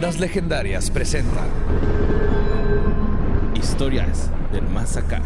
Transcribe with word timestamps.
Leyendas 0.00 0.18
Legendarias 0.18 0.90
presenta 0.90 1.42
Historias 3.54 4.30
del 4.50 4.66
Más 4.68 4.96
Acá. 4.96 5.20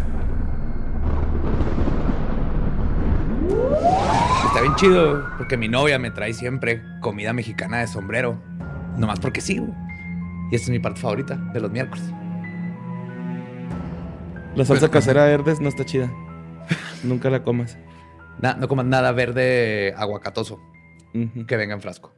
Está 4.49 4.61
bien 4.63 4.75
chido 4.75 5.25
porque 5.39 5.57
mi 5.57 5.69
novia 5.69 6.01
me 6.01 6.11
trae 6.11 6.33
siempre 6.35 6.83
comida 7.01 7.33
mexicana 7.33 7.79
de 7.79 7.87
sombrero. 7.87 8.43
Nomás 8.97 9.21
porque 9.21 9.41
sí. 9.41 9.63
Y 10.51 10.55
esta 10.57 10.65
es 10.67 10.71
mi 10.71 10.81
parte 10.81 11.01
favorita 11.01 11.37
de 11.37 11.61
los 11.61 11.71
miércoles. 11.71 12.05
La 14.57 14.65
salsa 14.65 14.91
casera 14.91 15.25
verdes 15.27 15.61
no 15.61 15.69
está 15.69 15.85
chida. 15.85 16.11
Nunca 17.05 17.31
la 17.31 17.45
comas. 17.45 17.79
Na- 18.41 18.55
no 18.55 18.67
comas 18.67 18.87
nada 18.87 19.13
verde 19.13 19.95
aguacatoso 19.97 20.61
que 21.47 21.57
venga 21.57 21.75
en 21.75 21.81
frasco. 21.81 22.13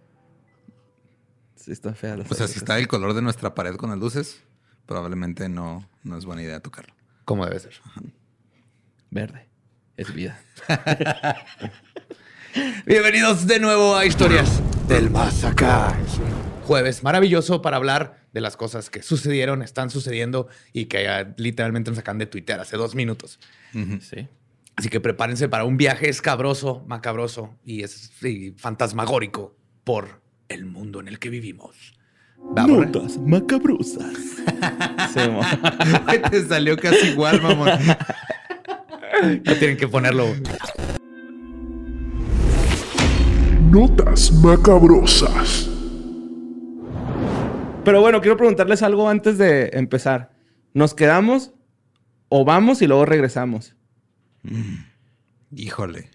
Sí, 1.67 1.73
está 1.73 1.95
fea 1.95 2.17
la 2.17 2.25
O 2.31 2.33
sea, 2.33 2.47
si 2.47 2.59
está 2.59 2.79
el 2.79 2.87
color 2.87 3.13
de 3.13 3.23
nuestra 3.23 3.57
pared 3.57 3.75
con 3.75 3.91
las 3.91 3.99
luces, 3.99 4.41
probablemente 4.87 5.49
no, 5.49 5.91
no 6.05 6.17
es 6.17 6.25
buena 6.25 6.41
idea 6.41 6.61
tocarlo. 6.61 6.95
Como 7.25 7.45
debe 7.45 7.59
ser. 7.59 7.73
Verde. 9.11 9.49
Es 9.97 10.15
vida. 10.15 10.41
Bienvenidos 12.87 13.49
de 13.49 13.59
nuevo 13.59 13.97
a 13.97 14.07
Historias 14.07 14.63
del 14.87 15.11
Más 15.11 15.43
Acá. 15.43 15.99
Es 16.07 16.19
un 16.19 16.63
jueves 16.63 17.03
maravilloso 17.03 17.63
para 17.63 17.79
hablar 17.79 18.29
de 18.33 18.41
las 18.41 18.57
cosas 18.57 18.89
que 18.89 19.03
sucedieron, 19.03 19.61
están 19.61 19.91
sucediendo 19.91 20.47
y 20.73 20.85
que 20.85 21.09
ah, 21.09 21.35
literalmente 21.37 21.91
nos 21.91 21.97
sacan 21.97 22.19
de 22.19 22.27
Twitter 22.27 22.61
hace 22.61 22.77
dos 22.77 22.95
minutos. 22.95 23.41
Sí. 23.73 24.29
Así 24.77 24.89
que 24.89 25.01
prepárense 25.01 25.49
para 25.49 25.65
un 25.65 25.77
viaje 25.79 26.09
escabroso, 26.09 26.85
macabroso 26.87 27.59
y, 27.65 27.83
es, 27.83 28.13
y 28.23 28.53
fantasmagórico 28.53 29.57
por 29.83 30.25
el 30.49 30.67
mundo 30.67 31.01
en 31.01 31.09
el 31.09 31.19
que 31.19 31.31
vivimos. 31.31 31.95
Vamos. 32.39 32.87
Notas 32.87 33.19
macabrosas. 33.19 34.13
sí, 35.13 35.21
mo. 35.31 35.41
Te 36.31 36.45
salió 36.45 36.77
casi 36.77 37.09
igual, 37.09 37.41
mamón. 37.43 37.71
No 39.45 39.55
tienen 39.55 39.77
que 39.77 39.89
ponerlo. 39.89 40.27
Notas 43.71 44.33
macabrosas. 44.33 45.71
Pero 47.85 48.01
bueno, 48.01 48.21
quiero 48.21 48.37
preguntarles 48.37 48.83
algo 48.83 49.09
antes 49.09 49.39
de 49.39 49.71
empezar. 49.73 50.33
¿Nos 50.75 50.95
quedamos 50.95 51.53
o 52.29 52.45
vamos 52.45 52.83
y 52.83 52.87
luego 52.87 53.05
regresamos? 53.07 53.77
Híjole. 55.55 56.11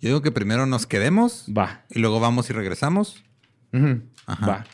Yo 0.00 0.08
digo 0.08 0.22
que 0.22 0.32
primero 0.32 0.66
nos 0.66 0.86
quedemos 0.86 1.46
Va. 1.56 1.84
y 1.88 2.00
luego 2.00 2.20
vamos 2.20 2.50
y 2.50 2.52
regresamos. 2.52 3.24
Ajá. 4.26 4.46
Va. 4.46 4.64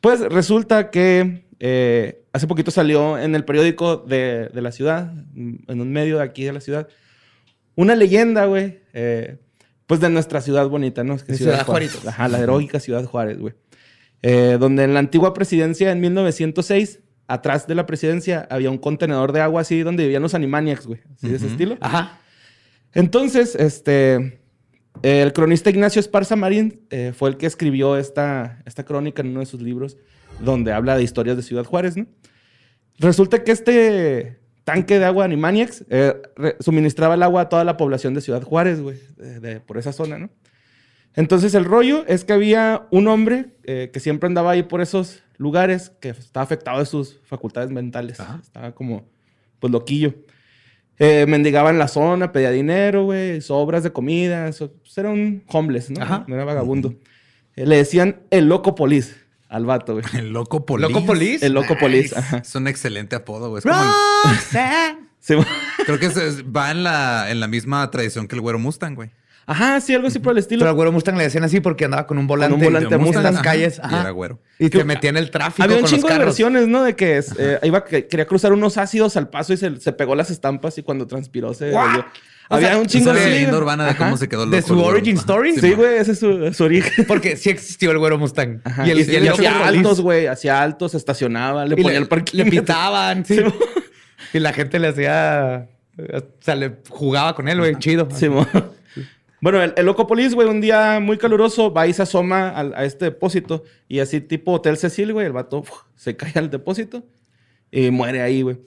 Pues 0.00 0.20
resulta 0.20 0.90
que 0.90 1.46
eh, 1.60 2.24
hace 2.32 2.46
poquito 2.46 2.70
salió 2.70 3.18
en 3.18 3.34
el 3.34 3.44
periódico 3.44 3.96
de, 3.96 4.50
de 4.52 4.60
la 4.62 4.72
ciudad, 4.72 5.12
en 5.34 5.80
un 5.80 5.92
medio 5.92 6.18
de 6.18 6.24
aquí 6.24 6.44
de 6.44 6.52
la 6.52 6.60
ciudad, 6.60 6.88
una 7.74 7.96
leyenda, 7.96 8.46
güey, 8.46 8.80
eh, 8.92 9.38
pues 9.86 10.00
de 10.00 10.10
nuestra 10.10 10.40
ciudad 10.40 10.68
bonita, 10.68 11.04
¿no? 11.04 11.14
Es 11.14 11.24
que 11.24 11.32
De 11.32 11.38
Ciudad 11.38 11.64
Juárez. 11.64 12.06
Ajá, 12.06 12.28
la 12.28 12.38
heroica 12.38 12.80
Ciudad 12.80 13.04
Juárez, 13.04 13.38
güey. 13.38 13.54
Eh, 14.22 14.56
donde 14.58 14.84
en 14.84 14.94
la 14.94 15.00
antigua 15.00 15.34
presidencia, 15.34 15.90
en 15.90 16.00
1906, 16.00 17.00
atrás 17.26 17.66
de 17.66 17.74
la 17.74 17.84
presidencia, 17.84 18.46
había 18.50 18.70
un 18.70 18.78
contenedor 18.78 19.32
de 19.32 19.40
agua 19.40 19.60
así 19.60 19.82
donde 19.82 20.04
vivían 20.04 20.22
los 20.22 20.34
Animaniacs, 20.34 20.86
güey. 20.86 21.00
Así 21.14 21.28
de 21.28 21.36
ese 21.36 21.46
estilo. 21.48 21.76
Ajá. 21.80 22.20
Entonces, 22.92 23.54
este, 23.56 24.40
el 25.02 25.32
cronista 25.32 25.70
Ignacio 25.70 26.00
Esparza 26.00 26.36
Marín 26.36 26.80
eh, 26.90 27.12
fue 27.14 27.28
el 27.30 27.36
que 27.36 27.46
escribió 27.46 27.96
esta, 27.96 28.62
esta 28.64 28.84
crónica 28.84 29.22
en 29.22 29.28
uno 29.28 29.40
de 29.40 29.46
sus 29.46 29.60
libros 29.60 29.96
donde 30.40 30.72
habla 30.72 30.96
de 30.96 31.02
historias 31.02 31.36
de 31.36 31.42
Ciudad 31.42 31.64
Juárez, 31.64 31.96
¿no? 31.96 32.06
Resulta 32.98 33.42
que 33.44 33.52
este 33.52 34.38
tanque 34.64 34.98
de 34.98 35.04
agua 35.04 35.24
Animaniacs 35.24 35.84
eh, 35.90 36.14
suministraba 36.60 37.14
el 37.14 37.22
agua 37.22 37.42
a 37.42 37.48
toda 37.48 37.64
la 37.64 37.76
población 37.76 38.14
de 38.14 38.20
Ciudad 38.20 38.42
Juárez, 38.42 38.80
güey, 38.80 38.98
de- 39.16 39.40
de- 39.40 39.60
por 39.60 39.78
esa 39.78 39.92
zona, 39.92 40.18
¿no? 40.18 40.30
Entonces 41.16 41.54
el 41.54 41.64
rollo 41.64 42.04
es 42.08 42.24
que 42.24 42.32
había 42.32 42.86
un 42.90 43.06
hombre 43.06 43.46
eh, 43.64 43.90
que 43.92 44.00
siempre 44.00 44.26
andaba 44.26 44.52
ahí 44.52 44.62
por 44.64 44.80
esos 44.80 45.22
lugares 45.36 45.90
que 46.00 46.08
estaba 46.08 46.42
afectado 46.42 46.80
de 46.80 46.86
sus 46.86 47.20
facultades 47.24 47.70
mentales. 47.70 48.18
Estaba 48.42 48.72
como, 48.74 49.04
pues, 49.60 49.72
loquillo. 49.72 50.14
Eh, 50.98 51.26
mendigaba 51.26 51.70
en 51.70 51.78
la 51.78 51.88
zona, 51.88 52.30
pedía 52.32 52.50
dinero, 52.50 53.04
güey, 53.04 53.40
sobras 53.40 53.82
de 53.82 53.92
comida. 53.92 54.48
eso- 54.48 54.72
pues, 54.80 54.96
era 54.98 55.10
un 55.10 55.42
homeless, 55.48 55.90
¿no? 55.90 56.02
Ajá. 56.02 56.24
No 56.28 56.34
era 56.36 56.44
vagabundo. 56.44 56.94
Eh, 57.56 57.66
le 57.66 57.76
decían 57.76 58.20
el 58.30 58.46
loco 58.48 58.74
polis 58.74 59.16
al 59.48 59.66
vato, 59.66 59.94
güey. 59.94 60.04
El 60.14 60.32
loco 60.32 60.64
polis. 60.66 60.88
¿Loco 60.88 61.04
Polis? 61.06 61.42
El 61.42 61.52
loco 61.52 61.76
polis. 61.78 62.16
ajá. 62.16 62.38
Es 62.38 62.54
un 62.54 62.66
excelente 62.68 63.14
apodo, 63.16 63.50
güey. 63.50 63.58
Es 63.58 63.64
como 63.64 63.76
el- 63.80 64.96
Sí, 65.20 65.34
creo 65.86 65.98
que 65.98 66.10
se- 66.10 66.42
va 66.42 66.70
en 66.70 66.82
la, 66.84 67.30
en 67.30 67.40
la 67.40 67.48
misma 67.48 67.90
tradición 67.90 68.28
que 68.28 68.34
el 68.34 68.40
güero 68.42 68.58
Mustang, 68.58 68.94
güey. 68.94 69.10
Ajá, 69.46 69.80
sí, 69.80 69.94
algo 69.94 70.08
así 70.08 70.18
por 70.18 70.32
el 70.32 70.38
estilo. 70.38 70.60
Pero 70.60 70.70
al 70.70 70.74
güero 70.76 70.92
Mustang 70.92 71.16
le 71.16 71.24
decían 71.24 71.44
así 71.44 71.60
porque 71.60 71.84
andaba 71.84 72.06
con 72.06 72.18
un 72.18 72.26
volante, 72.26 72.54
un 72.54 72.60
volante 72.62 72.88
de 72.88 72.98
Mustang, 72.98 73.22
las 73.22 73.34
ajá. 73.34 73.42
calles. 73.42 73.80
Y 73.90 73.94
era 73.94 74.10
güero. 74.10 74.40
Y 74.58 74.70
te 74.70 74.84
metía 74.84 75.10
en 75.10 75.16
el 75.16 75.30
tráfico 75.30 75.62
Había 75.64 75.76
un 75.76 75.82
con 75.82 75.90
chingo 75.90 76.08
los 76.08 76.18
de 76.18 76.24
versiones, 76.24 76.68
¿no? 76.68 76.82
De 76.82 76.96
que 76.96 77.22
eh, 77.38 77.58
iba, 77.62 77.84
que 77.84 78.06
quería 78.06 78.26
cruzar 78.26 78.52
unos 78.52 78.78
ácidos 78.78 79.16
al 79.16 79.28
paso 79.28 79.52
y 79.52 79.56
se, 79.56 79.80
se 79.80 79.92
pegó 79.92 80.14
las 80.14 80.30
estampas 80.30 80.78
y 80.78 80.82
cuando 80.82 81.06
transpiró 81.06 81.52
se 81.54 81.70
volvió. 81.70 82.06
O 82.50 82.56
Había 82.56 82.68
sea, 82.68 82.78
un 82.78 82.86
chingo 82.86 83.10
Esa 83.10 83.18
es 83.18 83.24
la 83.24 83.24
de 83.30 83.34
leyenda 83.36 83.56
urbana 83.58 83.84
de 83.84 83.90
Ajá. 83.90 84.04
cómo 84.04 84.16
se 84.18 84.28
quedó 84.28 84.40
loco. 84.44 84.50
¿De 84.50 84.58
el 84.58 84.64
su 84.64 84.78
origin 84.78 85.16
story? 85.16 85.56
Sí, 85.58 85.72
güey, 85.72 85.96
ese 85.96 86.12
es 86.12 86.18
su, 86.18 86.52
su 86.52 86.64
origen. 86.64 87.04
Porque 87.08 87.36
sí 87.36 87.48
existió 87.48 87.90
el 87.90 87.98
güero 87.98 88.18
Mustang. 88.18 88.60
Ajá. 88.64 88.86
Y 88.86 88.90
el, 88.90 89.00
Y, 89.00 89.12
y 89.12 89.16
el 89.16 89.24
y 89.24 89.28
hacía 89.28 89.66
altos, 89.66 90.00
güey, 90.02 90.26
hacía 90.26 90.62
altos, 90.62 90.94
estacionaba, 90.94 91.64
le 91.64 91.74
ponía 91.74 91.92
le, 91.92 91.96
el 91.98 92.06
parque. 92.08 92.36
le 92.36 92.44
pitaban, 92.44 93.24
sí. 93.24 93.36
Sí, 93.36 93.44
y 94.34 94.38
la 94.40 94.52
gente 94.52 94.78
le 94.78 94.88
hacía... 94.88 95.68
O 95.96 96.22
sea, 96.40 96.54
le 96.54 96.74
jugaba 96.90 97.34
con 97.34 97.48
él, 97.48 97.58
güey. 97.58 97.76
Chido. 97.78 98.08
Sí, 98.14 98.28
mo. 98.28 98.46
Bueno, 99.44 99.62
el, 99.62 99.74
el 99.76 99.84
loco 99.84 100.06
polis, 100.06 100.34
güey, 100.34 100.48
un 100.48 100.62
día 100.62 101.00
muy 101.00 101.18
caluroso, 101.18 101.70
va 101.70 101.86
y 101.86 101.92
se 101.92 102.00
asoma 102.02 102.48
al- 102.48 102.72
a, 102.74 102.84
este 102.86 103.04
depósito. 103.04 103.62
Y 103.88 103.98
así 104.00 104.22
tipo 104.22 104.52
Hotel 104.52 104.78
Cecil, 104.78 105.12
güey, 105.12 105.26
el 105.26 105.32
vato 105.32 105.58
uf, 105.58 105.70
se 105.94 106.16
cae 106.16 106.32
al 106.36 106.48
depósito 106.50 107.04
y 107.70 107.90
muere 107.90 108.22
ahí, 108.22 108.40
güey. 108.40 108.58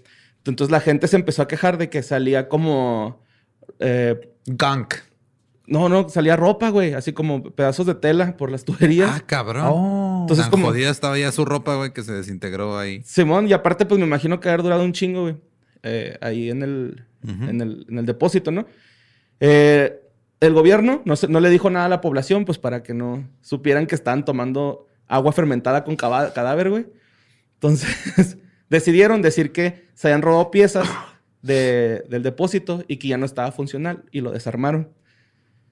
Entonces 0.46 0.72
la 0.72 0.80
gente 0.80 1.08
se 1.08 1.16
empezó 1.16 1.42
a 1.42 1.48
quejar 1.48 1.80
de 1.80 1.90
que 1.90 2.04
salía 2.04 2.48
como... 2.48 3.24
eh, 3.80 4.20
Gunk. 4.46 4.94
no, 5.66 5.90
no, 5.90 6.08
salía 6.10 6.36
ropa, 6.36 6.70
güey, 6.70 6.94
así 6.94 7.12
como 7.12 7.44
pedazos 7.44 7.86
de 7.88 7.96
tela 7.96 8.38
por 8.38 8.52
las 8.52 8.64
tuberías. 8.64 9.10
Ah, 9.12 9.24
cabrón. 9.26 9.66
Oh. 9.68 10.18
Entonces, 10.22 10.46
Tan 10.46 10.52
como- 10.52 10.68
jodida 10.68 10.92
estaba 10.92 11.18
ya 11.18 11.32
su 11.32 11.44
ropa, 11.44 11.76
güey, 11.76 11.92
que 11.92 12.04
se 12.04 12.14
desintegró 12.14 12.78
ahí. 12.78 13.02
Simón, 13.04 13.48
y 13.48 13.54
aparte, 13.54 13.86
pues 13.88 14.00
me 14.00 14.06
imagino 14.06 14.40
que 14.40 14.48
haber 14.48 14.62
durado 14.62 14.84
un 14.84 14.94
chingo, 14.94 15.24
güey. 15.24 15.38
eh, 15.84 16.18
ahí 16.22 16.50
en 16.52 16.62
el, 16.62 17.04
en, 17.28 17.62
el, 17.62 17.86
en 17.90 17.98
el 17.98 18.06
depósito, 18.06 18.52
¿no? 18.52 18.66
Eh, 19.40 20.02
el 20.40 20.54
gobierno 20.54 21.02
no, 21.06 21.40
le 21.40 21.50
dijo 21.50 21.70
nada 21.70 21.86
a 21.86 21.90
la 21.90 22.02
población, 22.02 22.46
pues 22.46 22.58
para 22.58 22.84
que 22.84 22.94
no 22.94 23.28
supieran 23.42 23.88
que 23.88 23.96
estaban 23.96 24.26
tomando 24.26 24.88
agua 25.08 25.32
fermentada 25.32 25.84
con 25.84 25.96
cadáver, 25.96 26.70
güey. 26.70 26.86
Entonces, 27.56 28.38
decidieron 28.70 29.22
decir 29.22 29.52
que 29.52 29.88
se 29.94 30.08
habían 30.08 30.22
robado 30.22 30.52
piezas 30.52 30.88
de- 31.42 32.04
del 32.10 32.24
depósito 32.24 32.84
y 32.88 32.98
que 32.98 33.08
ya 33.08 33.18
no 33.18 33.26
estaba 33.26 33.52
funcional 33.52 34.04
y 34.12 34.22
lo 34.22 34.32
desarmaron. 34.32 34.90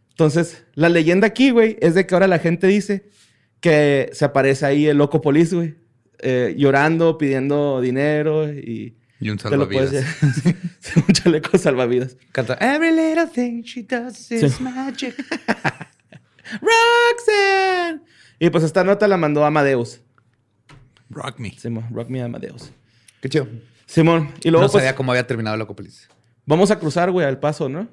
Entonces, 0.09 0.65
la 0.73 0.89
leyenda 0.89 1.27
aquí, 1.27 1.51
güey, 1.51 1.77
es 1.81 1.93
de 1.93 2.07
que 2.07 2.15
ahora 2.15 2.27
la 2.27 2.39
gente 2.39 2.67
dice 2.67 3.09
que 3.59 4.09
se 4.13 4.25
aparece 4.25 4.65
ahí 4.65 4.87
el 4.87 4.97
loco 4.97 5.21
polis, 5.21 5.53
güey, 5.53 5.75
eh, 6.19 6.55
llorando, 6.57 7.17
pidiendo 7.17 7.81
dinero 7.81 8.51
y... 8.51 8.97
Y 9.19 9.29
un 9.29 9.37
te 9.37 9.49
lo 9.55 9.67
puedes 9.69 9.91
salvavidas. 9.91 10.43
llevar. 10.43 10.55
Sí, 10.79 10.99
un 11.07 11.13
chaleco 11.13 11.57
salvavidas. 11.57 12.17
Canta 12.31 12.55
Every 12.59 12.91
little 12.91 13.27
thing 13.27 13.61
she 13.63 13.83
does 13.83 14.31
is 14.31 14.59
magic. 14.59 15.15
¡Roxanne! 16.61 18.01
Y 18.39 18.49
pues 18.49 18.63
esta 18.63 18.83
nota 18.83 19.07
la 19.07 19.17
mandó 19.17 19.45
Amadeus. 19.45 20.01
Rock 21.09 21.39
me. 21.39 21.51
Simón, 21.57 21.85
Rock 21.91 22.09
Me 22.09 22.21
Amadeus. 22.21 22.71
Qué 23.21 23.29
chido. 23.29 23.47
Simón. 23.85 24.31
Y 24.43 24.49
luego 24.49 24.65
no 24.65 24.71
pues 24.71 24.81
sabía 24.83 24.95
cómo 24.95 25.11
había 25.11 25.25
terminado 25.27 25.55
Loco 25.57 25.75
Polis. 25.75 26.09
vamos 26.45 26.71
a 26.71 26.79
cruzar, 26.79 27.11
güey, 27.11 27.25
al 27.25 27.39
paso, 27.39 27.69
¿no? 27.69 27.87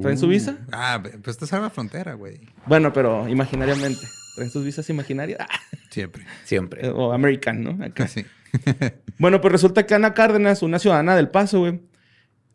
¿Traen 0.00 0.18
su 0.18 0.26
Uh. 0.26 0.30
visa? 0.30 0.58
Ah, 0.70 1.02
pues 1.02 1.28
estás 1.36 1.52
en 1.52 1.62
la 1.62 1.70
frontera, 1.70 2.14
güey. 2.14 2.40
Bueno, 2.66 2.92
pero 2.92 3.26
imaginariamente. 3.28 4.00
¿Traen 4.36 4.50
sus 4.50 4.64
visas 4.64 4.88
imaginarias? 4.90 5.40
Ah, 5.40 5.48
Siempre. 5.90 6.24
Siempre. 6.44 6.88
o 6.90 7.12
American, 7.12 7.62
¿no? 7.64 7.70
Acá. 7.84 8.04
Casi. 8.04 8.24
Bueno, 9.18 9.40
pues 9.40 9.50
resulta 9.52 9.84
que 9.86 9.94
Ana 9.94 10.14
Cárdenas, 10.14 10.62
una 10.62 10.78
ciudadana 10.78 11.16
del 11.16 11.28
Paso, 11.28 11.58
güey, 11.60 11.80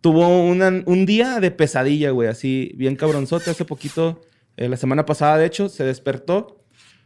tuvo 0.01 0.43
una- 0.45 0.81
un 0.85 1.05
día 1.05 1.39
de 1.41 1.51
pesadilla, 1.51 2.11
güey, 2.11 2.29
así 2.29 2.71
bien 2.77 2.95
cabronzote. 2.95 3.49
Hace 3.51 3.65
poquito, 3.65 4.21
eh, 4.57 4.69
la 4.69 4.77
semana 4.77 5.05
pasada, 5.05 5.37
de 5.37 5.45
hecho, 5.45 5.67
se 5.69 5.83
despertó 5.83 6.63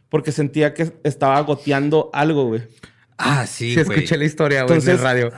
porque 0.08 0.30
sentía 0.32 0.74
que 0.74 0.92
estaba 1.02 1.40
goteando 1.40 2.08
algo, 2.12 2.44
güey. 2.46 2.62
Ah, 3.18 3.46
sí, 3.46 3.74
Sí, 3.74 3.80
escuché 3.80 4.16
la 4.16 4.24
historia, 4.24 4.62
güey, 4.62 4.78
en 4.80 4.88
el 4.88 4.98
radio. 4.98 5.32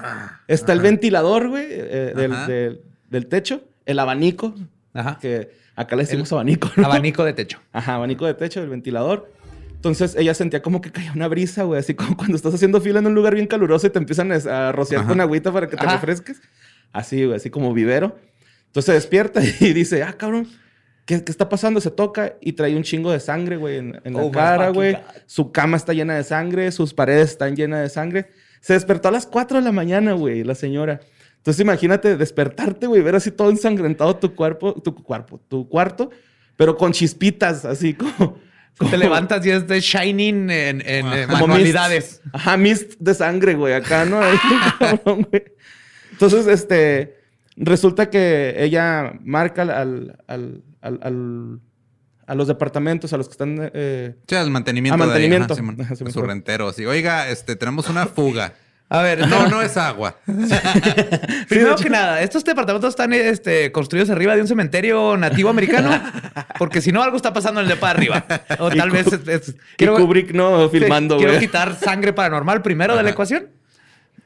Está 0.49 0.75
el 0.75 0.81
ventilador, 0.81 1.49
güey, 1.49 1.65
eh, 1.71 2.13
del, 2.15 2.33
Ajá. 2.33 2.47
del- 2.47 2.83
del 3.09 3.27
techo, 3.27 3.63
el 3.87 3.99
abanico, 3.99 4.55
Ajá. 4.93 5.19
que 5.21 5.51
acá 5.77 5.97
le 5.97 6.03
decimos 6.05 6.31
abanico, 6.33 6.71
¿no? 6.77 6.85
Abanico 6.85 7.25
de 7.25 7.33
techo. 7.33 7.59
Ajá, 7.73 7.95
abanico 7.95 8.27
de 8.27 8.35
techo, 8.35 8.63
el 8.63 8.69
ventilador. 8.69 9.33
Entonces 9.81 10.15
ella 10.15 10.35
sentía 10.35 10.61
como 10.61 10.83
que 10.83 10.93
caía 10.93 11.11
una 11.11 11.27
brisa, 11.27 11.63
güey, 11.63 11.81
así 11.81 11.95
como 11.95 12.15
cuando 12.15 12.37
estás 12.37 12.53
haciendo 12.53 12.83
fila 12.83 12.99
en 12.99 13.07
un 13.07 13.15
lugar 13.15 13.35
bien 13.35 13.47
caluroso 13.47 13.87
y 13.87 13.91
te 13.91 13.99
empiezan 13.99 14.31
a, 14.31 14.73
rociar 14.73 15.01
Ajá. 15.01 15.09
con 15.09 15.23
agüita 15.23 15.51
para 15.51 15.69
que 15.69 15.77
te 15.79 15.87
Ajá. 15.87 15.95
refresques. 15.95 16.43
Así, 16.93 17.25
güey, 17.25 17.37
así 17.37 17.49
como 17.49 17.73
vivero. 17.73 18.19
Entonces 18.67 18.85
se 18.85 18.93
despierta 18.93 19.41
y 19.61 19.73
dice, 19.73 20.03
ah, 20.03 20.13
cabrón, 20.13 20.47
¿qué, 21.07 21.25
qué 21.25 21.33
está 21.33 21.49
pasando? 21.49 21.81
Se 21.81 21.91
toca 21.91 22.35
y 22.43 22.53
trae 22.53 22.77
un 22.77 22.83
chingo 22.83 23.11
de 23.11 23.21
sangre, 23.21 23.57
güey, 23.57 23.79
en, 23.79 23.99
en 24.05 24.13
la 24.13 24.21
Oh 24.21 24.27
my 24.27 24.33
cara, 24.33 24.69
güey. 24.69 24.99
Su 25.25 25.51
cama 25.51 25.79
está 25.79 25.95
llena 25.95 26.15
de 26.15 26.25
sangre, 26.25 26.71
sus 26.73 26.93
paredes 26.93 27.31
están 27.31 27.57
llenas 27.57 27.81
de 27.81 27.89
sangre. 27.89 28.29
Se 28.61 28.75
despertó 28.75 29.09
a 29.09 29.13
las 29.13 29.25
4 29.25 29.61
de 29.61 29.65
la 29.65 29.73
mañana, 29.73 30.13
güey, 30.13 30.45
la 30.45 30.55
señora. 30.55 31.01
Entonces 31.39 31.59
imagínate 31.63 32.19
despertarte, 32.19 32.87
güey, 32.87 33.01
ver 33.01 33.15
así 33.15 33.31
todo 33.31 33.49
ensangrentado 33.49 34.15
tu 34.17 34.35
cuerpo, 34.35 34.75
tu 34.75 34.95
cuerpo, 34.95 35.41
tu 35.49 35.67
cuarto, 35.71 36.11
pero 36.55 36.77
con 36.77 36.93
chispitas, 36.93 37.65
así 37.65 37.95
como... 37.95 38.50
Te 38.91 38.97
levantas 38.97 39.45
y 39.45 39.51
es 39.51 39.67
de 39.69 39.81
Shining 39.81 40.49
en, 40.51 40.81
en 40.87 41.07
eh, 41.13 41.27
como 41.29 41.49
manualidades. 41.49 42.21
mist. 42.25 42.35
Ajá, 42.35 42.57
mist 42.57 42.93
de 42.99 43.15
sangre, 43.15 43.55
güey, 43.55 43.75
acá, 43.75 44.05
¿no? 44.07 44.21
Ahí, 44.21 44.37
cabrón, 44.79 45.27
güey. 45.31 45.45
Entonces, 46.13 46.47
este, 46.47 47.19
resulta 47.57 48.09
que 48.09 48.55
ella 48.57 49.13
marca 49.23 49.63
al, 49.63 50.17
al, 50.27 50.63
al, 50.81 51.61
a 52.27 52.35
los 52.35 52.49
departamentos, 52.49 53.13
a 53.13 53.17
los 53.19 53.29
que 53.29 53.33
están... 53.33 53.71
eh, 53.75 54.15
Sí, 54.27 54.35
al 54.35 54.51
mantenimiento. 54.51 54.95
Ah, 55.03 55.07
de 55.07 55.13
ahí, 55.15 55.29
mantenimiento. 55.29 55.55
ajá. 55.55 55.83
Ajá, 55.85 55.97
Simón. 55.97 56.13
su 56.13 56.23
rentero. 56.23 56.69
Así, 56.69 56.87
oiga, 56.87 57.29
este, 57.29 57.57
tenemos 57.57 57.89
una 57.91 58.07
fuga. 58.07 58.55
A 58.93 59.03
ver, 59.03 59.27
No, 59.29 59.47
no 59.49 59.63
es 59.63 59.77
agua. 59.77 60.17
Primero 61.49 61.77
que 61.77 61.89
nada, 61.89 62.21
estos 62.23 62.45
departamentos 62.45 62.91
están 62.91 63.13
este, 63.13 63.71
construidos 63.73 64.11
arriba 64.11 64.35
de 64.35 64.43
un 64.43 64.49
cementerio 64.49 65.17
nativo 65.17 65.49
americano, 65.49 65.91
porque 66.59 66.81
si 66.81 66.91
no, 66.93 67.03
algo 67.03 67.17
está 67.17 67.33
pasando 67.33 67.61
en 67.61 67.71
el 67.71 67.79
de 67.79 67.87
arriba. 67.87 68.25
O 68.59 68.71
Y 68.73 68.77
tal 68.77 68.91
vez 68.91 69.07
es- 69.07 69.29
es- 69.29 69.55
y 69.79 69.87
Kubrick, 69.87 70.33
¿no? 70.33 70.69
Filmando, 70.69 71.17
Quiero 71.19 71.39
quitar 71.39 71.77
sangre 71.77 72.13
paranormal 72.13 72.63
primero 72.63 72.97
de 72.97 73.03
la 73.03 73.11
ecuación. 73.11 73.47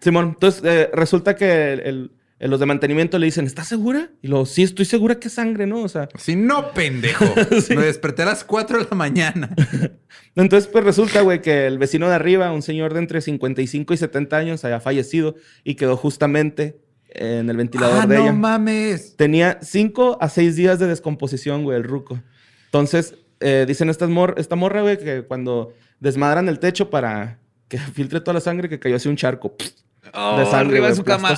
Simón, 0.00 0.30
entonces 0.34 0.62
eh, 0.64 0.90
resulta 0.92 1.36
que 1.36 1.72
el- 1.74 2.10
los 2.50 2.60
de 2.60 2.66
mantenimiento 2.66 3.18
le 3.18 3.26
dicen, 3.26 3.46
¿estás 3.46 3.68
segura? 3.68 4.10
Y 4.22 4.28
luego, 4.28 4.44
sí, 4.46 4.62
estoy 4.62 4.84
segura 4.84 5.18
que 5.18 5.28
es 5.28 5.34
sangre, 5.34 5.66
¿no? 5.66 5.82
O 5.82 5.88
sea, 5.88 6.08
Si 6.18 6.36
no, 6.36 6.72
pendejo. 6.72 7.24
Me 7.70 7.84
desperté 7.84 8.22
a 8.22 8.26
las 8.26 8.44
4 8.44 8.78
de 8.78 8.86
la 8.90 8.96
mañana. 8.96 9.54
Entonces, 10.36 10.68
pues 10.70 10.84
resulta, 10.84 11.20
güey, 11.22 11.40
que 11.40 11.66
el 11.66 11.78
vecino 11.78 12.08
de 12.08 12.14
arriba, 12.14 12.52
un 12.52 12.62
señor 12.62 12.92
de 12.92 13.00
entre 13.00 13.20
55 13.20 13.94
y 13.94 13.96
70 13.96 14.36
años, 14.36 14.64
había 14.64 14.80
fallecido 14.80 15.36
y 15.62 15.76
quedó 15.76 15.96
justamente 15.96 16.78
en 17.08 17.48
el 17.48 17.56
ventilador 17.56 18.02
ah, 18.02 18.06
de 18.06 18.16
no 18.16 18.22
ella. 18.24 18.32
mames. 18.32 19.16
Tenía 19.16 19.58
5 19.62 20.18
a 20.20 20.28
6 20.28 20.56
días 20.56 20.78
de 20.78 20.86
descomposición, 20.88 21.62
güey, 21.62 21.76
el 21.78 21.84
ruco. 21.84 22.20
Entonces, 22.66 23.14
eh, 23.40 23.64
dicen 23.66 23.88
estas 23.88 24.10
mor 24.10 24.34
esta 24.36 24.56
morra, 24.56 24.82
güey, 24.82 24.98
que 24.98 25.22
cuando 25.22 25.72
desmadran 26.00 26.48
el 26.48 26.58
techo 26.58 26.90
para 26.90 27.38
que 27.68 27.78
filtre 27.78 28.20
toda 28.20 28.34
la 28.34 28.40
sangre, 28.40 28.68
que 28.68 28.78
cayó 28.80 28.96
así 28.96 29.08
un 29.08 29.16
charco 29.16 29.56
pff, 29.56 29.70
Oh, 30.12 30.38
de 30.38 30.44
sangre, 30.44 30.76
arriba 30.76 30.88
de 30.88 30.94
su 30.96 31.04
cama. 31.04 31.34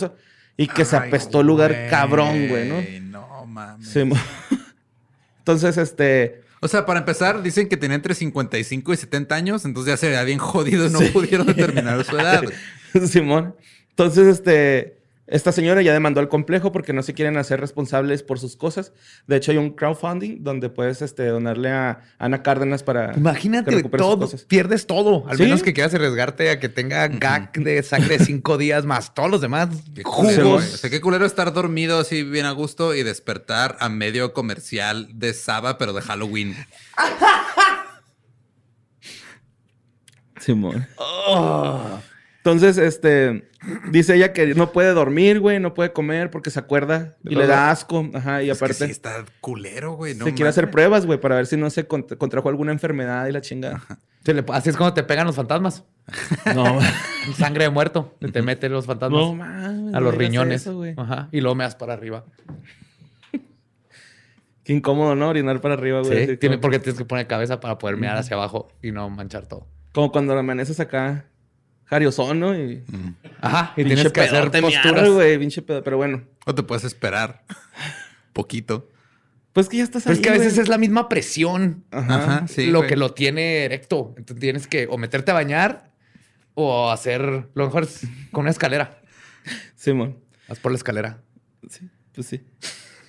Y 0.56 0.68
que 0.68 0.84
se 0.84 0.96
apestó 0.96 1.40
el 1.40 1.46
lugar 1.46 1.72
güey, 1.72 1.90
cabrón, 1.90 2.48
güey, 2.48 2.68
¿no? 2.68 3.20
No 3.20 3.46
mames. 3.46 3.88
Sí, 3.88 4.00
Entonces, 5.38 5.76
este... 5.76 6.42
O 6.60 6.68
sea, 6.68 6.86
para 6.86 7.00
empezar, 7.00 7.42
dicen 7.42 7.68
que 7.68 7.76
tenía 7.76 7.96
entre 7.96 8.14
55 8.14 8.92
y 8.92 8.96
70 8.96 9.34
años, 9.34 9.64
entonces 9.64 9.92
ya 9.92 9.96
se 9.96 10.08
veía 10.08 10.24
bien 10.24 10.38
jodido 10.38 10.88
no 10.88 11.00
pudieron 11.12 11.46
determinar 11.46 12.02
su 12.04 12.18
edad. 12.18 12.42
Simón. 13.06 13.54
Entonces, 13.90 14.26
este, 14.26 14.95
esta 15.28 15.50
señora 15.50 15.82
ya 15.82 15.92
demandó 15.92 16.20
al 16.20 16.28
complejo 16.28 16.70
porque 16.72 16.92
no 16.92 17.02
se 17.02 17.12
quieren 17.14 17.36
hacer 17.36 17.60
responsables 17.60 18.22
por 18.22 18.38
sus 18.38 18.54
cosas. 18.56 18.92
De 19.26 19.36
hecho, 19.36 19.50
hay 19.50 19.58
un 19.58 19.70
crowdfunding 19.70 20.42
donde 20.44 20.68
puedes 20.68 21.02
este, 21.02 21.26
donarle 21.26 21.70
a 21.70 22.00
Ana 22.18 22.42
Cárdenas 22.42 22.82
para 22.84 23.12
que 23.12 23.18
Imagínate, 23.18 23.80
sus 23.82 23.90
todo, 23.90 24.18
cosas. 24.20 24.44
pierdes 24.44 24.86
todo. 24.86 25.26
Al 25.28 25.36
Sí. 25.36 25.42
menos 25.42 25.62
que 25.64 25.72
quieras 25.72 25.92
arriesgarte 25.94 26.50
a 26.50 26.60
que 26.60 26.68
tenga 26.68 27.08
gag 27.08 27.52
de 27.52 27.82
sangre 27.82 28.18
cinco 28.20 28.56
días 28.66 28.84
más 28.86 29.14
todos 29.14 29.30
los 29.30 29.40
demás 29.40 29.68
Qué 29.94 30.02
culero, 30.02 30.44
jugos. 30.44 30.74
O 30.74 30.76
sea, 30.76 30.90
qué 30.90 31.00
culero 31.00 31.26
estar 31.26 31.52
dormido 31.52 31.98
así 31.98 32.22
bien 32.22 32.46
a 32.46 32.52
gusto 32.52 32.94
y 32.94 33.02
despertar 33.02 33.76
a 33.80 33.88
medio 33.88 34.32
comercial 34.32 35.08
de 35.12 35.34
Saba, 35.34 35.76
pero 35.78 35.92
de 35.92 36.02
Halloween. 36.02 36.54
Simón. 40.40 40.86
Entonces, 42.46 42.78
este, 42.78 43.48
dice 43.90 44.14
ella 44.14 44.32
que 44.32 44.54
no 44.54 44.70
puede 44.70 44.92
dormir, 44.92 45.40
güey, 45.40 45.58
no 45.58 45.74
puede 45.74 45.92
comer 45.92 46.30
porque 46.30 46.50
se 46.50 46.60
acuerda 46.60 47.16
y 47.24 47.34
le 47.34 47.48
da 47.48 47.70
asco. 47.72 48.08
Ajá, 48.14 48.40
y 48.44 48.50
Es 48.50 48.58
que 48.58 48.64
aparte 48.64 48.84
sí 48.86 48.90
está 48.92 49.24
culero, 49.40 49.94
güey. 49.94 50.14
No 50.14 50.24
se 50.26 50.32
quiere 50.34 50.48
hacer 50.50 50.70
pruebas, 50.70 51.06
güey, 51.06 51.20
para 51.20 51.34
ver 51.34 51.46
si 51.46 51.56
no 51.56 51.68
se 51.70 51.88
cont- 51.88 52.16
contrajo 52.18 52.48
alguna 52.48 52.70
enfermedad 52.70 53.26
y 53.26 53.32
la 53.32 53.40
chingada. 53.40 53.82
Se 54.24 54.32
le- 54.32 54.44
así 54.52 54.70
es 54.70 54.76
como 54.76 54.94
te 54.94 55.02
pegan 55.02 55.26
los 55.26 55.34
fantasmas. 55.34 55.82
No, 56.54 56.78
Sangre 57.36 57.64
de 57.64 57.70
muerto. 57.70 58.14
Te 58.32 58.42
meten 58.42 58.70
los 58.72 58.86
fantasmas 58.86 59.20
no 59.20 59.34
mames. 59.34 59.92
a 59.94 59.98
los 59.98 60.14
riñones. 60.14 60.60
eso, 60.62 60.76
güey. 60.76 60.94
Ajá. 60.96 61.28
Y 61.32 61.40
luego 61.40 61.56
me 61.56 61.64
das 61.64 61.74
para 61.74 61.94
arriba. 61.94 62.24
Qué 64.62 64.72
incómodo, 64.72 65.14
¿no? 65.16 65.28
Orinar 65.28 65.60
para 65.60 65.74
arriba, 65.74 66.00
güey. 66.02 66.16
Sí, 66.16 66.22
Así 66.24 66.36
tiene, 66.36 66.56
como- 66.56 66.62
porque 66.62 66.78
tienes 66.78 66.96
que 66.98 67.04
poner 67.04 67.26
cabeza 67.26 67.58
para 67.58 67.78
poder 67.78 67.96
mirar 67.96 68.16
hacia 68.18 68.36
abajo 68.36 68.68
y 68.82 68.92
no 68.92 69.08
manchar 69.10 69.46
todo. 69.46 69.66
Como 69.92 70.12
cuando 70.12 70.38
amaneces 70.38 70.78
acá, 70.80 71.24
jariosón, 71.86 72.40
¿no? 72.40 72.54
Y 72.56 72.82
Ajá. 73.40 73.72
Y 73.76 73.84
tienes 73.84 74.12
que 74.12 74.20
hacer 74.20 74.50
posturas. 74.60 75.08
güey, 75.10 75.38
pinche 75.38 75.62
pedo. 75.62 75.82
Pero 75.82 75.96
bueno, 75.96 76.22
O 76.44 76.54
te 76.54 76.62
puedes 76.62 76.84
esperar 76.84 77.44
poquito. 78.32 78.88
pues 79.52 79.68
que 79.68 79.78
ya 79.78 79.84
estás 79.84 80.02
Pero 80.04 80.14
ahí, 80.14 80.20
es 80.20 80.22
que 80.22 80.28
a 80.30 80.32
veces 80.32 80.52
güey. 80.54 80.62
es 80.64 80.68
la 80.68 80.78
misma 80.78 81.08
presión 81.08 81.84
Ajá. 81.90 82.14
Ajá, 82.16 82.48
sí. 82.48 82.66
lo 82.66 82.78
güey. 82.80 82.88
que 82.90 82.96
lo 82.96 83.12
tiene 83.14 83.64
erecto. 83.64 84.14
Entonces 84.18 84.40
tienes 84.40 84.66
que 84.66 84.86
o 84.90 84.98
meterte 84.98 85.30
a 85.30 85.34
bañar 85.34 85.90
o 86.54 86.90
hacer 86.90 87.48
lo 87.54 87.64
mejor 87.66 87.84
es 87.84 88.00
con 88.32 88.42
una 88.42 88.50
escalera. 88.50 89.00
Simón. 89.74 90.18
Vas 90.48 90.58
por 90.60 90.72
la 90.72 90.76
escalera. 90.78 91.22
Sí, 91.68 91.88
pues 92.14 92.26
sí. 92.26 92.42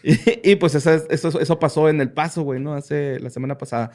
Y, 0.03 0.51
y, 0.51 0.55
pues 0.57 0.73
esa 0.75 0.93
es- 0.93 1.07
eso, 1.09 1.37
eso 1.41 1.59
pasó 1.59 1.89
en 1.89 1.99
el 1.99 2.11
paso, 2.11 2.43
güey, 2.43 2.61
¿no? 2.61 2.75
Hace 2.75 3.19
la 3.19 3.29
semana 3.31 3.57
pasada. 3.57 3.91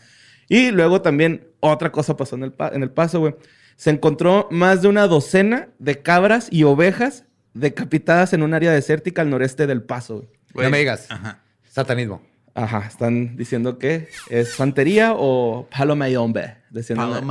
Y 0.48 0.70
luego 0.72 1.00
también 1.00 1.46
otra 1.60 1.90
cosa 1.92 2.16
pasó 2.16 2.34
en 2.36 2.42
el, 2.42 2.54
en 2.72 2.82
el 2.82 2.90
paso, 2.90 3.20
güey. 3.20 3.34
Se 3.82 3.90
encontró 3.90 4.46
más 4.52 4.80
de 4.80 4.86
una 4.86 5.08
docena 5.08 5.66
de 5.80 6.00
cabras 6.02 6.46
y 6.52 6.62
ovejas 6.62 7.24
decapitadas 7.52 8.32
en 8.32 8.44
un 8.44 8.54
área 8.54 8.70
desértica 8.70 9.22
al 9.22 9.30
noreste 9.30 9.66
del 9.66 9.82
paso, 9.82 10.18
güey. 10.18 10.28
Güey. 10.54 10.66
No 10.66 10.70
me 10.70 10.78
digas. 10.78 11.10
Ajá. 11.10 11.42
Satanismo. 11.68 12.22
Ajá, 12.54 12.84
están 12.86 13.36
diciendo 13.36 13.78
que 13.80 14.06
es 14.30 14.50
santería 14.52 15.14
o 15.16 15.66
palo 15.76 15.96
mayombe. 15.96 16.58
Decían 16.70 17.00
en- 17.00 17.04
Palo 17.10 17.22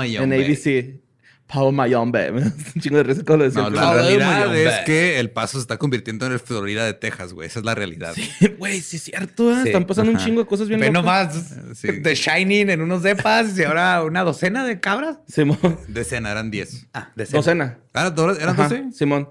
Palo 1.52 1.72
mayombe. 1.72 2.32
Un 2.32 2.54
chingo 2.80 2.98
de 2.98 3.04
risa 3.04 3.24
cuando 3.26 3.46
lo 3.46 3.52
decían. 3.52 3.66
No, 3.66 3.70
la 3.82 3.94
realidad 3.94 4.56
es 4.56 4.86
que 4.86 5.20
el 5.20 5.32
paso 5.32 5.58
se 5.58 5.62
está 5.62 5.78
convirtiendo 5.78 6.26
en 6.26 6.32
el 6.32 6.40
Florida 6.40 6.86
de 6.86 6.94
Texas, 6.94 7.34
güey. 7.34 7.48
Esa 7.48 7.60
es 7.60 7.66
la 7.66 7.76
realidad. 7.76 8.14
Güey, 8.58 8.80
sí 8.82 8.98
es 8.98 9.04
cierto. 9.04 9.52
¿eh? 9.52 9.60
Sí. 9.64 9.68
Están 9.70 9.86
pasando 9.86 10.12
un 10.12 10.18
chingo 10.18 10.42
de 10.42 10.48
cosas 10.48 10.68
bien 10.68 10.80
Ve 10.80 10.88
locas. 10.92 11.04
nomás 11.04 11.78
Sí. 11.78 11.88
de 11.92 12.16
Shining 12.16 12.70
en 12.70 12.82
unos 12.82 13.04
depas 13.04 13.58
y 13.58 13.64
ahora 13.64 14.04
una 14.04 14.24
docena 14.24 14.64
de 14.66 14.80
cabras. 14.80 15.18
Simón. 15.28 15.58
Decena, 15.88 16.32
eran 16.32 16.52
10. 16.52 16.88
Ah, 16.94 17.12
de 17.16 17.26
Docena. 17.26 17.80
Ah, 17.94 18.10
¿do- 18.10 18.32
¿Eran 18.36 18.50
Ajá, 18.50 18.64
12? 18.70 18.92
Simón. 18.94 19.30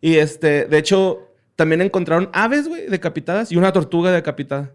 Y 0.00 0.16
este, 0.16 0.64
de 0.64 0.78
hecho, 0.78 1.28
también 1.56 1.82
encontraron 1.82 2.30
aves, 2.32 2.66
güey, 2.68 2.86
decapitadas 2.88 3.52
y 3.52 3.56
una 3.56 3.72
tortuga 3.72 4.10
decapitada. 4.10 4.72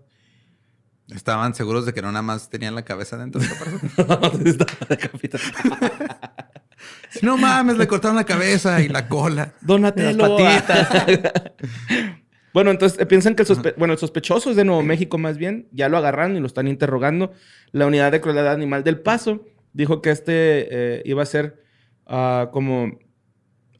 Estaban 1.13 1.53
seguros 1.53 1.85
de 1.85 1.93
que 1.93 2.01
no 2.01 2.11
nada 2.11 2.21
más 2.23 2.49
tenían 2.49 2.73
la 2.73 2.83
cabeza 2.83 3.17
dentro 3.17 3.39
de 3.41 3.47
esta 3.47 3.63
persona. 3.63 4.31
Estaba 4.49 4.87
decapitada. 4.89 5.43
no 7.21 7.37
mames, 7.37 7.77
le 7.77 7.87
cortaron 7.87 8.15
la 8.15 8.23
cabeza 8.23 8.81
y 8.81 8.87
la 8.87 9.07
cola. 9.07 9.53
Donatello. 9.61 10.27
Las 10.27 10.63
patitas. 10.63 10.89
bueno, 12.53 12.71
entonces 12.71 12.99
eh, 12.99 13.05
piensan 13.05 13.35
que 13.35 13.43
el, 13.43 13.47
sospe- 13.47 13.75
bueno, 13.77 13.93
el 13.93 13.99
sospechoso 13.99 14.49
es 14.49 14.55
de 14.55 14.65
Nuevo 14.65 14.81
México 14.83 15.17
más 15.17 15.37
bien. 15.37 15.67
Ya 15.71 15.89
lo 15.89 15.97
agarraron 15.97 16.35
y 16.35 16.39
lo 16.39 16.47
están 16.47 16.67
interrogando. 16.67 17.33
La 17.71 17.85
unidad 17.85 18.11
de 18.11 18.21
crueldad 18.21 18.51
animal 18.51 18.83
del 18.83 18.99
Paso 18.99 19.45
dijo 19.73 20.01
que 20.01 20.11
este 20.11 20.33
eh, 20.69 21.01
iba 21.05 21.23
a 21.23 21.25
ser 21.25 21.63
ah, 22.05 22.49
como... 22.51 22.97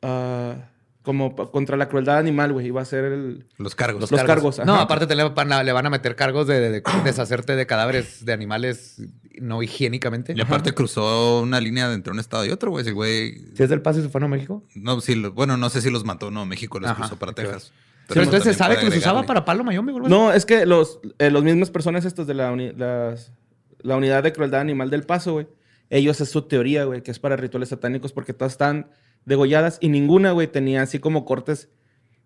ah, 0.02 0.70
como 1.06 1.36
contra 1.36 1.78
la 1.78 1.88
crueldad 1.88 2.18
animal, 2.18 2.52
güey. 2.52 2.68
Iba 2.68 2.82
a 2.82 2.86
ser 2.86 3.06
el... 3.06 3.46
Los 3.58 3.76
cargos. 3.76 4.12
Los 4.12 4.24
cargos, 4.24 4.60
No, 4.66 4.76
aparte 4.76 5.08
te 5.08 5.16
le 5.16 5.24
van, 5.24 5.54
a, 5.54 5.64
le 5.64 5.72
van 5.72 5.86
a 5.86 5.90
meter 5.90 6.16
cargos 6.18 6.48
de, 6.48 6.60
de- 6.60 6.70
de 6.72 6.84
deshacerte 7.06 7.56
de 7.56 7.66
cadáveres 7.66 8.26
de 8.26 8.34
animales 8.34 9.02
no 9.40 9.64
higiénicamente. 9.64 10.34
Y 10.36 10.42
aparte 10.42 10.74
cruzó 10.74 11.42
una 11.42 11.62
línea 11.62 11.88
de 11.88 11.96
entre 11.96 12.12
un 12.12 12.20
estado 12.20 12.46
y 12.46 12.50
otro, 12.52 12.72
güey. 12.72 12.82
Ese 12.82 12.92
güey. 12.92 13.38
Si 13.56 13.64
es 13.64 13.70
del 13.70 13.82
Paso 13.82 14.00
y 14.00 14.04
se 14.04 14.10
fue 14.10 14.22
a 14.22 14.28
México. 14.28 14.64
No, 14.76 15.00
sí, 15.00 15.16
lo- 15.16 15.32
bueno, 15.32 15.56
no 15.56 15.70
sé 15.70 15.80
si 15.82 15.90
los 15.90 16.04
mató. 16.04 16.32
No, 16.32 16.46
México 16.46 16.80
los 16.80 16.90
Ajá, 16.90 17.00
cruzó 17.02 17.18
para. 17.18 17.32
Texas. 17.34 17.72
Pero 18.08 18.22
entonces 18.24 18.44
se 18.54 18.58
sabe 18.58 18.78
que 18.78 18.86
los 18.86 18.98
usaba 18.98 19.24
para 19.24 19.46
Palo 19.46 19.64
algo 19.70 20.00
así. 20.02 20.10
No, 20.10 20.32
es 20.32 20.46
que 20.46 20.66
los, 20.66 21.00
eh, 21.20 21.32
los 21.32 21.44
mismas 21.44 21.72
personas 21.72 22.06
estos 22.06 22.28
de 22.28 22.34
la, 22.36 22.52
uni- 22.52 22.72
las- 22.74 23.32
la 23.80 23.96
unidad 23.96 24.24
de 24.24 24.34
crueldad 24.34 24.62
animal 24.62 24.90
del 24.90 25.04
paso, 25.04 25.34
güey. 25.34 25.48
Ellos 25.90 26.20
es 26.20 26.30
su 26.30 26.42
teoría, 26.44 26.86
güey, 26.86 27.04
que 27.04 27.12
es 27.12 27.20
para 27.20 27.36
rituales 27.36 27.70
satánicos 27.70 28.12
porque 28.12 28.34
todas 28.34 28.54
están 28.54 28.88
degolladas 29.26 29.78
y 29.82 29.90
ninguna, 29.90 30.32
güey, 30.32 30.48
tenía 30.48 30.82
así 30.82 31.00
como 31.00 31.26
cortes 31.26 31.70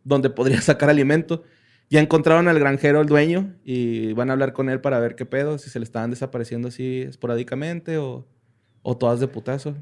donde 0.04 0.30
podría 0.30 0.62
sacar 0.62 0.90
alimento. 0.90 1.44
Ya 1.90 2.00
encontraron 2.02 2.48
al 2.48 2.60
granjero, 2.60 3.02
el 3.02 3.08
dueño, 3.08 3.56
y 3.64 4.14
van 4.14 4.30
a 4.30 4.34
hablar 4.34 4.54
con 4.54 4.70
él 4.70 4.80
para 4.80 5.00
ver 5.00 5.16
qué 5.16 5.26
pedo, 5.26 5.58
si 5.58 5.72
se 5.72 5.80
le 5.80 5.86
estaban 5.86 6.12
desapareciendo 6.12 6.68
así 6.68 7.02
esporádicamente 7.02 7.98
o, 7.98 8.28
o 8.84 8.96
todas 8.98 9.20
de 9.20 9.28
putazo. 9.28 9.76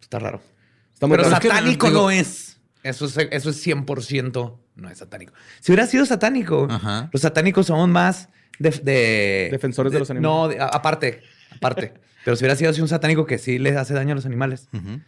Está 0.00 0.18
raro. 0.18 0.40
Está 0.92 1.06
muy 1.06 1.16
Pero 1.16 1.30
raro. 1.30 1.40
satánico 1.42 1.86
digo- 1.88 2.02
no 2.02 2.10
es. 2.10 2.60
Eso 2.82 3.06
es, 3.06 3.16
eso 3.30 3.50
es 3.50 3.64
100% 3.64 4.58
no 4.74 4.88
es 4.88 4.98
satánico. 4.98 5.32
Si 5.60 5.70
hubiera 5.70 5.86
sido 5.86 6.04
satánico, 6.06 6.66
Ajá. 6.68 7.08
los 7.12 7.22
satánicos 7.22 7.66
son 7.66 7.92
más 7.92 8.28
de... 8.58 8.70
de- 8.70 9.48
Defensores 9.52 9.92
de 9.92 10.00
los 10.00 10.10
animales. 10.10 10.32
No, 10.36 10.48
de- 10.48 10.58
aparte, 10.60 11.20
aparte. 11.54 11.94
Pero 12.24 12.36
si 12.36 12.42
hubiera 12.42 12.56
sido 12.56 12.70
así 12.70 12.80
un 12.80 12.88
satánico 12.88 13.26
que 13.26 13.38
sí 13.38 13.58
les 13.60 13.76
hace 13.76 13.94
daño 13.94 14.12
a 14.12 14.14
los 14.16 14.26
animales, 14.26 14.68
Ujú. 14.72 15.00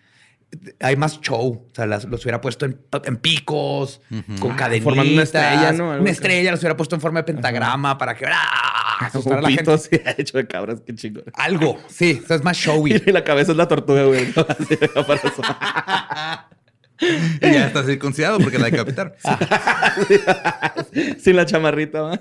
Hay 0.81 0.97
más 0.97 1.21
show. 1.21 1.67
O 1.71 1.75
sea, 1.75 1.87
las- 1.87 2.05
los 2.05 2.23
hubiera 2.25 2.41
puesto 2.41 2.67
en, 2.67 2.81
en 3.05 3.17
picos, 3.17 4.01
con 4.41 4.55
cadenitas. 4.57 4.85
formando 4.85 5.13
una 5.13 5.23
estrella, 5.23 5.73
¿no? 5.73 5.91
Algo 5.91 6.03
Una 6.03 6.11
estrella, 6.11 6.51
los 6.51 6.61
hubiera 6.61 6.77
puesto 6.77 6.95
en 6.95 7.01
forma 7.01 7.21
de 7.21 7.25
pentagrama 7.25 7.97
para 7.99 8.15
que 8.15 8.27
¡ah! 8.27 9.07
asustara 9.07 9.39
a 9.39 9.43
la 9.43 9.51
gente. 9.51 9.73
así 9.73 9.89
hecho 10.19 10.39
de 10.39 10.47
cabras, 10.47 10.81
qué 10.87 10.95
chingón. 10.95 11.25
Algo, 11.35 11.79
sí. 11.89 12.21
O 12.23 12.27
sea, 12.27 12.37
es 12.37 12.45
más 12.45 12.57
showy. 12.57 13.03
Y 13.07 13.13
la 13.13 13.25
cabeza 13.25 13.53
es 13.53 13.57
la 13.59 13.69
tortuga, 13.69 14.05
güey. 14.05 14.27
Y 17.01 17.41
ya 17.53 17.67
está 17.67 17.83
circuncidado 17.83 18.39
porque 18.39 18.57
la 18.59 18.67
decapitaron. 18.67 19.15
Sin 21.19 21.35
la 21.35 21.45
chamarrita, 21.45 22.03
¿va? 22.03 22.21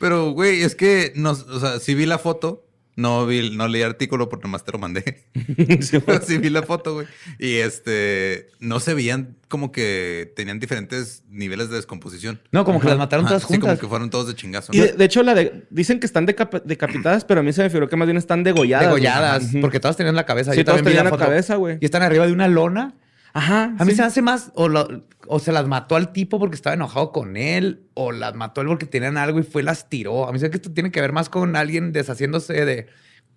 Pero, 0.00 0.30
güey, 0.30 0.62
es 0.62 0.74
que 0.74 1.12
no, 1.16 1.32
o 1.32 1.60
sea, 1.60 1.78
sí 1.80 1.94
vi 1.94 2.06
la 2.06 2.18
foto. 2.18 2.64
No 2.98 3.24
vi, 3.26 3.50
no 3.56 3.68
leí 3.68 3.82
artículo 3.82 4.28
porque 4.28 4.48
nomás 4.48 4.64
te 4.64 4.72
lo 4.72 4.78
mandé. 4.78 5.24
Sí, 5.80 6.00
Pero 6.04 6.20
sí 6.20 6.38
vi 6.38 6.50
la 6.50 6.62
foto, 6.64 6.94
güey. 6.94 7.06
Y 7.38 7.54
este, 7.58 8.48
no 8.58 8.80
se 8.80 8.92
veían 8.94 9.36
como 9.46 9.70
que 9.70 10.32
tenían 10.34 10.58
diferentes 10.58 11.22
niveles 11.30 11.70
de 11.70 11.76
descomposición. 11.76 12.40
No, 12.50 12.64
como 12.64 12.80
que 12.80 12.88
las 12.88 12.98
mataron 12.98 13.24
Ajá, 13.26 13.34
todas 13.36 13.42
Sí, 13.42 13.46
como 13.46 13.60
juntas. 13.60 13.78
que 13.78 13.86
fueron 13.86 14.10
todos 14.10 14.26
de 14.26 14.34
chingazo. 14.34 14.72
Y 14.74 14.78
¿no? 14.78 14.84
de, 14.86 14.92
de 14.94 15.04
hecho, 15.04 15.22
la 15.22 15.34
de, 15.34 15.64
dicen 15.70 16.00
que 16.00 16.06
están 16.06 16.26
decap- 16.26 16.62
decapitadas, 16.64 17.24
pero 17.24 17.38
a 17.38 17.42
mí 17.44 17.52
se 17.52 17.62
me 17.62 17.70
figuró 17.70 17.88
que 17.88 17.94
más 17.96 18.06
bien 18.08 18.16
están 18.16 18.42
degolladas. 18.42 18.86
Degolladas, 18.88 19.48
porque 19.60 19.78
todas 19.78 19.96
tenían 19.96 20.16
la 20.16 20.26
cabeza. 20.26 20.50
Sí, 20.52 20.58
Yo 20.58 20.64
todas 20.64 20.82
tenían 20.82 21.04
la 21.04 21.10
foto. 21.10 21.24
cabeza, 21.24 21.54
güey. 21.54 21.78
Y 21.80 21.84
están 21.84 22.02
arriba 22.02 22.26
de 22.26 22.32
una 22.32 22.48
lona. 22.48 22.94
Ajá. 23.34 23.74
A 23.78 23.84
mí 23.84 23.90
sí. 23.90 23.96
se 23.96 24.02
me 24.02 24.08
hace 24.08 24.22
más, 24.22 24.50
o, 24.54 24.68
lo- 24.68 25.04
o 25.26 25.38
se 25.38 25.52
las 25.52 25.66
mató 25.68 25.96
al 25.96 26.12
tipo 26.12 26.38
porque 26.38 26.56
estaba 26.56 26.74
enojado 26.74 27.12
con 27.12 27.36
él, 27.36 27.82
o 27.94 28.12
las 28.12 28.34
mató 28.34 28.60
él 28.60 28.66
porque 28.68 28.86
tenían 28.86 29.16
algo 29.16 29.38
y 29.38 29.42
fue 29.42 29.62
y 29.62 29.64
las 29.64 29.88
tiró. 29.88 30.28
A 30.28 30.32
mí 30.32 30.38
se 30.38 30.46
hace 30.46 30.50
que 30.50 30.56
esto 30.56 30.72
tiene 30.72 30.90
que 30.90 31.00
ver 31.00 31.12
más 31.12 31.28
con 31.28 31.54
alguien 31.56 31.92
deshaciéndose 31.92 32.64
de. 32.64 32.86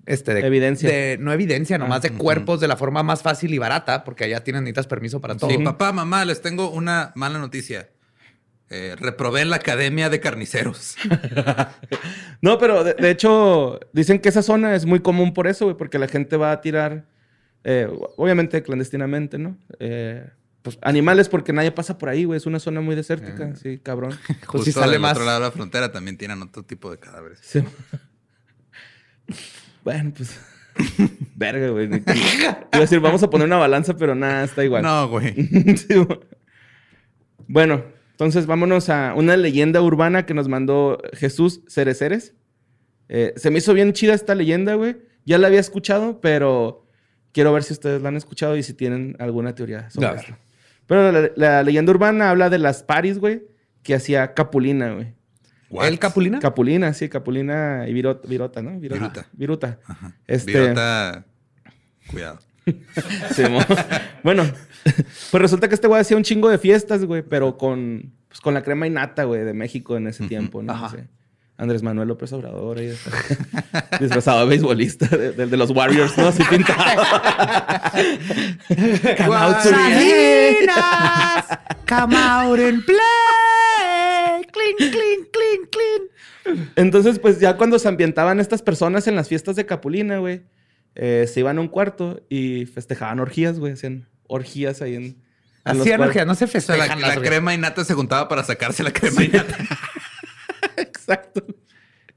Este, 0.07 0.33
de 0.33 0.39
Evidencia. 0.39 0.89
de- 0.89 1.17
no 1.19 1.31
evidencia, 1.31 1.77
nomás 1.77 1.99
Ah, 1.99 2.09
de 2.09 2.11
cuerpos 2.13 2.59
de 2.59 2.67
la 2.67 2.75
forma 2.75 3.03
más 3.03 3.21
fácil 3.21 3.53
y 3.53 3.59
barata, 3.59 4.03
porque 4.03 4.23
allá 4.23 4.43
tienen 4.43 4.63
necesitas 4.63 4.87
permiso 4.87 5.21
para 5.21 5.35
todo. 5.37 5.49
Sí, 5.51 5.59
papá, 5.59 5.91
mamá, 5.91 6.25
les 6.25 6.41
tengo 6.41 6.71
una 6.71 7.11
mala 7.15 7.37
noticia. 7.37 7.89
Eh, 8.71 8.95
reprobé 8.97 9.41
en 9.41 9.49
la 9.51 9.57
academia 9.57 10.09
de 10.09 10.19
carniceros. 10.19 10.95
No, 12.41 12.57
pero 12.57 12.83
de, 12.83 12.93
de 12.95 13.11
hecho, 13.11 13.79
dicen 13.93 14.19
que 14.19 14.29
esa 14.29 14.41
zona 14.41 14.73
es 14.75 14.85
muy 14.85 15.01
común 15.01 15.33
por 15.33 15.45
eso, 15.47 15.65
güey, 15.65 15.77
porque 15.77 15.99
la 15.99 16.07
gente 16.07 16.37
va 16.37 16.51
a 16.51 16.61
tirar, 16.61 17.05
eh, 17.63 17.87
obviamente 18.17 18.61
clandestinamente, 18.63 19.37
¿no? 19.37 19.57
Eh, 19.79 20.27
pues 20.61 20.77
animales 20.81 21.27
porque 21.29 21.53
nadie 21.53 21.71
pasa 21.71 21.97
por 21.97 22.09
ahí, 22.09 22.23
güey. 22.25 22.37
Es 22.37 22.45
una 22.45 22.59
zona 22.59 22.81
muy 22.81 22.95
desértica, 22.95 23.55
sí, 23.55 23.79
cabrón. 23.81 24.11
Pues 24.27 24.45
Justo 24.45 24.65
si 24.65 24.71
sale 24.71 24.93
del 24.93 25.01
más- 25.01 25.13
otro 25.13 25.25
lado 25.25 25.39
de 25.39 25.45
la 25.47 25.51
frontera 25.51 25.91
también 25.91 26.17
tienen 26.17 26.41
otro 26.41 26.63
tipo 26.63 26.91
de 26.91 26.97
cadáveres. 26.97 27.39
Sí. 27.41 27.63
Bueno, 29.83 30.13
pues. 30.15 30.39
Verga, 31.35 31.69
güey. 31.69 31.87
Iba 31.87 32.03
a 32.71 32.79
decir, 32.79 32.99
vamos 32.99 33.23
a 33.23 33.29
poner 33.29 33.47
una 33.47 33.57
balanza, 33.57 33.95
pero 33.97 34.15
nada, 34.15 34.43
está 34.43 34.63
igual. 34.63 34.83
No, 34.83 35.09
güey. 35.09 35.33
Sí, 35.77 35.95
bueno. 35.95 36.19
bueno, 37.47 37.83
entonces 38.11 38.45
vámonos 38.45 38.89
a 38.89 39.13
una 39.15 39.35
leyenda 39.37 39.81
urbana 39.81 40.25
que 40.25 40.33
nos 40.33 40.47
mandó 40.47 41.01
Jesús 41.13 41.61
Cereceres. 41.67 42.35
Eh, 43.09 43.33
se 43.35 43.49
me 43.49 43.57
hizo 43.57 43.73
bien 43.73 43.93
chida 43.93 44.13
esta 44.13 44.35
leyenda, 44.35 44.75
güey. 44.75 44.97
Ya 45.25 45.37
la 45.37 45.47
había 45.47 45.59
escuchado, 45.59 46.21
pero 46.21 46.80
quiero 47.31 47.53
ver 47.53 47.63
si 47.63 47.73
ustedes 47.73 48.01
la 48.01 48.09
han 48.09 48.17
escuchado 48.17 48.55
y 48.57 48.63
si 48.63 48.73
tienen 48.73 49.15
alguna 49.19 49.55
teoría 49.55 49.89
sobre 49.89 50.07
ver. 50.09 50.17
esto. 50.19 50.35
Pero 50.87 51.11
la, 51.11 51.29
la 51.35 51.63
leyenda 51.63 51.91
urbana 51.91 52.29
habla 52.29 52.49
de 52.49 52.57
las 52.59 52.83
paris, 52.83 53.17
güey, 53.19 53.43
que 53.83 53.95
hacía 53.95 54.33
Capulina, 54.33 54.93
güey. 54.93 55.13
What? 55.69 55.87
¿El 55.87 55.99
Capulina? 55.99 56.39
Capulina, 56.39 56.93
sí, 56.93 57.07
Capulina 57.07 57.85
y 57.87 57.93
Virota, 57.93 58.27
Virota 58.27 58.61
¿no? 58.61 58.77
Viruta. 58.79 59.27
Viruta. 59.31 59.79
Ajá. 59.87 60.15
Este- 60.27 60.51
Virota, 60.51 61.25
Cuidado. 62.09 62.39
Sí, 63.33 63.41
mo- 63.49 63.59
bueno, 64.23 64.43
pues 65.31 65.41
resulta 65.41 65.67
que 65.67 65.75
este 65.75 65.87
güey 65.87 66.01
hacía 66.01 66.15
un 66.17 66.23
chingo 66.23 66.47
de 66.49 66.57
fiestas, 66.57 67.05
güey, 67.05 67.21
pero 67.23 67.57
con, 67.57 68.13
pues, 68.27 68.39
con 68.39 68.53
la 68.53 68.61
crema 68.63 68.85
innata, 68.85 69.23
güey, 69.23 69.43
de 69.43 69.53
México 69.53 69.97
en 69.97 70.07
ese 70.07 70.27
tiempo, 70.27 70.61
¿no? 70.61 70.71
Ajá. 70.73 70.89
Sí. 70.89 70.97
Andrés 71.61 71.83
Manuel 71.83 72.07
López 72.07 72.33
Obrador 72.33 72.79
ahí 72.79 72.97
disfrazado 73.99 74.39
de 74.39 74.45
beisbolista, 74.47 75.05
de, 75.05 75.31
de- 75.33 75.45
de 75.45 75.57
los 75.57 75.69
Warriors, 75.69 76.17
¿no? 76.17 76.29
Así 76.29 76.43
pintado. 76.43 77.03
Come 79.17 79.35
out 79.35 79.57
Salinas, 79.61 81.45
Come 81.87 82.15
out 82.17 82.59
and 82.59 82.83
play. 82.83 82.97
Clean, 84.51 84.75
clean, 84.91 85.27
clean, 85.31 85.69
clean. 85.71 86.09
Entonces, 86.75 87.19
pues 87.19 87.39
ya 87.39 87.57
cuando 87.57 87.77
se 87.77 87.87
ambientaban 87.87 88.39
estas 88.39 88.63
personas 88.63 89.05
en 89.07 89.15
las 89.15 89.27
fiestas 89.27 89.55
de 89.55 89.67
Capulina, 89.67 90.17
güey, 90.17 90.41
eh, 90.95 91.29
se 91.31 91.41
iban 91.41 91.59
a 91.59 91.61
un 91.61 91.67
cuarto 91.67 92.23
y 92.27 92.65
festejaban 92.65 93.19
orgías, 93.19 93.59
güey, 93.59 93.73
hacían 93.73 94.07
orgías 94.27 94.81
ahí 94.81 94.95
en... 94.95 95.21
Hacían 95.63 96.01
orgías, 96.01 96.25
no 96.25 96.33
se 96.33 96.47
festejan 96.47 96.99
la, 97.01 97.17
crema 97.17 97.53
innata 97.53 97.85
se 97.85 97.93
juntaba 97.93 98.27
para 98.27 98.43
sacarse 98.43 98.81
la 98.81 98.89
crema. 98.91 99.21
Exacto. 99.21 99.53
Digo 99.59 99.75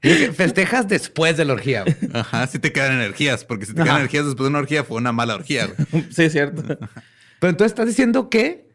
que 0.01 0.31
Festejas 0.33 0.87
después 0.87 1.37
de 1.37 1.45
la 1.45 1.53
orgía. 1.53 1.83
güey. 1.83 1.95
Ajá, 2.13 2.45
sí 2.47 2.59
te 2.59 2.71
quedan 2.71 2.93
energías, 2.93 3.43
porque 3.45 3.65
si 3.65 3.73
te 3.73 3.81
Ajá. 3.81 3.85
quedan 3.89 3.97
energías 4.01 4.25
después 4.25 4.45
de 4.45 4.49
una 4.49 4.59
orgía 4.59 4.83
fue 4.83 4.97
una 4.97 5.11
mala 5.11 5.35
orgía, 5.35 5.67
güey. 5.67 6.03
Sí, 6.11 6.23
es 6.23 6.31
cierto. 6.31 6.61
Pero 7.39 7.49
entonces 7.49 7.71
estás 7.71 7.87
diciendo 7.87 8.29
que 8.29 8.69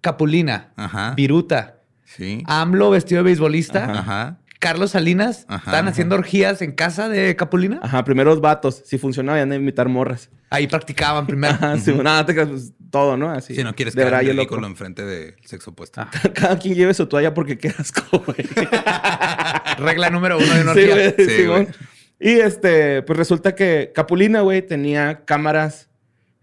Capulina, 0.00 0.72
Ajá. 0.76 1.14
Viruta, 1.16 1.80
Sí. 2.04 2.42
AMLO 2.46 2.90
vestido 2.90 3.20
de 3.20 3.24
beisbolista, 3.30 3.90
Ajá. 3.90 4.38
Carlos 4.64 4.90
Salinas, 4.92 5.44
Ajá, 5.48 5.58
están 5.58 5.74
ajá. 5.84 5.90
haciendo 5.90 6.14
orgías 6.16 6.62
en 6.62 6.72
casa 6.72 7.08
de 7.08 7.36
Capulina. 7.36 7.80
Ajá, 7.82 8.02
primeros 8.04 8.40
vatos. 8.40 8.82
Si 8.84 8.98
funcionaba, 8.98 9.38
iban 9.38 9.52
a 9.52 9.56
imitar 9.56 9.88
morras. 9.88 10.30
Ahí 10.50 10.66
practicaban 10.66 11.26
primero. 11.26 11.54
Ajá, 11.54 11.78
sí, 11.78 11.92
nada, 11.92 12.24
te 12.24 12.34
pues, 12.34 12.72
todo, 12.90 13.16
¿no? 13.16 13.30
Así. 13.30 13.54
Si 13.54 13.62
no 13.62 13.74
quieres 13.74 13.94
de 13.94 14.04
quedar 14.04 14.24
ridículo 14.24 14.66
enfrente 14.66 15.04
del 15.04 15.34
sexo 15.44 15.70
opuesto. 15.70 16.06
Cada 16.34 16.58
quien 16.58 16.74
lleve 16.74 16.94
su 16.94 17.06
toalla 17.06 17.34
porque 17.34 17.58
qué 17.58 17.68
asco, 17.68 18.18
güey. 18.24 18.38
Regla 19.78 20.10
número 20.10 20.38
uno 20.38 20.46
de 20.54 20.60
una 20.62 20.74
sí, 20.74 20.80
orgía. 20.80 20.94
güey, 20.94 21.14
Sí, 21.28 21.36
Simón. 21.36 21.64
güey. 21.64 21.74
Y 22.20 22.40
este, 22.40 23.02
pues 23.02 23.18
resulta 23.18 23.54
que 23.54 23.92
Capulina, 23.94 24.40
güey, 24.40 24.62
tenía 24.62 25.24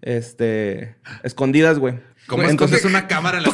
este, 0.01 0.95
escondidas, 1.23 1.79
güey. 1.79 1.99
¿Cómo 2.27 2.43
Entonces- 2.43 2.77
escondes 2.77 2.85
una 2.99 3.07
cámara 3.07 3.39
en 3.39 3.43
de 3.43 3.51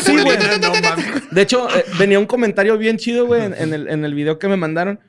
Sí, 0.00 0.12
güey. 0.12 0.36
Capulina? 0.36 0.58
No 0.58 0.74
mames. 0.80 1.30
De 1.30 1.42
hecho, 1.42 1.68
eh, 1.76 1.84
venía 1.98 2.18
un 2.18 2.26
comentario 2.26 2.76
bien 2.76 2.96
chido, 2.98 3.26
güey, 3.26 3.42
en, 3.44 3.54
en 3.54 3.72
el, 3.72 3.88
en 3.88 4.04
el 4.04 4.14
video 4.14 4.38
que 4.38 4.48
me 4.48 4.56
mandaron. 4.56 5.00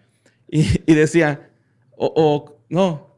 Y, 0.50 0.66
y 0.86 0.96
decía, 0.96 1.50
o, 1.98 2.12
o- 2.16 2.62
no, 2.70 3.18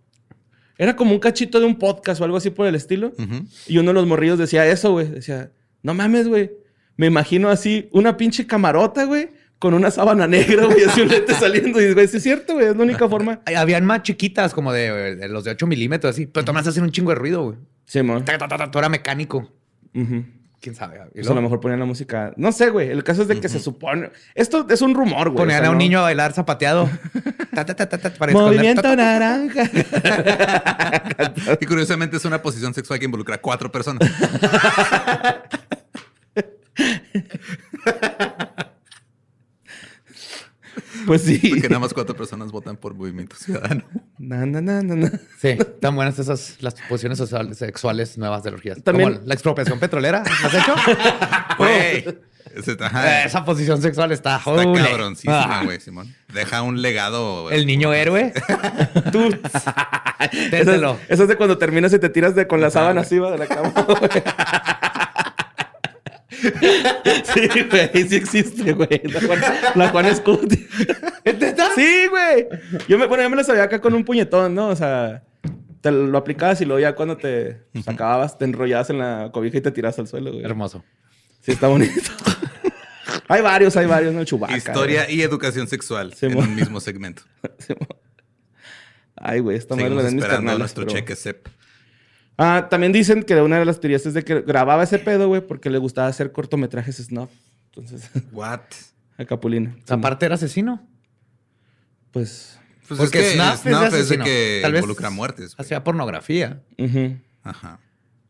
era 0.77 0.95
como 0.95 1.11
un 1.11 1.19
cachito 1.19 1.59
de 1.59 1.65
un 1.65 1.77
podcast 1.77 2.21
o 2.21 2.23
algo 2.23 2.37
así 2.37 2.49
por 2.49 2.65
el 2.67 2.75
estilo. 2.75 3.13
Ujú. 3.17 3.45
Y 3.67 3.77
uno 3.77 3.89
de 3.89 3.93
los 3.93 4.07
morrillos 4.07 4.39
decía 4.39 4.65
eso, 4.65 4.91
güey. 4.93 5.07
Decía, 5.07 5.51
no 5.83 5.93
mames, 5.93 6.27
güey. 6.27 6.51
Me 6.97 7.07
imagino 7.07 7.49
así 7.49 7.89
una 7.91 8.17
pinche 8.17 8.47
camarota, 8.47 9.03
güey, 9.05 9.29
con 9.59 9.73
una 9.73 9.91
sábana 9.91 10.25
negra, 10.27 10.65
güey, 10.65 10.83
así 10.85 11.01
un 11.01 11.09
lente 11.09 11.33
saliendo. 11.33 11.79
Y, 11.81 11.93
güey, 11.93 12.07
sí 12.07 12.17
es 12.17 12.23
cierto, 12.23 12.53
güey, 12.55 12.67
es 12.67 12.75
la 12.75 12.83
única 12.83 13.07
forma. 13.07 13.41
Ay, 13.45 13.55
Habían 13.55 13.85
más 13.85 14.03
chiquitas, 14.03 14.53
como 14.53 14.71
de, 14.73 15.15
de 15.15 15.27
los 15.29 15.43
de 15.43 15.51
8 15.51 15.67
milímetros, 15.67 16.15
así. 16.15 16.25
Pero 16.25 16.45
tomás 16.45 16.65
hacen 16.67 16.83
un 16.83 16.91
chingo 16.91 17.11
de 17.11 17.15
ruido, 17.15 17.43
güey. 17.43 17.57
Sí, 17.89 17.99
ta, 18.23 18.37
Todo 18.69 18.79
era 18.79 18.87
mecánico. 18.87 19.51
Quién 20.61 20.75
sabe. 20.75 20.99
Pues 21.11 21.27
a 21.27 21.33
lo 21.33 21.41
mejor 21.41 21.59
ponían 21.59 21.79
la 21.79 21.87
música. 21.87 22.33
No 22.37 22.51
sé, 22.51 22.69
güey. 22.69 22.89
El 22.89 23.03
caso 23.03 23.23
es 23.23 23.27
de 23.27 23.41
que 23.41 23.49
se 23.49 23.59
supone. 23.59 24.11
Esto 24.35 24.67
es 24.69 24.83
un 24.83 24.93
rumor, 24.93 25.29
güey. 25.29 25.37
Ponían 25.37 25.61
o 25.61 25.63
sea, 25.63 25.69
a 25.69 25.71
un 25.71 25.77
no- 25.77 25.83
niño 25.83 25.97
a 25.99 26.03
bailar 26.03 26.33
zapateado. 26.33 26.87
Ta, 27.55 27.65
ta, 27.65 27.75
ta, 27.75 27.89
ta, 27.89 27.97
ta, 27.97 28.11
para 28.11 28.31
esconder. 28.31 28.57
Movimiento 28.57 28.95
naranja. 28.95 29.63
Y 31.59 31.65
curiosamente 31.65 32.17
es 32.17 32.25
una 32.25 32.43
posición 32.43 32.75
sexual 32.75 32.99
que 32.99 33.05
involucra 33.05 33.35
a 33.35 33.41
cuatro 33.41 33.71
personas. 33.71 34.07
pues 41.07 41.23
sí. 41.23 41.39
Porque 41.49 41.69
nada 41.69 41.79
más 41.79 41.93
cuatro 41.93 42.15
personas 42.15 42.51
votan 42.51 42.77
por 42.77 42.93
Movimiento 42.93 43.35
Ciudadano. 43.35 43.83
Na, 44.19 44.45
na, 44.45 44.59
na, 44.59 44.81
na, 44.83 44.95
na. 44.95 45.11
Sí, 45.41 45.57
tan 45.79 45.95
buenas 45.95 46.19
esas 46.19 46.57
las 46.59 46.75
posiciones 46.89 47.17
sexuales 47.57 48.17
nuevas 48.17 48.43
de 48.43 48.49
orgías. 48.51 48.83
También- 48.83 49.13
Como 49.13 49.25
la 49.25 49.33
expropiación 49.33 49.79
petrolera. 49.79 50.23
¿Lo 50.25 50.47
has 50.47 50.53
hecho? 50.53 50.75
Güey. 51.57 52.05
Esa 53.25 53.45
posición 53.45 53.81
sexual 53.81 54.11
está, 54.11 54.37
Está 54.37 54.51
cabroncísima, 54.55 55.59
Ah, 55.59 55.63
güey, 55.63 55.79
Simón. 55.79 56.13
Deja 56.33 56.61
un 56.63 56.81
legado. 56.81 57.49
El 57.51 57.65
niño 57.65 57.93
héroe. 57.93 58.33
Tú. 59.11 59.29
Eso 60.51 60.97
eso 61.07 61.23
es 61.23 61.29
de 61.29 61.35
cuando 61.37 61.57
terminas 61.57 61.93
y 61.93 61.99
te 61.99 62.09
tiras 62.09 62.35
de, 62.35 62.47
con 62.47 62.59
la 62.59 62.69
sábana 62.71 63.01
así 63.01 63.19
va, 63.19 63.31
de 63.31 63.37
la 63.37 63.47
cama, 63.47 63.69
güey. 63.87 63.99
Sí, 67.33 67.47
güey, 67.69 68.07
sí 68.07 68.15
existe, 68.15 68.73
güey. 68.73 69.01
La 69.03 69.21
Juan, 69.21 69.41
la 69.75 69.89
Juan 69.89 70.15
Scuti. 70.15 70.67
Sí, 71.75 72.07
güey. 72.09 72.47
Yo 72.87 72.97
me, 72.97 73.05
bueno, 73.07 73.23
yo 73.23 73.29
me 73.29 73.35
la 73.35 73.43
sabía 73.43 73.63
acá 73.63 73.79
con 73.79 73.93
un 73.93 74.03
puñetón, 74.03 74.55
¿no? 74.55 74.69
O 74.69 74.75
sea, 74.75 75.23
te 75.81 75.91
lo 75.91 76.17
aplicabas 76.17 76.59
y 76.61 76.65
luego 76.65 76.79
ya 76.79 76.95
cuando 76.95 77.17
te 77.17 77.61
pues, 77.73 77.87
acababas, 77.87 78.37
te 78.37 78.45
enrollabas 78.45 78.89
en 78.89 78.99
la 78.99 79.29
cobija 79.31 79.57
y 79.57 79.61
te 79.61 79.71
tiras 79.71 79.97
al 79.99 80.07
suelo, 80.07 80.31
güey. 80.31 80.43
Hermoso. 80.43 80.83
Sí, 81.41 81.51
está 81.51 81.67
bonito. 81.67 81.93
hay 83.27 83.41
varios, 83.41 83.77
hay 83.77 83.85
varios, 83.85 84.13
¿no? 84.13 84.23
Chubaca. 84.25 84.57
Historia 84.57 85.09
y 85.09 85.21
educación 85.21 85.67
sexual 85.67 86.13
en 86.21 86.37
un 86.37 86.55
mismo 86.55 86.79
segmento. 86.79 87.23
Ay, 89.15 89.39
güey, 89.39 89.57
esta 89.57 89.75
madre 89.75 90.07
esperando 90.07 90.57
nuestro 90.57 90.85
pero- 90.85 90.95
cheque 90.97 91.15
CEP. 91.15 91.47
Ah, 92.41 92.67
también 92.69 92.93
dicen 92.93 93.23
que 93.23 93.35
una 93.41 93.59
de 93.59 93.65
las 93.65 93.81
teorías 93.81 94.05
es 94.05 94.13
de 94.13 94.23
que 94.23 94.41
grababa 94.41 94.81
ese 94.83 94.97
pedo, 94.97 95.27
güey, 95.27 95.41
porque 95.45 95.69
le 95.69 95.77
gustaba 95.77 96.07
hacer 96.07 96.31
cortometrajes 96.31 96.95
snuff. 96.97 97.29
Entonces, 97.65 98.09
What? 98.31 98.61
a 99.17 99.25
Capulina. 99.25 99.75
Aparte 99.89 100.25
era 100.25 100.35
asesino. 100.35 100.87
Pues. 102.11 102.57
Pues 102.87 102.99
Porque 102.99 103.19
es 103.19 103.25
que 103.27 103.33
Snuff 103.33 103.53
es 103.53 103.59
Snuff 103.77 103.93
es 103.93 104.09
de 104.09 104.17
que 104.19 104.59
Tal 104.63 104.71
vez 104.71 104.79
involucra 104.81 105.09
muertes. 105.11 105.55
güey. 105.55 105.63
Hacía 105.65 105.83
pornografía. 105.83 106.61
Ajá. 107.43 107.79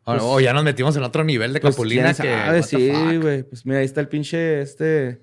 O- 0.03 0.13
o 0.35 0.39
ya 0.39 0.53
nos 0.53 0.63
metimos 0.63 0.95
en 0.97 1.03
otro 1.03 1.23
nivel 1.23 1.53
de 1.53 1.59
Pues, 1.61 1.75
Capulina 1.75 2.09
que. 2.13 2.15
sabe, 2.15 2.63
sí, 2.63 2.89
güey. 3.21 3.43
Pues 3.43 3.65
mira, 3.65 3.79
ahí 3.79 3.85
está 3.85 4.01
el 4.01 4.07
pinche 4.09 4.61
este. 4.61 5.21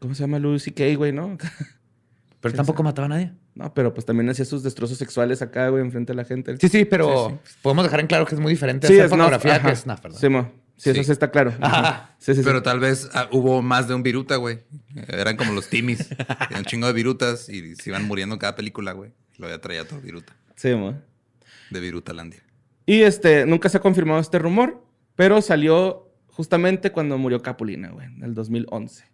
¿Cómo 0.00 0.14
se 0.14 0.22
llama? 0.22 0.38
Louis 0.38 0.62
C.K., 0.62 0.96
güey, 0.96 1.12
¿no? 1.12 1.36
Pero 2.40 2.54
tampoco 2.54 2.82
mataba 2.82 3.06
a 3.06 3.08
nadie. 3.10 3.32
No, 3.56 3.72
pero 3.72 3.94
pues 3.94 4.04
también 4.04 4.28
hacía 4.28 4.44
sus 4.44 4.62
destrozos 4.62 4.98
sexuales 4.98 5.40
acá, 5.40 5.70
güey, 5.70 5.82
enfrente 5.82 6.12
de 6.12 6.16
la 6.16 6.24
gente. 6.26 6.56
Sí, 6.60 6.68
sí, 6.68 6.84
pero 6.84 7.40
podemos 7.62 7.84
dejar 7.84 8.00
en 8.00 8.06
claro 8.06 8.26
que 8.26 8.34
es 8.34 8.40
muy 8.40 8.52
diferente 8.52 8.86
Sí, 8.86 8.92
hacer 8.92 9.06
es 9.06 9.10
pornografía 9.10 9.62
que 9.62 9.74
snuff, 9.74 10.02
¿verdad? 10.02 10.18
Sí, 10.18 10.28
mo. 10.28 10.52
Sí, 10.76 10.90
eso 10.90 11.02
Sí. 11.04 11.12
está 11.12 11.30
claro. 11.30 11.54
Ajá. 11.62 12.14
Sí, 12.18 12.34
sí, 12.34 12.42
sí. 12.42 12.44
Pero 12.46 12.62
tal 12.62 12.80
vez 12.80 13.08
ah, 13.14 13.28
hubo 13.32 13.62
más 13.62 13.88
de 13.88 13.94
un 13.94 14.02
viruta, 14.02 14.36
güey. 14.36 14.58
Eran 15.08 15.38
como 15.38 15.54
los 15.54 15.68
timis. 15.70 16.06
Tenían 16.08 16.58
un 16.58 16.64
chingo 16.66 16.86
de 16.86 16.92
virutas 16.92 17.48
y 17.48 17.74
se 17.76 17.88
iban 17.88 18.04
muriendo 18.04 18.34
en 18.34 18.38
cada 18.38 18.54
película, 18.56 18.92
güey. 18.92 19.12
Lo 19.38 19.48
ya 19.48 19.58
traía 19.58 19.88
todo 19.88 20.02
viruta. 20.02 20.36
Sí, 20.54 20.74
mo. 20.74 20.94
De 21.70 21.80
Virutalandia. 21.80 22.42
Y 22.84 23.00
este, 23.02 23.46
nunca 23.46 23.70
se 23.70 23.78
ha 23.78 23.80
confirmado 23.80 24.20
este 24.20 24.38
rumor, 24.38 24.84
pero 25.14 25.40
salió 25.40 26.12
justamente 26.26 26.92
cuando 26.92 27.16
murió 27.16 27.40
Capulina, 27.40 27.88
güey, 27.88 28.06
en 28.06 28.22
el 28.22 28.34
2011. 28.34 29.04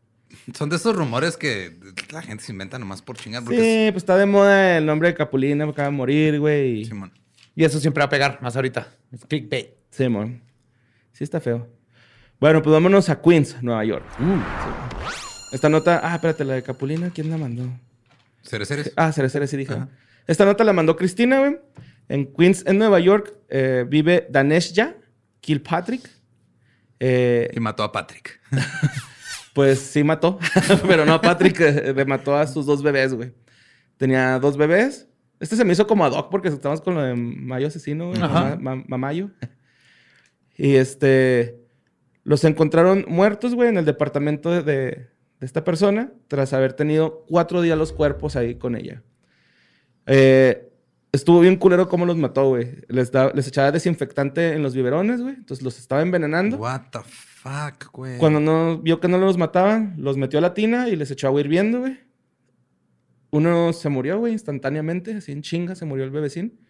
Son 0.55 0.69
de 0.69 0.77
esos 0.77 0.95
rumores 0.97 1.37
que 1.37 1.77
la 2.11 2.23
gente 2.23 2.45
se 2.45 2.53
inventa 2.53 2.79
nomás 2.79 3.03
por 3.03 3.17
chingar. 3.17 3.43
Sí, 3.43 3.89
pues 3.91 3.97
está 3.97 4.17
de 4.17 4.27
moda 4.27 4.79
el 4.79 4.87
nombre 4.87 5.09
de 5.09 5.15
Capulina, 5.15 5.65
acaba 5.65 5.89
de 5.89 5.95
morir, 5.95 6.41
güey. 6.41 6.85
Simón. 6.85 7.13
Y 7.55 7.65
eso 7.65 7.79
siempre 7.81 8.01
va 8.01 8.07
a 8.07 8.11
pegar, 8.11 8.39
más 8.43 8.57
ahorita. 8.57 8.89
Es 9.13 9.25
clickbait. 9.27 9.71
Sí, 9.91 10.09
mon. 10.09 10.43
Sí 11.13 11.25
está 11.25 11.41
feo. 11.41 11.69
Bueno, 12.41 12.63
pues 12.63 12.73
vámonos 12.73 13.09
a 13.09 13.21
Queens, 13.21 13.63
Nueva 13.63 13.85
York. 13.85 14.05
Uh. 14.19 14.37
Sí. 15.11 15.49
Esta 15.53 15.69
nota... 15.69 16.01
Ah, 16.03 16.15
espérate, 16.15 16.45
la 16.45 16.55
de 16.55 16.63
Capulina, 16.63 17.11
¿quién 17.11 17.31
la 17.31 17.37
mandó? 17.37 17.65
Ceres, 18.43 18.69
Ceres. 18.69 18.93
Ah, 18.97 19.13
Cere, 19.13 19.29
Cere, 19.29 19.47
sí 19.47 19.57
dije. 19.57 19.75
Ajá. 19.75 19.89
Esta 20.27 20.45
nota 20.45 20.65
la 20.65 20.73
mandó 20.73 20.97
Cristina, 20.97 21.41
güey. 21.41 21.59
En 22.09 22.33
Queens, 22.33 22.65
en 22.67 22.79
Nueva 22.79 23.01
York, 23.01 23.35
eh, 23.49 23.85
vive 23.87 24.27
Daneshja 24.31 24.95
Kilpatrick. 25.41 26.09
Eh, 27.01 27.51
Y 27.55 27.61
mató 27.61 27.83
a 27.83 27.93
Patrick. 27.93 28.41
Pues 29.55 29.79
sí 29.81 30.03
mató, 30.03 30.39
pero 30.87 31.05
no, 31.05 31.21
Patrick 31.21 31.61
eh, 31.61 31.93
le 31.95 32.05
mató 32.05 32.35
a 32.37 32.47
sus 32.47 32.65
dos 32.67 32.83
bebés, 32.83 33.13
güey. 33.15 33.33
Tenía 33.99 34.39
dos 34.39 34.57
bebés. 34.57 35.09
Este 35.41 35.57
se 35.57 35.65
me 35.65 35.73
hizo 35.73 35.87
como 35.87 36.05
ad 36.05 36.13
hoc 36.13 36.31
porque 36.31 36.49
estamos 36.49 36.81
con 36.81 36.95
lo 36.95 37.03
de 37.03 37.15
Mayo 37.15 37.67
Asesino, 37.67 38.09
güey. 38.09 38.21
Ma- 38.21 38.83
Mamayo. 38.87 39.31
Y 40.57 40.77
este... 40.77 41.59
Los 42.25 42.45
encontraron 42.45 43.05
muertos, 43.09 43.55
güey, 43.57 43.69
en 43.69 43.77
el 43.79 43.85
departamento 43.85 44.51
de, 44.51 44.63
de- 44.63 45.09
de 45.41 45.47
esta 45.47 45.65
persona 45.65 46.13
tras 46.29 46.53
haber 46.53 46.73
tenido 46.75 47.25
cuatro 47.29 47.61
días 47.63 47.77
los 47.77 47.93
cuerpos 47.93 48.37
ahí 48.37 48.55
con 48.55 48.77
ella. 48.77 49.03
Eh, 50.07 50.71
estuvo 51.11 51.41
bien 51.41 51.57
culero 51.57 51.89
cómo 51.89 52.07
los 52.07 52.17
mató, 52.17 52.49
güey. 52.49 52.77
Les, 52.89 53.11
da- 53.11 53.33
les 53.35 53.49
echaba 53.49 53.73
desinfectante 53.73 54.53
en 54.53 54.63
los 54.63 54.73
biberones, 54.75 55.21
güey. 55.21 55.35
Entonces 55.35 55.65
los 55.65 55.79
estaba 55.81 56.01
envenenando. 56.03 56.59
What 56.59 56.83
the 56.93 57.01
fuck, 57.01 57.32
güey. 57.93 58.19
Cuando 58.19 58.41
no 58.41 58.79
vio 58.79 59.01
que 59.01 59.09
no 59.09 59.19
los 59.19 59.39
mataban, 59.39 59.95
los 59.99 60.17
metió 60.17 60.39
a 60.39 60.43
la 60.43 60.55
tina 60.55 60.89
y 60.89 60.97
les 60.97 61.11
echó 61.11 61.27
agua 61.27 61.41
hirviendo, 61.41 61.81
güey. 61.81 61.99
Uno 63.31 63.73
se 63.73 63.89
murió, 63.89 64.19
güey, 64.19 64.33
instantáneamente, 64.35 65.15
así 65.15 65.33
en 65.33 65.43
chinga, 65.43 65.75
se 65.75 65.87
murió 65.87 66.05
el 66.05 66.11
bebecín. 66.11 66.61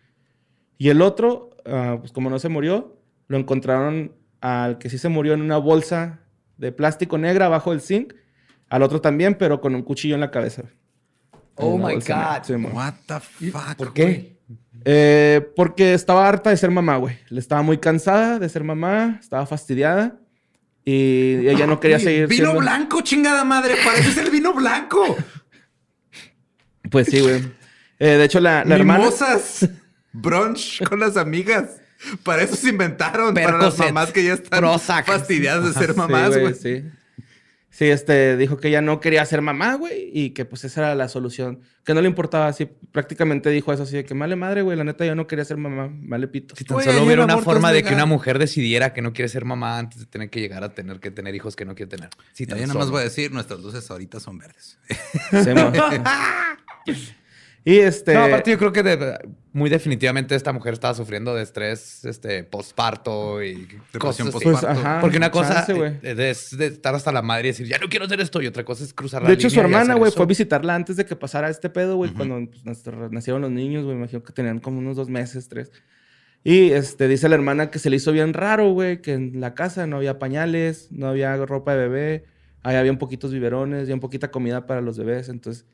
Y 0.79 0.89
el 0.89 1.03
otro, 1.03 1.51
ah, 1.67 1.97
pues 2.01 2.13
como 2.13 2.31
no 2.31 2.39
se 2.39 2.49
murió, 2.49 3.01
lo 3.29 3.37
encontraron 3.37 4.13
al 4.41 4.79
que 4.79 4.89
sí 4.89 4.99
se 4.99 5.09
murió 5.09 5.35
en 5.35 5.43
una 5.43 5.57
bolsa 5.57 6.21
de 6.57 6.73
plástico 6.73 7.19
negra 7.19 7.47
abajo 7.47 7.71
del 7.71 7.81
zinc. 7.81 8.15
Al 8.69 8.83
otro 8.83 9.01
también, 9.01 9.35
pero 9.35 9.61
con 9.61 9.75
un 9.75 9.83
cuchillo 9.83 10.15
en 10.15 10.21
la 10.21 10.31
cabeza. 10.31 10.65
Oh 11.57 11.77
my. 11.77 11.95
God. 11.95 12.43
Sí. 12.45 12.55
What 12.55 12.95
the 13.07 13.21
fuck. 13.21 13.77
¿Por 13.77 13.93
qué? 13.93 14.39
Eh, 14.85 15.53
porque 15.55 15.95
estaba 15.95 16.27
harta 16.27 16.51
de 16.51 16.57
ser 16.57 16.71
mamá, 16.71 16.97
güey. 16.97 17.19
Le 17.29 17.41
estaba 17.41 17.63
muy 17.63 17.79
cansada 17.79 18.39
de 18.39 18.49
ser 18.49 18.65
mamá, 18.65 19.19
estaba 19.21 19.47
fastidiada. 19.47 20.19
Y 20.85 21.47
ella 21.49 21.67
no 21.67 21.79
quería 21.79 21.99
seguir 22.01 22.27
Vino 22.27 22.45
siendo- 22.47 22.61
blanco, 22.61 23.01
chingada 23.03 23.45
madre. 23.45 23.77
Pareces 23.85 24.17
el 24.19 24.31
vino 24.31 24.53
blanco. 24.53 25.17
Pues 26.91 27.07
sí, 27.09 27.21
güey. 27.21 27.41
Eh, 27.99 28.07
de 28.17 28.25
hecho, 28.25 28.41
la, 28.41 28.65
la 28.65 28.75
hermana... 28.75 29.09
Brunch 30.13 30.83
con 30.85 31.01
las 31.01 31.17
amigas. 31.17 31.71
Para 32.25 32.43
eso 32.43 32.57
se 32.57 32.69
inventaron. 32.71 33.33
Para 33.33 33.59
las 33.59 33.79
mamás 33.79 34.11
que 34.11 34.25
ya 34.25 34.35
están 34.35 34.61
Prozac. 34.61 35.07
fastidiadas 35.07 35.65
de 35.65 35.81
ser 35.81 35.93
Sí, 35.93 35.97
mamás, 35.99 36.37
güey. 36.37 36.55
Sí, 36.55 36.85
Sí, 37.73 37.87
este, 37.87 38.37
dijo 38.37 38.59
que 38.59 38.69
ella 38.69 38.83
no 38.83 39.01
quería 39.01 39.25
ser 39.25 39.41
mamá, 39.41 39.77
güey, 39.77 40.11
y 40.13 40.31
que 40.31 40.45
pues 40.45 40.63
esa 40.65 40.83
era 40.83 40.95
la 40.95 41.09
solución. 41.09 41.63
Que 41.85 41.95
no 41.95 42.03
le 42.03 42.07
importaba, 42.07 42.47
así, 42.47 42.69
prácticamente 42.93 43.49
dijo 43.49 43.73
eso 43.73 43.85
así, 43.85 43.97
de 43.97 44.05
que 44.05 44.15
male 44.15 44.37
madre, 44.37 44.61
güey, 44.61 44.77
la 44.77 44.85
neta 44.85 45.07
yo 45.07 45.15
no 45.15 45.27
quería 45.27 45.47
ser 45.47 45.57
mamá, 45.57 45.89
vale 45.91 46.29
pito. 46.29 46.55
Si 46.55 46.65
tan 46.65 46.83
solo 46.83 47.03
hubiera 47.03 47.25
una 47.25 47.39
forma 47.39 47.73
de 47.73 47.83
que 47.83 47.95
una 47.95 48.05
mujer 48.05 48.39
decidiera 48.39 48.93
que 48.93 49.01
no 49.01 49.15
quiere 49.15 49.31
ser 49.31 49.47
mamá 49.47 49.79
antes 49.79 50.01
de 50.01 50.07
tener 50.07 50.29
que 50.29 50.41
llegar 50.41 50.63
a 50.63 50.75
tener 50.75 51.01
que 51.01 51.11
tener 51.11 51.35
hijos 51.35 51.57
que 51.57 51.65
no 51.65 51.75
quiere 51.75 51.89
tener. 51.89 52.11
Sí, 52.35 52.47
tan 52.47 52.59
yo 52.59 52.67
nada 52.67 52.79
más 52.79 52.91
voy 52.91 53.01
a 53.01 53.05
decir, 53.05 53.33
nuestras 53.33 53.61
luces 53.61 53.91
ahorita 53.91 54.21
son 54.21 54.37
verdes. 54.37 54.79
Sí. 55.31 55.51
y 57.65 57.79
este... 57.79 58.15
No, 58.15 58.25
aparte 58.25 58.51
yo 58.51 58.59
creo 58.59 58.73
que 58.73 58.83
de- 58.83 59.19
muy 59.53 59.69
definitivamente 59.69 60.35
esta 60.35 60.53
mujer 60.53 60.73
estaba 60.73 60.95
sufriendo 60.95 61.35
de 61.35 61.43
estrés 61.43 62.05
este, 62.05 62.43
postparto 62.43 63.43
y 63.43 63.69
Depresión 63.93 64.29
así. 64.29 64.39
pues. 64.43 64.65
Porque 65.01 65.19
una 65.19 65.31
cosa 65.31 65.67
chance, 65.67 65.99
es 66.03 66.57
de 66.57 66.67
estar 66.67 66.95
hasta 66.95 67.13
la 67.13 67.21
madre 67.21 67.49
y 67.49 67.51
decir, 67.51 67.67
ya 67.67 67.79
no 67.79 67.89
quiero 67.89 68.07
hacer 68.07 68.21
esto. 68.21 68.41
Y 68.41 68.47
otra 68.47 68.65
cosa 68.65 68.83
es 68.83 68.95
cruzar 68.95 69.23
la 69.23 69.29
De 69.29 69.35
hecho, 69.35 69.51
su 69.51 69.57
línea 69.57 69.81
hermana, 69.81 69.95
güey, 69.95 70.11
fue 70.11 70.25
a 70.25 70.27
visitarla 70.27 70.75
antes 70.75 70.97
de 70.97 71.05
que 71.05 71.17
pasara 71.17 71.51
este 71.51 71.69
pedo, 71.69 71.97
güey, 71.97 72.13
cuando 72.13 72.41
pues, 72.65 72.83
nacieron 73.11 73.43
los 73.43 73.51
niños, 73.51 73.85
güey. 73.85 73.95
Me 73.95 74.03
imagino 74.03 74.23
que 74.23 74.33
tenían 74.33 74.59
como 74.59 74.79
unos 74.79 74.97
dos 74.97 75.09
meses, 75.11 75.49
tres. 75.49 75.71
Y 76.45 76.71
este, 76.73 77.07
dice 77.07 77.29
la 77.29 77.37
hermana 77.37 77.71
que 77.71 77.79
se 77.79 77.91
le 77.91 77.97
hizo 77.97 78.11
bien 78.11 78.33
raro, 78.33 78.73
güey, 78.73 79.01
que 79.01 79.13
en 79.13 79.41
la 79.41 79.55
casa 79.55 79.87
no 79.87 79.99
había 79.99 80.19
pañales, 80.19 80.89
no 80.91 81.07
había 81.07 81.37
ropa 81.37 81.75
de 81.75 81.89
bebé, 81.89 82.25
ahí 82.63 82.75
había 82.75 82.91
un 82.91 82.99
poquitos 82.99 83.33
biberones, 83.33 83.89
y 83.89 83.93
un 83.93 84.01
poquita 84.01 84.31
comida 84.31 84.67
para 84.67 84.81
los 84.81 84.99
bebés. 84.99 85.29
Entonces, 85.29 85.67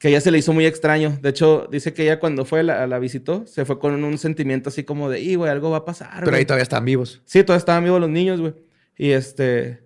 que 0.00 0.08
a 0.08 0.10
ella 0.10 0.22
se 0.22 0.30
le 0.30 0.38
hizo 0.38 0.54
muy 0.54 0.64
extraño. 0.64 1.18
De 1.20 1.28
hecho, 1.28 1.68
dice 1.70 1.92
que 1.92 2.04
ella 2.04 2.18
cuando 2.18 2.46
fue, 2.46 2.62
la, 2.62 2.86
la 2.86 2.98
visitó, 2.98 3.46
se 3.46 3.66
fue 3.66 3.78
con 3.78 4.02
un 4.02 4.16
sentimiento 4.16 4.70
así 4.70 4.82
como 4.82 5.10
de, 5.10 5.20
y, 5.20 5.34
güey, 5.34 5.50
algo 5.50 5.70
va 5.70 5.76
a 5.76 5.84
pasar. 5.84 6.20
Pero 6.20 6.30
güey". 6.30 6.38
ahí 6.38 6.46
todavía 6.46 6.62
están 6.62 6.86
vivos. 6.86 7.20
Sí, 7.26 7.44
todavía 7.44 7.58
estaban 7.58 7.84
vivos 7.84 8.00
los 8.00 8.08
niños, 8.08 8.40
güey. 8.40 8.54
Y 8.96 9.10
este. 9.10 9.82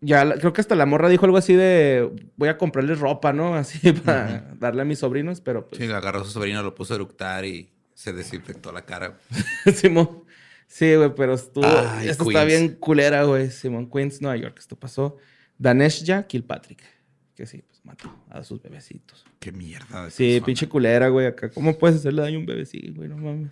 Ya 0.00 0.34
creo 0.38 0.52
que 0.52 0.60
hasta 0.60 0.76
la 0.76 0.86
morra 0.86 1.08
dijo 1.08 1.24
algo 1.24 1.36
así 1.36 1.52
de. 1.52 2.08
Voy 2.36 2.48
a 2.48 2.56
comprarles 2.56 3.00
ropa, 3.00 3.32
¿no? 3.32 3.54
Así 3.56 3.92
para 3.92 4.54
darle 4.60 4.82
a 4.82 4.84
mis 4.84 5.00
sobrinos, 5.00 5.40
pero 5.40 5.68
pues. 5.68 5.82
Sí, 5.82 5.90
agarró 5.90 6.20
a 6.20 6.24
su 6.24 6.30
sobrino, 6.30 6.62
lo 6.62 6.76
puso 6.76 6.94
a 6.94 6.96
eructar 6.96 7.44
y 7.44 7.72
se 7.92 8.12
desinfectó 8.12 8.70
la 8.70 8.82
cara. 8.84 9.18
güey. 9.64 9.74
Simón. 9.74 10.22
Sí, 10.68 10.94
güey, 10.94 11.12
pero 11.12 11.34
estuvo. 11.34 11.66
Ay, 11.66 12.08
esto 12.08 12.22
está 12.22 12.44
bien 12.44 12.76
culera, 12.76 13.24
güey. 13.24 13.50
Simón 13.50 13.90
Queens, 13.90 14.22
Nueva 14.22 14.36
York. 14.36 14.58
Esto 14.60 14.76
pasó. 14.76 15.16
Daneshja 15.58 16.24
Kilpatrick. 16.28 16.93
Que 17.36 17.46
sí, 17.46 17.62
pues 17.66 17.80
mató 17.84 18.14
a 18.30 18.44
sus 18.44 18.62
bebecitos. 18.62 19.24
Qué 19.40 19.50
mierda. 19.50 20.04
de 20.04 20.10
Sí, 20.10 20.24
persona. 20.34 20.46
pinche 20.46 20.68
culera, 20.68 21.08
güey. 21.08 21.26
Acá, 21.26 21.50
¿cómo 21.50 21.76
puedes 21.76 21.96
hacerle 21.96 22.22
daño 22.22 22.36
a 22.36 22.40
un 22.40 22.46
bebecito, 22.46 22.92
güey? 22.94 23.08
No 23.08 23.16
mames. 23.16 23.50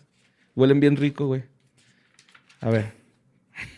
Huelen 0.54 0.78
bien 0.80 0.96
rico, 0.96 1.26
güey. 1.26 1.42
A 2.60 2.70
ver. 2.70 2.92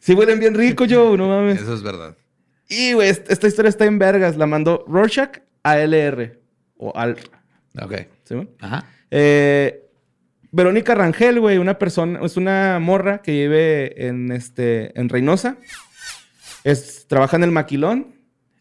Sí, 0.00 0.14
huelen 0.14 0.40
bien 0.40 0.54
rico, 0.54 0.84
yo, 0.86 1.16
no 1.16 1.28
mames. 1.28 1.60
Eso 1.60 1.74
es 1.74 1.82
verdad. 1.82 2.16
Y, 2.68 2.94
güey, 2.94 3.08
est- 3.10 3.30
esta 3.30 3.46
historia 3.46 3.68
está 3.68 3.84
en 3.84 3.98
vergas. 3.98 4.36
La 4.36 4.46
mandó 4.46 4.84
Rorschach 4.88 5.38
a 5.62 5.78
LR. 5.78 6.40
O 6.76 6.96
al. 6.96 7.16
Ok. 7.80 7.94
¿Sí, 8.24 8.34
güey? 8.34 8.48
Ajá. 8.60 8.86
Eh, 9.10 9.84
Verónica 10.50 10.94
Rangel, 10.94 11.40
güey, 11.40 11.58
una 11.58 11.78
persona, 11.78 12.20
es 12.24 12.36
una 12.36 12.78
morra 12.80 13.20
que 13.22 13.32
vive 13.32 14.06
en 14.08 14.32
este, 14.32 14.98
en 14.98 15.08
Reynosa. 15.10 15.58
Es, 16.64 17.06
trabaja 17.06 17.36
en 17.36 17.44
el 17.44 17.50
maquilón. 17.50 18.14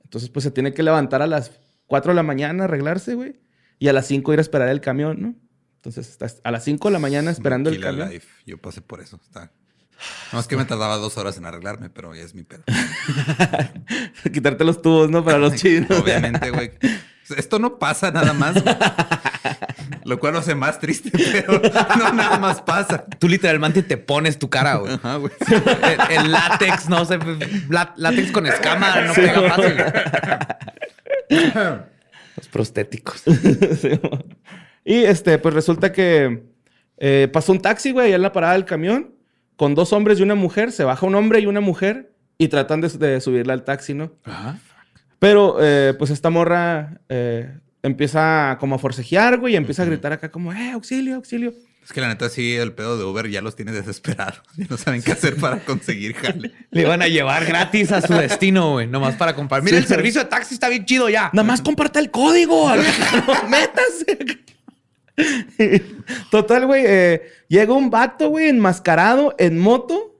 Entonces, 0.07 0.29
pues 0.29 0.43
se 0.43 0.51
tiene 0.51 0.73
que 0.73 0.83
levantar 0.83 1.21
a 1.21 1.27
las 1.27 1.51
4 1.87 2.13
de 2.13 2.15
la 2.15 2.23
mañana, 2.23 2.63
arreglarse, 2.63 3.13
güey. 3.13 3.41
Y 3.77 3.89
a 3.89 3.93
las 3.93 4.07
5 4.07 4.31
ir 4.31 4.39
a 4.39 4.41
esperar 4.41 4.69
el 4.69 4.79
camión, 4.79 5.21
¿no? 5.21 5.35
Entonces, 5.75 6.17
a 6.45 6.51
las 6.51 6.63
5 6.63 6.87
de 6.87 6.93
la 6.93 6.99
mañana 6.99 7.29
esperando 7.29 7.69
el 7.69 7.81
camión. 7.81 8.09
Life. 8.09 8.25
Yo 8.45 8.57
pasé 8.57 8.81
por 8.81 9.01
eso. 9.01 9.19
Está. 9.21 9.51
No 10.31 10.39
es 10.39 10.47
que 10.47 10.55
me 10.55 10.63
tardaba 10.63 10.95
dos 10.95 11.17
horas 11.17 11.37
en 11.37 11.45
arreglarme, 11.45 11.89
pero 11.89 12.15
ya 12.15 12.23
es 12.23 12.35
mi 12.35 12.43
pedo. 12.43 12.63
Quitarte 14.33 14.63
los 14.63 14.81
tubos, 14.81 15.09
¿no? 15.09 15.25
Para 15.25 15.39
los 15.39 15.55
chinos. 15.55 15.91
Obviamente, 15.91 16.49
güey. 16.51 16.71
Esto 17.35 17.59
no 17.59 17.79
pasa 17.79 18.11
nada 18.11 18.31
más. 18.31 18.55
Lo 20.07 20.19
cual 20.19 20.33
lo 20.33 20.39
hace 20.39 20.55
más 20.55 20.79
triste, 20.79 21.11
pero 21.31 21.61
no 21.99 22.13
nada 22.13 22.39
más 22.39 22.61
pasa. 22.61 23.03
Tú 23.19 23.27
literalmente 23.27 23.83
te 23.83 23.97
pones 23.97 24.39
tu 24.39 24.49
cara, 24.49 24.75
güey. 24.75 24.93
Ajá, 24.93 25.17
güey. 25.17 25.33
El, 26.09 26.17
el 26.25 26.31
látex, 26.31 26.87
no 26.87 27.03
sé, 27.05 27.19
lá- 27.69 27.93
látex 27.97 28.31
con 28.31 28.47
escama 28.47 29.01
no 29.01 29.13
pega 29.13 29.41
fácil. 29.49 29.75
Los 32.37 32.47
prostéticos. 32.49 33.21
Sí, 33.21 33.99
y 34.85 35.03
este, 35.03 35.37
pues 35.39 35.53
resulta 35.53 35.91
que 35.91 36.43
eh, 36.97 37.27
pasó 37.33 37.51
un 37.51 37.59
taxi, 37.61 37.91
güey, 37.91 38.07
allá 38.07 38.15
en 38.15 38.21
la 38.21 38.31
parada 38.31 38.53
del 38.53 38.65
camión, 38.65 39.15
con 39.55 39.75
dos 39.75 39.91
hombres 39.91 40.19
y 40.19 40.23
una 40.23 40.35
mujer. 40.35 40.71
Se 40.71 40.83
baja 40.83 41.05
un 41.05 41.15
hombre 41.15 41.39
y 41.39 41.47
una 41.47 41.59
mujer 41.61 42.13
y 42.37 42.47
tratan 42.47 42.79
de, 42.81 42.89
de 42.89 43.19
subirla 43.21 43.53
al 43.53 43.63
taxi, 43.63 43.93
¿no? 43.93 44.11
Pero, 45.19 45.57
eh, 45.59 45.95
pues 45.97 46.11
esta 46.11 46.29
morra 46.29 47.01
eh, 47.09 47.57
empieza 47.87 48.57
como 48.59 48.75
a 48.75 48.79
forcejear, 48.79 49.37
güey, 49.39 49.53
y 49.53 49.57
empieza 49.57 49.83
a 49.83 49.85
gritar 49.85 50.13
acá 50.13 50.29
como, 50.31 50.53
eh, 50.53 50.71
auxilio, 50.71 51.15
auxilio. 51.15 51.53
Es 51.83 51.93
que 51.93 52.01
la 52.01 52.09
neta 52.09 52.27
sí, 52.29 52.53
el 52.55 52.73
pedo 52.73 52.97
de 52.97 53.05
Uber 53.05 53.29
ya 53.29 53.41
los 53.41 53.55
tiene 53.55 53.71
desesperados. 53.71 54.41
Ya 54.57 54.65
no 54.69 54.75
saben 54.77 55.01
qué 55.01 55.13
hacer 55.13 55.37
para 55.37 55.59
conseguir 55.59 56.13
jale. 56.15 56.51
Le 56.71 56.81
iban 56.81 57.01
a 57.01 57.07
llevar 57.07 57.45
gratis 57.45 57.91
a 57.93 58.01
su 58.01 58.13
destino, 58.13 58.73
güey. 58.73 58.87
Nomás 58.87 59.15
para 59.15 59.33
comprar. 59.35 59.63
Mira, 59.63 59.77
Sí. 59.77 59.83
el 59.83 59.87
servicio 59.87 60.21
de 60.21 60.27
taxi 60.27 60.53
está 60.53 60.67
bien 60.69 60.83
chido 60.85 61.07
ya. 61.09 61.29
Nada 61.33 61.47
más 61.47 61.61
comparta 61.61 61.99
el 61.99 62.11
código. 62.11 62.69
Métase. 63.49 64.39
Total, 66.29 66.65
güey. 66.65 66.83
eh, 66.85 67.21
llega 67.47 67.73
un 67.73 67.89
vato, 67.89 68.29
güey, 68.29 68.49
enmascarado 68.49 69.35
en 69.39 69.57
moto, 69.57 70.19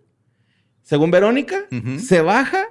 según 0.83 1.11
Verónica, 1.11 1.65
se 1.99 2.21
baja 2.21 2.63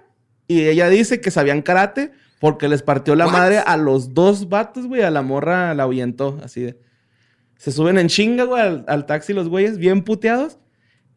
y 0.49 0.65
ella 0.69 0.89
dice 0.89 1.21
que 1.21 1.31
sabían 1.31 1.63
karate 1.63 2.13
porque 2.41 2.69
les 2.69 2.83
partió 2.83 3.15
la 3.15 3.27
What? 3.27 3.33
madre 3.33 3.59
a 3.59 3.77
los 3.77 4.15
dos 4.15 4.49
vatos, 4.49 4.87
güey. 4.87 5.03
A 5.03 5.11
la 5.11 5.23
morra 5.23 5.75
la 5.75 5.85
ahuyentó, 5.85 6.39
así 6.45 6.61
de. 6.63 6.79
Se 7.57 7.73
suben 7.73 7.97
en 7.99 8.09
chinga, 8.09 8.45
güey, 8.45 8.61
al, 8.63 8.85
al 8.89 9.07
taxi 9.07 9.33
los 9.33 9.49
güeyes, 9.49 9.79
bien 9.79 10.03
puteados, 10.03 10.59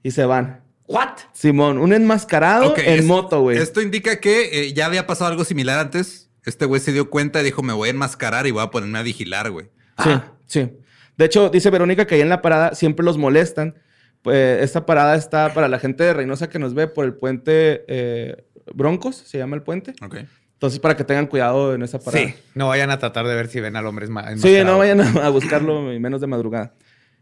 y 0.03 0.11
se 0.11 0.25
van. 0.25 0.63
¿What? 0.87 1.17
Simón, 1.33 1.77
un 1.77 1.93
enmascarado 1.93 2.75
en 2.77 2.99
es- 2.99 3.05
moto, 3.05 3.41
güey. 3.41 3.57
Esto 3.57 3.81
indica 3.81 4.19
que 4.19 4.63
eh, 4.67 4.73
ya 4.73 4.85
había 4.85 5.05
pasado 5.05 5.29
algo 5.29 5.43
similar 5.45 5.77
antes. 5.79 6.31
Este 6.45 6.65
güey 6.65 6.79
se 6.81 6.93
dio 6.93 7.09
cuenta 7.09 7.41
y 7.41 7.43
dijo, 7.43 7.61
me 7.61 7.73
voy 7.73 7.89
a 7.89 7.91
enmascarar 7.91 8.47
y 8.47 8.51
voy 8.51 8.63
a 8.63 8.71
ponerme 8.71 8.97
a 8.97 9.03
vigilar, 9.03 9.51
güey. 9.51 9.67
Sí, 10.03 10.09
sí. 10.47 10.71
De 11.17 11.25
hecho, 11.25 11.49
dice 11.49 11.69
Verónica 11.69 12.07
que 12.07 12.15
ahí 12.15 12.21
en 12.21 12.29
la 12.29 12.41
parada 12.41 12.73
siempre 12.73 13.05
los 13.05 13.17
molestan. 13.17 13.75
Pues 14.21 14.63
esta 14.63 14.85
parada 14.85 15.15
está 15.15 15.53
para 15.53 15.67
la 15.67 15.77
gente 15.79 16.03
de 16.03 16.13
Reynosa 16.13 16.49
que 16.49 16.57
nos 16.59 16.73
ve 16.73 16.87
por 16.87 17.05
el 17.05 17.13
puente 17.13 17.83
eh, 17.87 18.45
Broncos, 18.73 19.17
se 19.17 19.37
llama 19.37 19.57
el 19.57 19.61
puente. 19.63 19.93
Ok. 20.01 20.15
Entonces, 20.59 20.81
para 20.81 20.97
que 20.97 21.05
tengan 21.05 21.27
cuidado 21.27 21.73
en 21.73 21.81
esa 21.83 21.99
parada. 21.99 22.27
Sí. 22.27 22.33
No 22.53 22.67
vayan 22.67 22.91
a 22.91 22.99
tratar 22.99 23.25
de 23.25 23.33
ver 23.33 23.47
si 23.47 23.61
ven 23.61 23.77
al 23.77 23.85
hombre 23.85 24.07
esma- 24.09 24.35
Sí, 24.37 24.57
no 24.65 24.77
vayan 24.77 24.99
a, 24.99 25.29
buscarlo 25.29 25.81
menos 25.83 26.19
de 26.19 26.27
madrugada. 26.27 26.73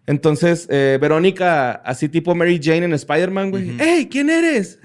Entonces, 0.08 0.66
eh, 0.72 0.98
Verónica, 1.00 1.74
así 1.86 2.10
tipo 2.10 2.34
Mary 2.34 2.60
Jane 2.60 2.86
en 2.86 2.94
Spider-Man, 2.94 3.52
güey. 3.52 3.80
¡Ey! 3.80 4.08
¿Quién 4.08 4.32
eres? 4.32 4.80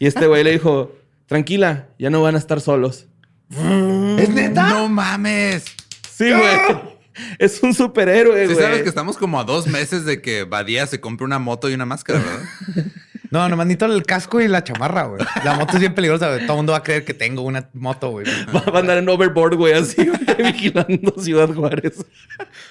y 0.00 0.06
este 0.06 0.26
güey 0.26 0.44
le 0.44 0.52
dijo, 0.52 0.96
tranquila, 1.26 1.88
ya 1.98 2.08
no 2.08 2.22
van 2.22 2.36
a 2.36 2.38
estar 2.38 2.62
solos. 2.62 3.06
¿Es 3.50 4.30
neta? 4.30 4.70
No 4.70 4.88
mames. 4.88 5.66
Sí, 6.10 6.30
güey. 6.30 6.88
Es 7.40 7.60
un 7.64 7.74
superhéroe, 7.74 8.46
Sí 8.46 8.54
güey. 8.54 8.64
sabes 8.64 8.82
que 8.82 8.88
estamos 8.88 9.18
como 9.18 9.40
a 9.40 9.44
dos 9.44 9.66
meses 9.66 10.04
de 10.04 10.22
que 10.22 10.44
Badía 10.44 10.86
se 10.86 11.00
compre 11.00 11.24
una 11.24 11.40
moto 11.40 11.68
y 11.68 11.74
una 11.74 11.84
máscara, 11.84 12.20
¿verdad? 12.20 12.86
No, 13.30 13.48
nomás 13.48 13.66
necesito 13.66 13.86
el 13.86 14.02
casco 14.04 14.40
y 14.40 14.48
la 14.48 14.64
chamarra, 14.64 15.04
güey. 15.04 15.22
La 15.44 15.54
moto 15.54 15.74
es 15.74 15.80
bien 15.80 15.94
peligrosa, 15.94 16.28
güey. 16.28 16.40
Todo 16.42 16.52
el 16.52 16.56
mundo 16.58 16.72
va 16.72 16.78
a 16.78 16.82
creer 16.82 17.04
que 17.04 17.12
tengo 17.14 17.42
una 17.42 17.68
moto, 17.74 18.10
güey. 18.10 18.26
Va 18.54 18.62
a 18.74 18.78
andar 18.80 18.98
en 18.98 19.08
overboard, 19.08 19.54
güey, 19.56 19.74
así, 19.74 20.06
güey, 20.06 20.18
vigilando 20.52 21.12
Ciudad 21.20 21.48
Juárez. 21.54 22.04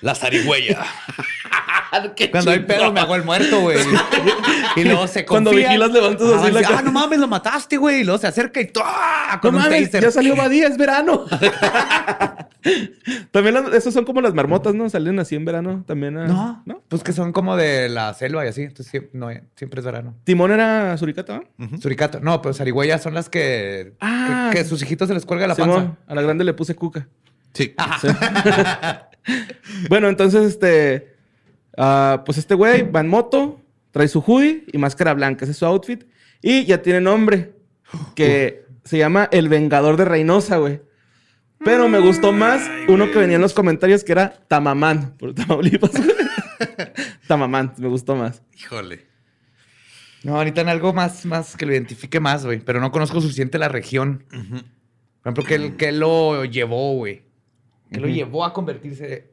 La 0.02 0.16
zarigüeya. 0.16 0.84
Cuando 2.32 2.52
hay 2.52 2.60
pedo 2.60 2.92
me 2.92 3.00
hago 3.00 3.16
el 3.16 3.24
muerto, 3.24 3.62
güey. 3.62 3.78
Y 4.76 4.84
luego 4.84 5.08
se 5.08 5.26
Cuando 5.26 5.52
confía. 5.52 5.68
vigilas, 5.70 5.92
levantas 5.92 6.28
así 6.28 6.48
Ah, 6.48 6.52
la 6.52 6.62
cara. 6.62 6.80
Ah, 6.80 6.82
no 6.82 6.92
mames, 6.92 7.20
lo 7.20 7.28
mataste, 7.28 7.78
güey. 7.78 8.02
Y 8.02 8.04
luego 8.04 8.20
se 8.20 8.28
acerca 8.28 8.60
y 8.60 8.70
¡ah! 8.84 9.32
No 9.36 9.42
Con 9.42 9.56
un 9.56 9.62
mames, 9.62 9.86
taser. 9.86 10.04
ya 10.04 10.12
salió 10.12 10.36
Badía, 10.36 10.68
es 10.68 10.78
verano. 10.78 11.26
También 13.32 13.54
las- 13.56 13.74
esos 13.74 13.94
son 13.94 14.04
como 14.06 14.20
las 14.22 14.34
marmotas, 14.34 14.74
¿no? 14.76 14.90
Salen 14.90 15.20
así 15.20 15.36
en 15.36 15.46
verano 15.46 15.84
también. 15.88 16.18
a- 16.18 16.28
No, 16.28 16.64
¿no? 16.66 16.82
Pues 16.88 17.04
que 17.04 17.14
son 17.14 17.32
como 17.32 17.56
de 17.56 17.88
la 17.90 18.14
selva 18.14 18.46
y 18.46 18.50
así. 18.50 18.64
Entonces 18.64 19.04
no, 19.14 19.30
siempre 19.56 19.80
es 19.80 19.86
verano. 19.86 20.16
Timón 20.24 20.52
era 20.52 20.98
suricata, 20.98 21.42
¿no? 21.58 21.78
Suricato. 21.80 22.20
No, 22.20 22.42
pero 22.42 22.54
zarigüeyas 22.54 23.02
son 23.02 23.14
las 23.14 23.30
que, 23.30 23.94
Ah. 24.02 24.50
que, 24.52 24.60
que 24.60 24.66
sus 24.66 24.82
hijitos 24.82 25.08
se 25.08 25.14
les 25.14 25.26
cuelga 25.26 25.48
la 25.48 25.56
panza. 25.56 25.76
Simón, 25.80 25.98
a 26.08 26.16
la 26.16 26.22
grande 26.22 26.44
le 26.44 26.54
puse 26.54 26.76
cuca. 26.76 27.08
Sí. 27.54 27.74
Bueno, 29.90 30.08
entonces, 30.08 30.46
este. 30.46 31.16
ah, 31.78 32.24
pues 32.26 32.38
este 32.38 32.56
güey 32.56 32.90
va 32.90 33.02
en 33.02 33.08
moto, 33.10 33.60
trae 33.92 34.08
su 34.08 34.22
hoodie 34.22 34.64
y 34.72 34.78
máscara 34.78 35.14
blanca. 35.14 35.44
Ese 35.44 35.52
es 35.52 35.58
su 35.58 35.66
outfit. 35.66 36.06
Y 36.42 36.66
ya 36.66 36.82
tiene 36.82 37.02
nombre. 37.02 37.54
Que 38.16 38.66
se 38.84 38.98
llama 38.98 39.28
El 39.32 39.50
Vengador 39.50 39.98
de 39.98 40.06
Reynosa, 40.06 40.58
güey. 40.58 40.82
Pero 41.64 41.90
me 41.90 42.00
gustó 42.00 42.32
más 42.32 42.70
uno 42.88 43.12
que 43.12 43.18
venía 43.20 43.36
en 43.36 43.42
los 43.42 43.54
comentarios 43.54 44.04
que 44.04 44.12
era 44.12 44.34
Tamamán, 44.48 45.16
por 45.18 45.34
Tamaulipas. 45.34 45.92
Tamamán, 47.28 47.74
me 47.78 47.88
gustó 47.88 48.16
más. 48.16 48.42
Híjole. 48.58 49.06
No, 50.24 50.40
necesitan 50.40 50.70
algo 50.70 50.94
más, 50.94 51.26
más 51.26 51.56
que 51.56 51.66
lo 51.66 51.74
identifique 51.74 52.20
más, 52.20 52.46
güey. 52.46 52.60
Pero 52.60 52.80
no 52.80 52.92
conozco 52.92 53.22
suficiente 53.22 53.58
la 53.58 53.70
región. 53.70 54.26
Por 54.30 55.34
ejemplo, 55.34 55.44
¿qué, 55.46 55.76
qué 55.78 55.92
lo 55.92 56.46
llevó, 56.46 56.96
güey? 56.96 57.24
¿Qué 57.92 58.00
lo 58.00 58.08
llevó 58.08 58.44
a 58.46 58.54
convertirse 58.54 59.32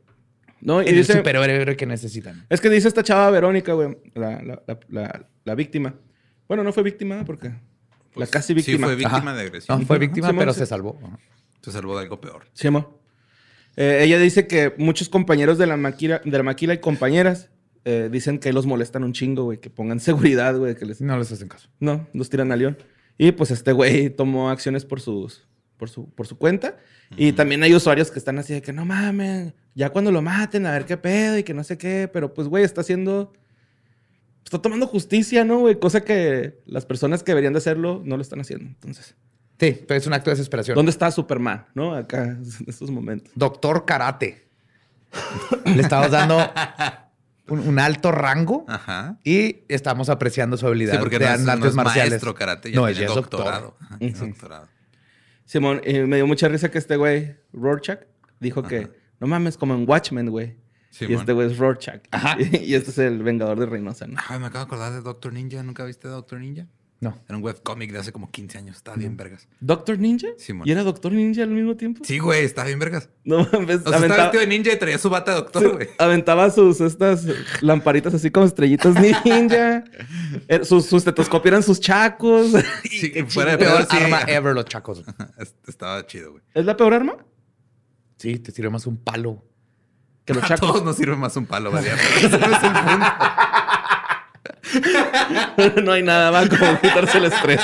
¿No? 0.61 0.81
Y 0.81 0.85
en 0.85 0.91
el 0.91 0.97
dice, 0.99 1.15
superhéroe 1.19 1.77
que 1.77 1.87
necesitan? 1.87 2.47
es 2.49 2.61
que 2.61 2.71
dice 2.71 2.89
esta 2.89 3.03
chava 3.03 3.31
Verónica, 3.31 3.73
güey, 3.75 3.99
la, 4.15 4.41
la- 4.43 4.63
la- 4.67 4.81
la- 4.89 5.29
la 5.45 5.55
víctima. 5.55 5.95
Bueno, 6.49 6.63
no 6.65 6.73
fue 6.73 6.83
víctima 6.83 7.23
porque 7.25 7.53
la 8.15 8.27
casi 8.27 8.55
víctima. 8.55 8.79
Sí, 8.79 8.83
fue 8.85 8.95
víctima 8.97 9.19
Ajá. 9.19 9.35
de 9.35 9.43
agresión. 9.43 9.81
No, 9.81 9.87
fue 9.87 9.99
víctima, 9.99 10.29
Simón, 10.29 10.41
pero 10.41 10.53
sí. 10.55 10.61
se 10.61 10.67
salvó. 10.67 10.99
Se 11.65 11.73
salvó 11.73 11.97
de 11.97 12.03
algo 12.03 12.21
peor. 12.21 12.45
Sí, 12.53 12.67
amor. 12.67 13.01
Eh, 13.77 14.01
ella 14.03 14.19
dice 14.19 14.47
que 14.47 14.75
muchos 14.77 15.09
compañeros 15.09 15.57
de 15.57 15.67
la 15.67 15.79
maquila, 15.79 16.21
de 16.23 16.37
la 16.37 16.43
maquila 16.43 16.75
y 16.75 16.79
compañeras 16.79 17.49
eh, 17.87 18.11
dicen 18.13 18.39
que 18.39 18.53
los 18.53 18.67
molestan 18.67 19.03
un 19.03 19.15
chingo, 19.15 19.45
güey, 19.45 19.61
que 19.61 19.71
pongan 19.71 19.99
seguridad, 20.01 20.59
güey, 20.59 20.75
que 20.75 20.85
les... 20.85 21.01
No 21.01 21.17
les 21.17 21.33
hacen 21.33 21.49
caso. 21.49 21.71
No, 21.81 22.07
los 22.13 22.29
tiran 22.29 22.53
a 22.53 22.57
león. 22.57 22.77
Y 23.17 23.33
pues 23.33 23.51
este 23.51 23.73
güey 23.73 24.11
tomó 24.11 24.51
acciones 24.51 24.85
por 24.85 25.01
sus... 25.01 25.47
Por 25.79 25.89
su, 25.89 26.11
por 26.11 26.27
su 26.27 26.37
cuenta. 26.37 26.77
Y 27.17 27.33
también 27.33 27.63
hay 27.63 27.75
usuarios 27.75 28.11
que 28.11 28.19
están 28.19 28.39
así 28.39 28.53
de 28.53 28.63
que 28.63 28.73
no 28.73 28.85
mames, 28.85 29.55
ya 29.75 29.91
cuando 29.91 30.13
lo 30.13 30.23
maten, 30.23 30.67
a 30.67 30.71
ver 30.71 30.85
qué 30.85 30.97
pedo 30.97 31.39
y 31.39 31.43
que 31.43 31.53
no 31.53 31.65
sé 31.65 31.79
qué. 31.79 32.09
Pero 32.13 32.33
pues, 32.33 32.47
güey, 32.47 32.63
está 32.63 32.83
haciendo. 32.83 33.33
Está 34.45 34.63
tomando 34.63 34.87
justicia, 34.87 35.45
¿no, 35.45 35.59
güey? 35.59 35.81
Cosa 35.81 36.05
que 36.05 36.61
las 36.65 36.87
personas 36.87 37.25
que 37.25 37.33
deberían 37.33 37.55
de 37.55 37.59
hacerlo 37.59 38.03
no 38.05 38.17
lo 38.17 38.23
están 38.23 38.41
haciendo. 38.41 38.67
Entonces, 38.67 39.17
Sí, 39.61 39.85
pero 39.87 39.99
es 39.99 40.07
un 40.07 40.13
acto 40.13 40.31
de 40.31 40.37
desesperación. 40.37 40.75
¿dónde 40.75 40.91
está 40.91 41.11
Superman, 41.11 41.67
no? 41.75 41.95
Acá, 41.95 42.25
en 42.25 42.45
estos 42.67 42.91
momentos. 42.91 43.33
Doctor 43.35 43.85
Karate. 43.85 44.49
Le 45.65 45.81
estamos 45.83 46.11
dando 46.11 46.39
un, 47.49 47.61
un 47.61 47.79
alto 47.79 48.11
rango 48.11 48.65
Ajá. 48.67 49.17
y 49.23 49.59
estamos 49.69 50.09
apreciando 50.09 50.57
su 50.57 50.67
habilidad 50.67 50.95
Sí, 50.95 50.99
porque 50.99 51.19
de 51.21 51.27
no 51.27 51.35
es, 51.35 51.41
no 51.43 51.53
artes 51.53 51.69
es 51.69 51.75
marciales. 51.75 52.11
maestro 52.11 52.35
karate, 52.35 52.71
ya 52.73 52.77
no, 52.81 52.87
tiene 52.87 53.01
ella 53.01 53.09
es 53.09 53.15
doctorado. 53.15 53.61
doctor. 53.79 53.87
Ajá, 53.87 53.97
es 54.01 54.19
doctorado. 54.19 54.69
Simón, 55.45 55.81
y 55.87 56.01
me 56.01 56.17
dio 56.17 56.27
mucha 56.27 56.49
risa 56.49 56.71
que 56.71 56.79
este 56.79 56.97
güey, 56.97 57.37
Rorschach, 57.53 58.01
dijo 58.41 58.63
que 58.65 58.91
no 59.21 59.27
mames, 59.29 59.57
como 59.57 59.75
en 59.75 59.89
Watchmen, 59.89 60.31
güey. 60.31 60.57
Sí, 60.91 61.07
y 61.09 61.15
este 61.15 61.33
güey 61.33 61.49
es 61.53 61.59
Rorschach. 61.59 62.01
Ajá. 62.11 62.37
Y 62.41 62.75
este 62.75 62.91
es 62.91 62.99
el 62.99 63.23
Vengador 63.23 63.59
de 63.61 63.67
Reynosa, 63.67 64.07
¿no? 64.07 64.19
Ay, 64.29 64.39
me 64.41 64.47
acabo 64.47 64.65
de 64.65 64.67
acordar 64.69 64.93
de 64.93 65.01
Doctor 65.01 65.33
Ninja. 65.33 65.63
¿Nunca 65.63 65.85
viste 65.85 66.09
Doctor 66.09 66.41
Ninja? 66.41 66.67
No. 67.05 67.19
Era 67.29 67.37
un 67.37 67.45
webcómic 67.45 67.93
de 67.93 67.99
hace 67.99 68.13
como 68.13 68.31
15 68.31 68.57
años. 68.57 68.77
Estaba 68.77 68.97
bien 68.97 69.15
vergas. 69.15 69.47
¿Doctor 69.61 69.99
Ninja? 69.99 70.29
Simón. 70.39 70.67
¿Y 70.67 70.73
era 70.73 70.83
Doctor 70.83 71.13
Ninja 71.13 71.43
al 71.43 71.51
mismo 71.51 71.77
tiempo? 71.77 72.03
Sí, 72.03 72.19
güey, 72.19 72.45
estaba 72.47 72.67
bien 72.69 72.79
vergas. 72.79 73.11
No 73.25 73.39
mames, 73.53 73.53
O 73.53 73.59
sea, 73.59 73.75
estaba 73.77 73.97
aventaba, 73.99 74.23
vestido 74.25 74.41
de 74.41 74.47
ninja 74.47 74.73
y 74.73 74.79
traía 74.79 74.97
su 74.99 75.11
bata 75.11 75.33
de 75.33 75.37
doctor, 75.43 75.73
güey. 75.75 75.89
aventaba 75.99 76.51
sus 76.51 76.81
estas 76.81 77.27
lamparitas 77.61 78.15
así 78.15 78.31
como 78.31 78.47
estrellitas 78.47 78.95
ninja. 79.25 79.85
Eh, 80.49 80.65
Sus, 80.65 80.87
sus 80.87 80.99
estetoscopios 81.03 81.53
eran 81.53 81.63
sus 81.63 81.79
chacos. 81.79 82.53
Sí, 82.91 83.13
fuera 83.29 83.53
de 83.53 83.59
Peor 83.59 83.87
peor, 83.87 83.89
sí. 83.91 83.97
arma 84.05 84.23
ever 84.27 84.55
los 84.55 84.65
chacos. 84.65 85.05
Estaba 85.69 86.05
chido, 86.07 86.33
güey. 86.33 86.43
¿Es 86.55 86.65
la 86.65 86.77
peor 86.77 86.95
arma? 86.95 87.17
Sí, 88.17 88.39
te 88.39 88.51
sirve 88.51 88.71
más 88.71 88.87
un 88.87 88.97
palo. 88.97 89.45
Que 90.25 90.33
los 90.33 90.43
A 90.45 90.49
chacos. 90.49 90.69
todos 90.71 90.85
nos 90.85 90.97
sirve 90.97 91.17
más 91.17 91.37
un 91.37 91.45
palo, 91.47 91.71
güey. 91.71 91.85
Ese 91.87 92.29
no 92.39 92.47
es 92.57 92.63
el 92.65 92.73
punto. 92.73 93.07
no 95.83 95.93
hay 95.93 96.03
nada 96.03 96.31
más 96.31 96.49
como 96.49 96.81
quitarse 96.81 97.19
el 97.19 97.25
estrés. 97.27 97.61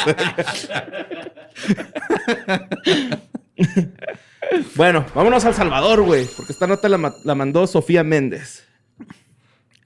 bueno, 4.74 5.06
vámonos 5.14 5.44
al 5.44 5.54
Salvador, 5.54 6.02
güey. 6.02 6.26
Porque 6.36 6.52
esta 6.52 6.66
nota 6.66 6.88
la, 6.88 7.14
la 7.24 7.34
mandó 7.34 7.66
Sofía 7.66 8.04
Méndez. 8.04 8.66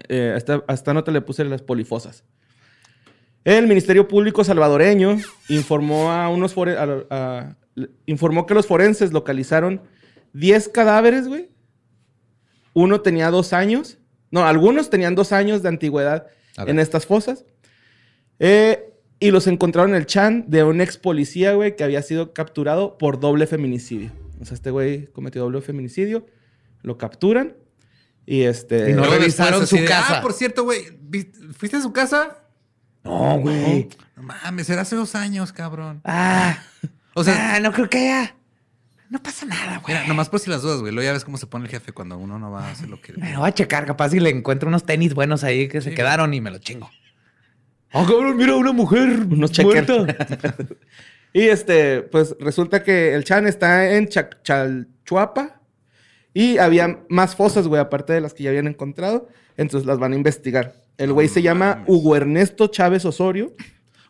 Eh, 0.08 0.32
a, 0.34 0.36
esta, 0.36 0.64
a 0.66 0.74
esta 0.74 0.94
nota 0.94 1.10
le 1.10 1.20
puse 1.20 1.44
las 1.44 1.62
polifosas. 1.62 2.24
El 3.44 3.66
Ministerio 3.66 4.08
Público 4.08 4.42
salvadoreño 4.42 5.18
informó 5.48 6.10
a 6.10 6.28
unos 6.28 6.54
informó 8.06 8.46
que 8.46 8.54
los 8.54 8.66
forenses 8.66 9.12
localizaron 9.12 9.82
10 10.32 10.68
cadáveres, 10.70 11.28
güey. 11.28 11.50
Uno 12.72 13.02
tenía 13.02 13.30
dos 13.30 13.52
años. 13.52 13.98
No, 14.30 14.46
algunos 14.46 14.90
tenían 14.90 15.14
dos 15.14 15.32
años 15.32 15.62
de 15.62 15.68
antigüedad 15.68 16.26
En 16.56 16.78
estas 16.78 17.06
fosas. 17.06 17.44
Eh, 18.38 18.92
y 19.20 19.30
los 19.30 19.46
encontraron 19.46 19.90
en 19.90 19.96
el 19.96 20.06
chan 20.06 20.44
de 20.48 20.64
un 20.64 20.80
ex 20.80 20.96
policía, 20.98 21.54
güey, 21.54 21.76
que 21.76 21.84
había 21.84 22.02
sido 22.02 22.32
capturado 22.34 22.98
por 22.98 23.20
doble 23.20 23.46
feminicidio. 23.46 24.10
O 24.40 24.44
sea, 24.44 24.54
este 24.54 24.70
güey 24.70 25.06
cometió 25.12 25.42
doble 25.42 25.60
feminicidio, 25.60 26.26
lo 26.82 26.98
capturan 26.98 27.56
y 28.26 28.42
este... 28.42 28.90
Y 28.90 28.92
no 28.92 29.04
revisaron 29.04 29.66
su 29.66 29.76
de, 29.76 29.84
casa. 29.84 30.18
Ah, 30.18 30.22
por 30.22 30.32
cierto, 30.32 30.64
güey. 30.64 30.98
¿vi- 31.00 31.30
¿Fuiste 31.56 31.76
a 31.76 31.80
su 31.80 31.92
casa? 31.92 32.38
No, 33.04 33.38
güey. 33.38 33.88
No 34.16 34.22
mames, 34.22 34.68
era 34.70 34.82
hace 34.82 34.96
dos 34.96 35.14
años, 35.14 35.52
cabrón. 35.52 36.00
Ah. 36.04 36.62
O 37.14 37.22
sea, 37.22 37.54
ah, 37.54 37.60
no 37.60 37.72
creo 37.72 37.88
que 37.88 37.98
haya. 37.98 38.36
No 39.10 39.22
pasa 39.22 39.46
nada, 39.46 39.78
güey. 39.78 39.94
mira, 39.94 40.06
nomás 40.08 40.28
por 40.28 40.40
si 40.40 40.50
las 40.50 40.62
dudas, 40.62 40.80
güey. 40.80 40.92
Luego 40.92 41.06
ya 41.06 41.12
ves 41.12 41.24
cómo 41.24 41.36
se 41.36 41.46
pone 41.46 41.66
el 41.66 41.70
jefe 41.70 41.92
cuando 41.92 42.16
uno 42.18 42.38
no 42.38 42.50
va 42.50 42.68
a 42.68 42.70
hacer 42.72 42.88
lo 42.88 43.00
que. 43.00 43.12
Me 43.14 43.32
lo 43.32 43.40
voy 43.40 43.48
a 43.48 43.52
checar, 43.54 43.84
capaz 43.86 44.10
si 44.10 44.20
le 44.20 44.30
encuentro 44.30 44.68
unos 44.68 44.84
tenis 44.84 45.14
buenos 45.14 45.44
ahí 45.44 45.68
que 45.68 45.80
se 45.80 45.94
quedaron 45.94 46.32
y 46.34 46.40
me 46.40 46.50
los 46.50 46.60
chingo. 46.60 46.90
Ah, 47.92 48.04
cabrón, 48.08 48.36
mira 48.36 48.56
una 48.56 48.72
mujer 48.72 49.20
Unos 49.30 49.52
checkers. 49.52 49.86
y 51.32 51.42
este, 51.42 52.02
pues 52.02 52.34
resulta 52.40 52.82
que 52.82 53.14
el 53.14 53.22
Chan 53.24 53.46
está 53.46 53.94
en 53.94 54.08
Chac- 54.08 54.42
Chalchuapa 54.42 55.60
y 56.32 56.58
había 56.58 57.00
más 57.08 57.36
fosas, 57.36 57.68
güey, 57.68 57.80
aparte 57.80 58.12
de 58.12 58.20
las 58.20 58.34
que 58.34 58.42
ya 58.42 58.50
habían 58.50 58.66
encontrado. 58.66 59.28
Entonces 59.56 59.86
las 59.86 59.98
van 60.00 60.12
a 60.12 60.16
investigar. 60.16 60.74
El 60.98 61.12
güey 61.12 61.28
se 61.28 61.42
llama. 61.42 61.84
Hugo 61.86 62.16
Ernesto 62.16 62.66
Chávez 62.66 63.04
Osorio. 63.04 63.54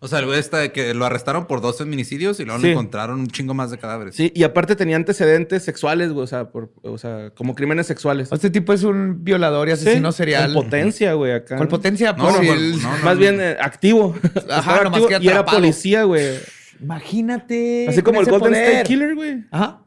O 0.05 0.09
sea, 0.09 0.19
el 0.19 0.27
güey 0.27 0.39
está 0.39 0.59
de 0.59 0.71
que 0.71 0.93
lo 0.93 1.07
arrestaron 1.07 1.47
por 1.47 1.63
dos 1.63 1.79
feminicidios 1.79 2.39
y 2.39 2.45
luego 2.45 2.61
Sí. 2.61 2.67
le 2.67 2.73
encontraron 2.73 3.21
un 3.21 3.29
chingo 3.29 3.55
más 3.55 3.71
de 3.71 3.79
cadáveres. 3.79 4.15
Sí, 4.15 4.31
y 4.35 4.43
aparte 4.43 4.77
tenía 4.77 4.97
antecedentes 4.97 5.63
sexuales, 5.63 6.13
güey, 6.13 6.25
o 6.25 6.27
sea, 6.27 6.51
por, 6.51 6.71
o 6.83 6.99
sea, 6.99 7.31
como 7.35 7.55
crímenes 7.55 7.87
sexuales. 7.87 8.31
Este 8.31 8.51
tipo 8.51 8.75
es 8.75 8.83
un 8.83 9.25
violador 9.25 9.69
y 9.69 9.73
asesino 9.73 10.13
Sí, 10.13 10.19
serial. 10.19 10.53
Con 10.53 10.65
potencia, 10.65 11.15
güey, 11.15 11.33
acá. 11.33 11.57
¿Cuál 11.57 11.69
potencia? 11.69 12.13
No, 12.13 12.25
Pues, 12.25 12.35
no, 12.37 12.43
no, 12.43 12.53
el- 12.53 12.83
no, 12.83 12.89
Más 13.03 13.15
no. 13.15 13.17
bien 13.17 13.41
eh, 13.41 13.57
activo. 13.59 14.15
Activo 14.51 15.07
que 15.09 15.19
y 15.23 15.29
era 15.29 15.45
policía, 15.47 16.05
güey. 16.05 16.35
Imagínate. 16.83 17.87
Así 17.89 18.03
como 18.03 18.19
con 18.19 18.27
el 18.27 18.31
Golden 18.31 18.51
poder. 18.53 18.69
State 18.73 18.89
Killer, 18.89 19.15
güey. 19.15 19.45
Ajá. 19.51 19.81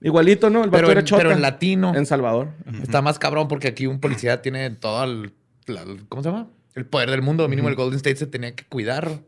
Igualito, 0.00 0.50
¿no? 0.50 0.64
El 0.64 0.70
Pero 0.70 0.90
era 0.90 1.00
en, 1.00 1.06
pero 1.06 1.30
en 1.32 1.40
latino. 1.42 1.94
En 1.96 2.06
Salvador. 2.06 2.50
Está 2.82 3.00
más 3.02 3.18
cabrón 3.18 3.48
porque 3.48 3.68
aquí 3.68 3.86
un 3.86 4.00
policía 4.00 4.42
tiene 4.42 4.70
todo 4.70 5.02
el, 5.04 5.32
la- 5.66 5.84
¿Cómo 6.08 6.22
se 6.22 6.28
llama? 6.30 6.48
El 6.74 6.86
poder 6.86 7.10
del 7.10 7.22
mundo. 7.22 7.48
Mínimo 7.48 7.68
el 7.68 7.74
Golden 7.74 7.96
State 7.96 8.16
se 8.16 8.26
tenía 8.26 8.54
que 8.54 8.64
cuidar. 8.64 9.20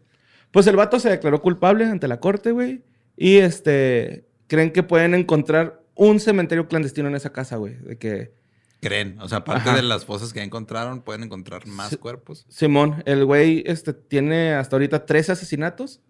Pues 0.56 0.66
el 0.68 0.76
vato 0.76 0.98
se 0.98 1.10
declaró 1.10 1.42
culpable 1.42 1.84
ante 1.84 2.08
la 2.08 2.18
corte, 2.18 2.50
güey. 2.50 2.82
Y 3.14 3.36
este. 3.36 4.24
Creen 4.46 4.72
que 4.72 4.82
pueden 4.82 5.12
encontrar 5.14 5.82
un 5.94 6.18
cementerio 6.18 6.66
clandestino 6.66 7.08
en 7.08 7.14
esa 7.14 7.30
casa, 7.30 7.56
güey. 7.56 7.74
De 7.74 7.98
que. 7.98 8.32
Creen. 8.80 9.20
O 9.20 9.28
sea, 9.28 9.38
aparte 9.38 9.68
Ajá. 9.68 9.76
de 9.76 9.82
las 9.82 10.06
fosas 10.06 10.32
que 10.32 10.42
encontraron, 10.42 11.02
pueden 11.02 11.24
encontrar 11.24 11.66
más 11.66 11.90
Sí. 11.90 11.96
cuerpos. 11.98 12.46
Simón, 12.48 13.02
el 13.04 13.26
güey 13.26 13.64
este, 13.66 13.92
tiene 13.92 14.54
hasta 14.54 14.76
ahorita 14.76 15.04
tres 15.04 15.28
asesinatos, 15.28 16.00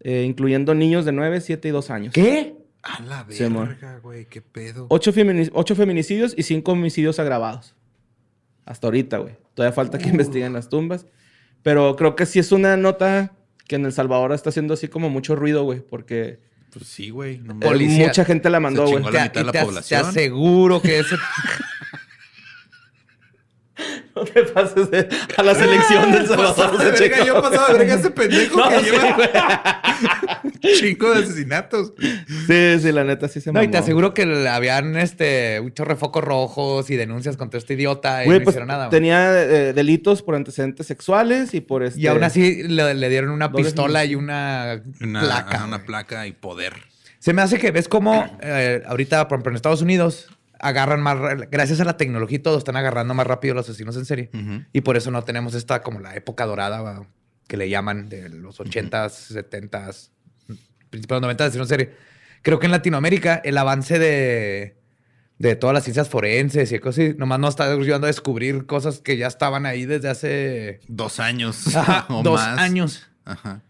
eh, 0.00 0.22
incluyendo 0.26 0.74
niños 0.74 1.04
de 1.04 1.12
9, 1.12 1.42
7 1.42 1.68
y 1.68 1.70
2 1.70 1.90
años. 1.90 2.14
¿Qué? 2.14 2.56
A 2.82 3.02
la 3.02 3.24
verga, 3.24 3.98
güey. 4.02 4.24
Qué 4.24 4.40
pedo. 4.40 4.86
Ocho, 4.88 5.12
femini- 5.12 5.50
ocho 5.52 5.74
feminicidios 5.74 6.32
y 6.34 6.44
cinco 6.44 6.72
homicidios 6.72 7.18
agravados. 7.18 7.74
Hasta 8.64 8.86
ahorita, 8.86 9.18
güey. 9.18 9.36
Todavía 9.52 9.74
falta 9.74 9.98
que 9.98 10.08
investiguen 10.08 10.54
las 10.54 10.70
tumbas. 10.70 11.04
Pero 11.62 11.94
creo 11.96 12.16
que 12.16 12.24
sí 12.24 12.38
es 12.38 12.52
una 12.52 12.78
nota 12.78 13.32
que 13.66 13.76
en 13.76 13.84
El 13.84 13.92
Salvador 13.92 14.32
está 14.32 14.50
haciendo 14.50 14.74
así 14.74 14.88
como 14.88 15.10
mucho 15.10 15.36
ruido, 15.36 15.64
güey. 15.64 15.80
Porque 15.80 16.38
Pues 16.72 16.86
sí, 16.86 17.10
güey. 17.10 17.38
No 17.38 17.54
mucha 17.54 18.24
gente 18.24 18.50
la 18.50 18.60
mandó, 18.60 18.86
güey. 18.86 19.04
Te 19.32 19.96
aseguro 19.96 20.80
que 20.80 21.00
ese... 21.00 21.16
No 24.16 24.24
te 24.24 24.42
pases 24.44 24.90
de- 24.90 25.08
a 25.38 25.42
la 25.42 25.54
selección 25.54 26.12
del 26.12 26.26
Salvador. 26.28 26.76
De 26.78 26.96
se 26.98 27.08
verga, 27.08 27.24
yo 27.24 27.40
pasaba 27.40 27.68
de 27.72 27.78
verga 27.78 27.94
ese 27.94 28.10
pendejo 28.10 28.58
No, 28.58 28.68
que 28.68 28.78
sí, 28.80 28.84
lleva 28.90 29.82
chingo 30.78 31.14
de 31.14 31.22
asesinatos. 31.24 31.92
Sí, 32.46 32.78
sí, 32.80 32.92
la 32.92 33.04
neta 33.04 33.28
sí 33.28 33.40
se 33.40 33.52
No, 33.52 33.60
y 33.62 33.66
mamó. 33.66 33.72
te 33.72 33.78
aseguro 33.78 34.14
que 34.14 34.22
habían 34.48 34.96
este, 34.96 35.60
un 35.60 35.72
chorro 35.72 35.94
de 35.94 35.96
focos 36.00 36.22
rojos 36.22 36.90
y 36.90 36.96
denuncias 36.96 37.36
contra 37.36 37.58
este 37.58 37.74
idiota 37.74 38.22
y 38.22 38.26
Güey, 38.26 38.38
no 38.40 38.44
pues 38.44 38.54
hicieron 38.54 38.68
nada. 38.68 38.88
tenía 38.90 39.42
eh, 39.42 39.72
delitos 39.72 40.22
por 40.22 40.34
antecedentes 40.34 40.86
sexuales 40.86 41.54
y 41.54 41.60
por 41.60 41.82
este... 41.82 42.00
Y 42.00 42.06
aún 42.06 42.22
así 42.24 42.62
le, 42.64 42.94
le 42.94 43.08
dieron 43.08 43.30
una 43.30 43.50
pistola 43.52 44.04
y 44.04 44.14
una, 44.14 44.82
Una 45.00 45.20
placa. 45.20 45.64
una 45.64 45.84
placa 45.84 46.26
y 46.26 46.32
poder. 46.32 46.74
Se 47.18 47.32
me 47.32 47.40
hace 47.42 47.58
que 47.58 47.70
ves 47.70 47.88
cómo 47.88 48.38
eh, 48.42 48.82
ahorita, 48.86 49.26
por 49.28 49.36
ejemplo, 49.36 49.50
en 49.50 49.56
Estados 49.56 49.82
Unidos, 49.82 50.28
agarran 50.62 51.02
más, 51.02 51.18
ra- 51.18 51.34
gracias 51.50 51.80
a 51.80 51.84
la 51.84 51.96
tecnología 51.96 52.36
y 52.36 52.40
todo, 52.40 52.56
están 52.56 52.76
agarrando 52.76 53.12
más 53.14 53.26
rápido 53.26 53.54
los 53.54 53.68
asesinos 53.68 53.96
en 53.96 54.04
serie. 54.06 54.30
Y 54.72 54.80
por 54.80 54.96
eso 54.96 55.10
no 55.10 55.22
tenemos 55.24 55.54
esta 55.54 55.82
como 55.82 56.00
la 56.00 56.14
época 56.14 56.46
dorada 56.46 56.80
va, 56.80 57.06
que 57.48 57.56
le 57.56 57.68
llaman 57.68 58.08
de 58.08 58.28
los 58.30 58.58
80s, 58.60 59.34
70s, 59.50 60.10
principios 60.90 61.20
de 61.20 61.26
los 61.26 61.36
90s, 61.36 61.40
asesinos 61.42 61.70
en 61.70 61.78
serie. 61.78 61.94
Creo 62.42 62.58
que 62.58 62.66
en 62.66 62.72
Latinoamérica 62.72 63.40
el 63.44 63.58
avance 63.58 63.98
de, 63.98 64.76
de 65.38 65.56
todas 65.56 65.74
las 65.74 65.84
ciencias 65.84 66.08
forenses 66.08 66.72
y 66.72 66.78
cosas 66.78 67.04
así, 67.06 67.14
nomás 67.18 67.38
nos 67.38 67.50
está 67.50 67.64
ayudando 67.72 68.06
a 68.06 68.08
descubrir 68.08 68.66
cosas 68.66 69.00
que 69.00 69.16
ya 69.16 69.26
estaban 69.26 69.66
ahí 69.66 69.84
desde 69.86 70.08
hace 70.08 70.80
Dos 70.88 71.20
años. 71.20 71.66
ajá, 71.76 72.06
o 72.08 72.22
dos 72.22 72.40
más. 72.40 72.58
años. 72.58 73.08
Ajá. 73.24 73.62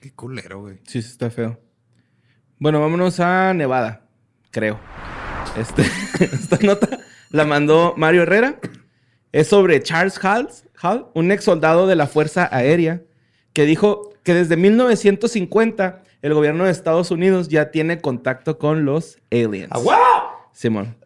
Qué 0.00 0.12
culero, 0.12 0.60
güey. 0.62 0.78
Sí, 0.86 1.02
sí, 1.02 1.10
está 1.10 1.30
feo. 1.30 1.60
Bueno, 2.58 2.80
vámonos 2.80 3.20
a 3.20 3.52
Nevada, 3.54 4.06
creo. 4.50 4.78
Este, 5.56 5.82
esta 6.24 6.58
nota 6.62 7.00
la 7.30 7.44
mandó 7.44 7.94
Mario 7.96 8.22
Herrera. 8.22 8.58
Es 9.32 9.48
sobre 9.48 9.82
Charles 9.82 10.18
Hall, 10.24 10.48
Hall, 10.82 11.06
un 11.14 11.30
ex 11.30 11.44
soldado 11.44 11.86
de 11.86 11.94
la 11.96 12.06
Fuerza 12.06 12.48
Aérea, 12.50 13.02
que 13.52 13.64
dijo 13.64 14.12
que 14.24 14.34
desde 14.34 14.56
1950 14.56 16.02
el 16.22 16.34
gobierno 16.34 16.64
de 16.64 16.70
Estados 16.70 17.10
Unidos 17.10 17.48
ya 17.48 17.70
tiene 17.70 18.00
contacto 18.00 18.58
con 18.58 18.84
los 18.84 19.18
aliens. 19.30 19.70
Simón. 20.52 20.96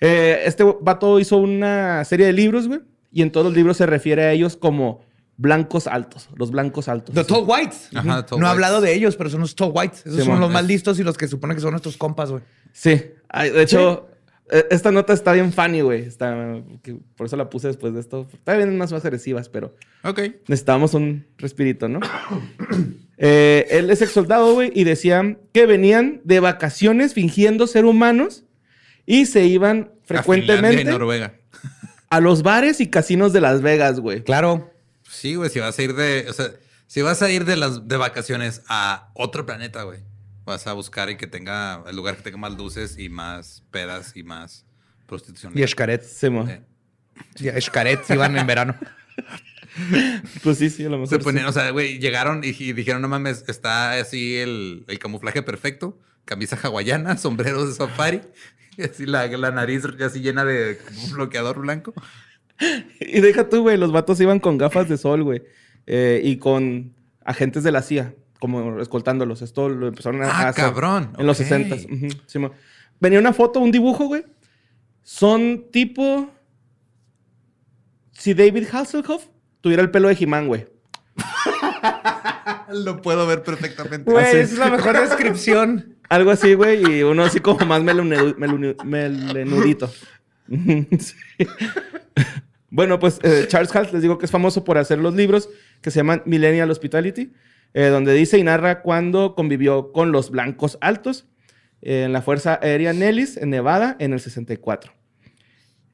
Eh, 0.00 0.42
este 0.46 0.64
vato 0.80 1.18
hizo 1.18 1.36
una 1.38 2.04
serie 2.04 2.26
de 2.26 2.32
libros, 2.32 2.68
güey, 2.68 2.80
y 3.10 3.22
en 3.22 3.32
todos 3.32 3.46
los 3.46 3.54
libros 3.54 3.76
se 3.76 3.86
refiere 3.86 4.22
a 4.24 4.32
ellos 4.32 4.56
como 4.56 5.02
blancos 5.36 5.86
altos, 5.86 6.28
los 6.36 6.50
blancos 6.50 6.88
altos. 6.88 7.14
The 7.14 7.24
Tall 7.24 7.44
Whites. 7.46 7.90
Ajá, 7.94 8.04
no 8.04 8.14
he 8.14 8.20
Whites. 8.20 8.48
hablado 8.48 8.80
de 8.80 8.94
ellos, 8.94 9.16
pero 9.16 9.30
son 9.30 9.40
los 9.40 9.54
Tall 9.56 9.72
Whites. 9.74 10.00
Esos 10.00 10.20
Simón, 10.20 10.36
son 10.36 10.40
los 10.40 10.50
más 10.52 10.64
listos 10.64 10.98
y 11.00 11.02
los 11.02 11.16
que 11.16 11.26
supone 11.26 11.54
que 11.54 11.60
son 11.60 11.72
nuestros 11.72 11.96
compas, 11.96 12.30
güey. 12.30 12.42
Sí. 12.72 13.02
Ay, 13.36 13.50
de 13.50 13.62
hecho, 13.62 14.08
eh, 14.50 14.64
esta 14.70 14.92
nota 14.92 15.12
está 15.12 15.32
bien 15.32 15.52
funny, 15.52 15.80
güey. 15.80 16.02
Está, 16.02 16.62
por 17.16 17.26
eso 17.26 17.36
la 17.36 17.50
puse 17.50 17.66
después 17.66 17.92
de 17.94 18.00
esto. 18.00 18.28
Todavía 18.44 18.64
vienen 18.66 18.78
más, 18.78 18.92
más 18.92 19.04
agresivas, 19.04 19.48
pero 19.48 19.74
Ok. 20.04 20.20
necesitábamos 20.46 20.94
un 20.94 21.26
respirito, 21.38 21.88
¿no? 21.88 22.00
Eh, 23.16 23.66
él 23.70 23.90
es 23.90 24.02
ex 24.02 24.10
soldado, 24.10 24.54
güey, 24.54 24.72
y 24.74 24.82
decían 24.82 25.38
que 25.52 25.66
venían 25.66 26.20
de 26.24 26.40
vacaciones 26.40 27.14
fingiendo 27.14 27.68
ser 27.68 27.84
humanos 27.84 28.42
y 29.06 29.26
se 29.26 29.44
iban 29.44 29.92
A 30.02 30.06
frecuentemente 30.06 30.82
Noruega. 30.84 31.34
a 32.10 32.20
los 32.20 32.42
bares 32.42 32.80
y 32.80 32.90
casinos 32.90 33.32
de 33.32 33.40
Las 33.40 33.62
Vegas, 33.62 34.00
güey. 34.00 34.24
Claro. 34.24 34.68
Sí, 35.08 35.36
güey, 35.36 35.48
si 35.48 35.60
vas 35.60 35.78
a 35.78 35.82
ir 35.84 35.94
de, 35.94 36.26
o 36.28 36.32
sea, 36.32 36.46
si 36.88 37.02
vas 37.02 37.22
a 37.22 37.30
ir 37.30 37.44
de 37.44 37.54
las 37.54 37.86
de 37.86 37.96
vacaciones 37.96 38.62
a 38.68 39.10
otro 39.14 39.46
planeta, 39.46 39.84
güey, 39.84 40.00
vas 40.44 40.66
a 40.66 40.72
buscar 40.72 41.10
y 41.10 41.16
que 41.16 41.26
tenga 41.26 41.82
el 41.88 41.96
lugar 41.96 42.16
que 42.16 42.22
tenga 42.22 42.36
más 42.38 42.54
luces 42.56 42.98
y 42.98 43.08
más 43.08 43.64
pedas 43.70 44.16
y 44.16 44.22
más 44.22 44.66
Prostitución. 45.06 45.52
Y 45.56 45.62
Escaret. 45.62 46.02
Sí, 46.02 46.30
mo. 46.30 46.48
Eh. 46.48 46.62
Sí, 47.34 47.48
Escaret 47.48 48.00
iban 48.10 48.36
en 48.36 48.46
verano. 48.46 48.74
Pues 50.44 50.58
sí, 50.58 50.70
sí, 50.70 50.84
a 50.84 50.88
lo 50.88 50.98
mejor. 50.98 51.08
Se 51.08 51.16
sí. 51.16 51.22
ponían, 51.24 51.46
o 51.46 51.52
sea, 51.52 51.70
güey, 51.70 51.98
llegaron 51.98 52.42
y, 52.44 52.48
y 52.50 52.72
dijeron, 52.72 53.02
no 53.02 53.08
mames, 53.08 53.44
está 53.48 53.92
así 53.98 54.36
el, 54.36 54.84
el 54.86 54.98
camuflaje 55.00 55.42
perfecto, 55.42 55.98
camisa 56.24 56.56
hawaiana, 56.62 57.16
sombreros 57.18 57.68
de 57.68 57.74
safari, 57.74 58.20
y 58.76 58.82
así 58.84 59.04
la, 59.06 59.26
la 59.26 59.50
nariz 59.50 59.84
así 60.04 60.20
llena 60.20 60.44
de 60.44 60.78
un 61.04 61.12
bloqueador 61.14 61.58
blanco. 61.60 61.92
Y 63.00 63.20
deja 63.20 63.48
tú, 63.48 63.62
güey, 63.62 63.76
los 63.76 63.90
vatos 63.90 64.20
iban 64.20 64.38
con 64.38 64.58
gafas 64.58 64.88
de 64.88 64.96
sol, 64.96 65.24
güey. 65.24 65.42
eh, 65.86 66.20
y 66.22 66.38
con 66.38 66.94
agentes 67.24 67.64
de 67.64 67.72
la 67.72 67.82
CIA, 67.82 68.14
como 68.40 68.80
escoltándolos. 68.80 69.42
Esto 69.42 69.68
lo 69.68 69.88
empezaron 69.88 70.22
a 70.22 70.26
Ah, 70.28 70.48
hacer 70.48 70.64
cabrón, 70.64 71.12
En 71.18 71.26
los 71.26 71.38
ok. 71.40 71.46
60 71.46 71.76
Venía 73.00 73.18
una 73.18 73.32
foto, 73.32 73.60
un 73.60 73.70
dibujo, 73.70 74.06
güey. 74.06 74.24
Son 75.02 75.66
tipo. 75.70 76.30
Si 78.12 78.32
David 78.34 78.66
Hasselhoff 78.72 79.26
tuviera 79.60 79.82
el 79.82 79.90
pelo 79.90 80.08
de 80.08 80.16
He-Man, 80.18 80.48
güey. 80.48 80.66
Lo 82.72 83.02
puedo 83.02 83.26
ver 83.26 83.42
perfectamente. 83.42 84.10
Güey, 84.10 84.24
Así. 84.24 84.36
es 84.38 84.58
la 84.58 84.70
mejor 84.70 84.98
descripción. 84.98 85.96
Algo 86.08 86.30
así, 86.30 86.54
güey, 86.54 86.98
y 86.98 87.02
uno 87.02 87.24
así 87.24 87.40
como 87.40 87.64
más 87.66 87.82
melenudito. 87.82 89.90
Sí. 90.46 91.14
Bueno, 92.68 92.98
pues 92.98 93.18
eh, 93.22 93.46
Charles 93.48 93.74
Hall, 93.74 93.88
les 93.92 94.02
digo 94.02 94.18
que 94.18 94.26
es 94.26 94.30
famoso 94.30 94.62
por 94.62 94.76
hacer 94.76 94.98
los 94.98 95.14
libros 95.14 95.48
que 95.80 95.90
se 95.90 96.00
llaman 96.00 96.22
Millennial 96.26 96.70
Hospitality, 96.70 97.32
eh, 97.74 97.86
donde 97.86 98.14
dice 98.14 98.38
y 98.38 98.42
narra 98.44 98.80
cuando 98.82 99.34
convivió 99.34 99.92
con 99.92 100.12
los 100.12 100.30
blancos 100.30 100.78
altos 100.80 101.26
eh, 101.82 102.04
en 102.04 102.12
la 102.12 102.22
Fuerza 102.22 102.58
Aérea 102.62 102.92
Nellis 102.92 103.36
en 103.36 103.50
Nevada 103.50 103.96
en 103.98 104.12
el 104.12 104.20
64. 104.20 104.92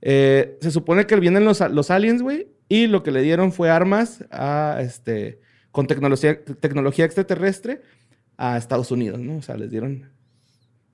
Eh, 0.03 0.57
se 0.61 0.71
supone 0.71 1.07
que 1.07 1.16
vienen 1.16 1.45
los, 1.45 1.61
los 1.71 1.90
aliens, 1.90 2.23
güey, 2.23 2.49
y 2.69 2.87
lo 2.87 3.03
que 3.03 3.11
le 3.11 3.23
dieron 3.23 3.53
fue 3.53 3.71
armas 3.71 4.25
a, 4.31 4.79
este, 4.81 5.40
con 5.73 5.87
tecnología, 5.87 6.43
tecnología 6.45 7.05
extraterrestre 7.05 7.83
a 8.37 8.57
Estados 8.57 8.90
Unidos, 8.90 9.21
¿no? 9.21 9.37
O 9.37 9.43
sea, 9.43 9.57
les 9.57 9.71
dieron 9.71 10.11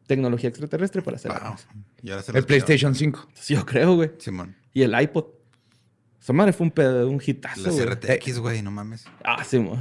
tecnología 0.06 0.48
extraterrestre 0.48 1.02
para 1.02 1.16
hacer 1.16 1.30
Wow. 1.32 1.40
armas. 1.40 1.68
Y 2.02 2.10
ahora 2.10 2.22
se 2.22 2.36
El 2.36 2.44
PlayStation 2.44 2.94
5. 2.94 3.18
Entonces, 3.28 3.48
yo 3.48 3.64
creo, 3.66 3.94
güey. 3.96 4.10
Simón. 4.18 4.56
Y 4.72 4.82
el 4.82 5.00
iPod. 5.00 5.26
Esa 6.20 6.32
madre 6.32 6.52
fue 6.52 6.64
un, 6.66 6.70
pedo, 6.72 7.08
un 7.08 7.20
hitazo, 7.24 7.60
Las 7.62 7.74
güey. 7.74 7.86
RTX, 7.86 8.38
güey, 8.40 8.62
no 8.62 8.70
mames. 8.72 9.04
Ah, 9.24 9.44
sí, 9.44 9.58
mo. 9.60 9.78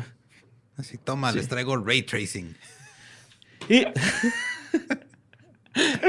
Así, 0.78 0.98
toma, 0.98 1.32
les 1.32 1.48
traigo 1.48 1.78
ray 1.78 2.02
tracing. 2.04 2.56
Y, 3.70 3.86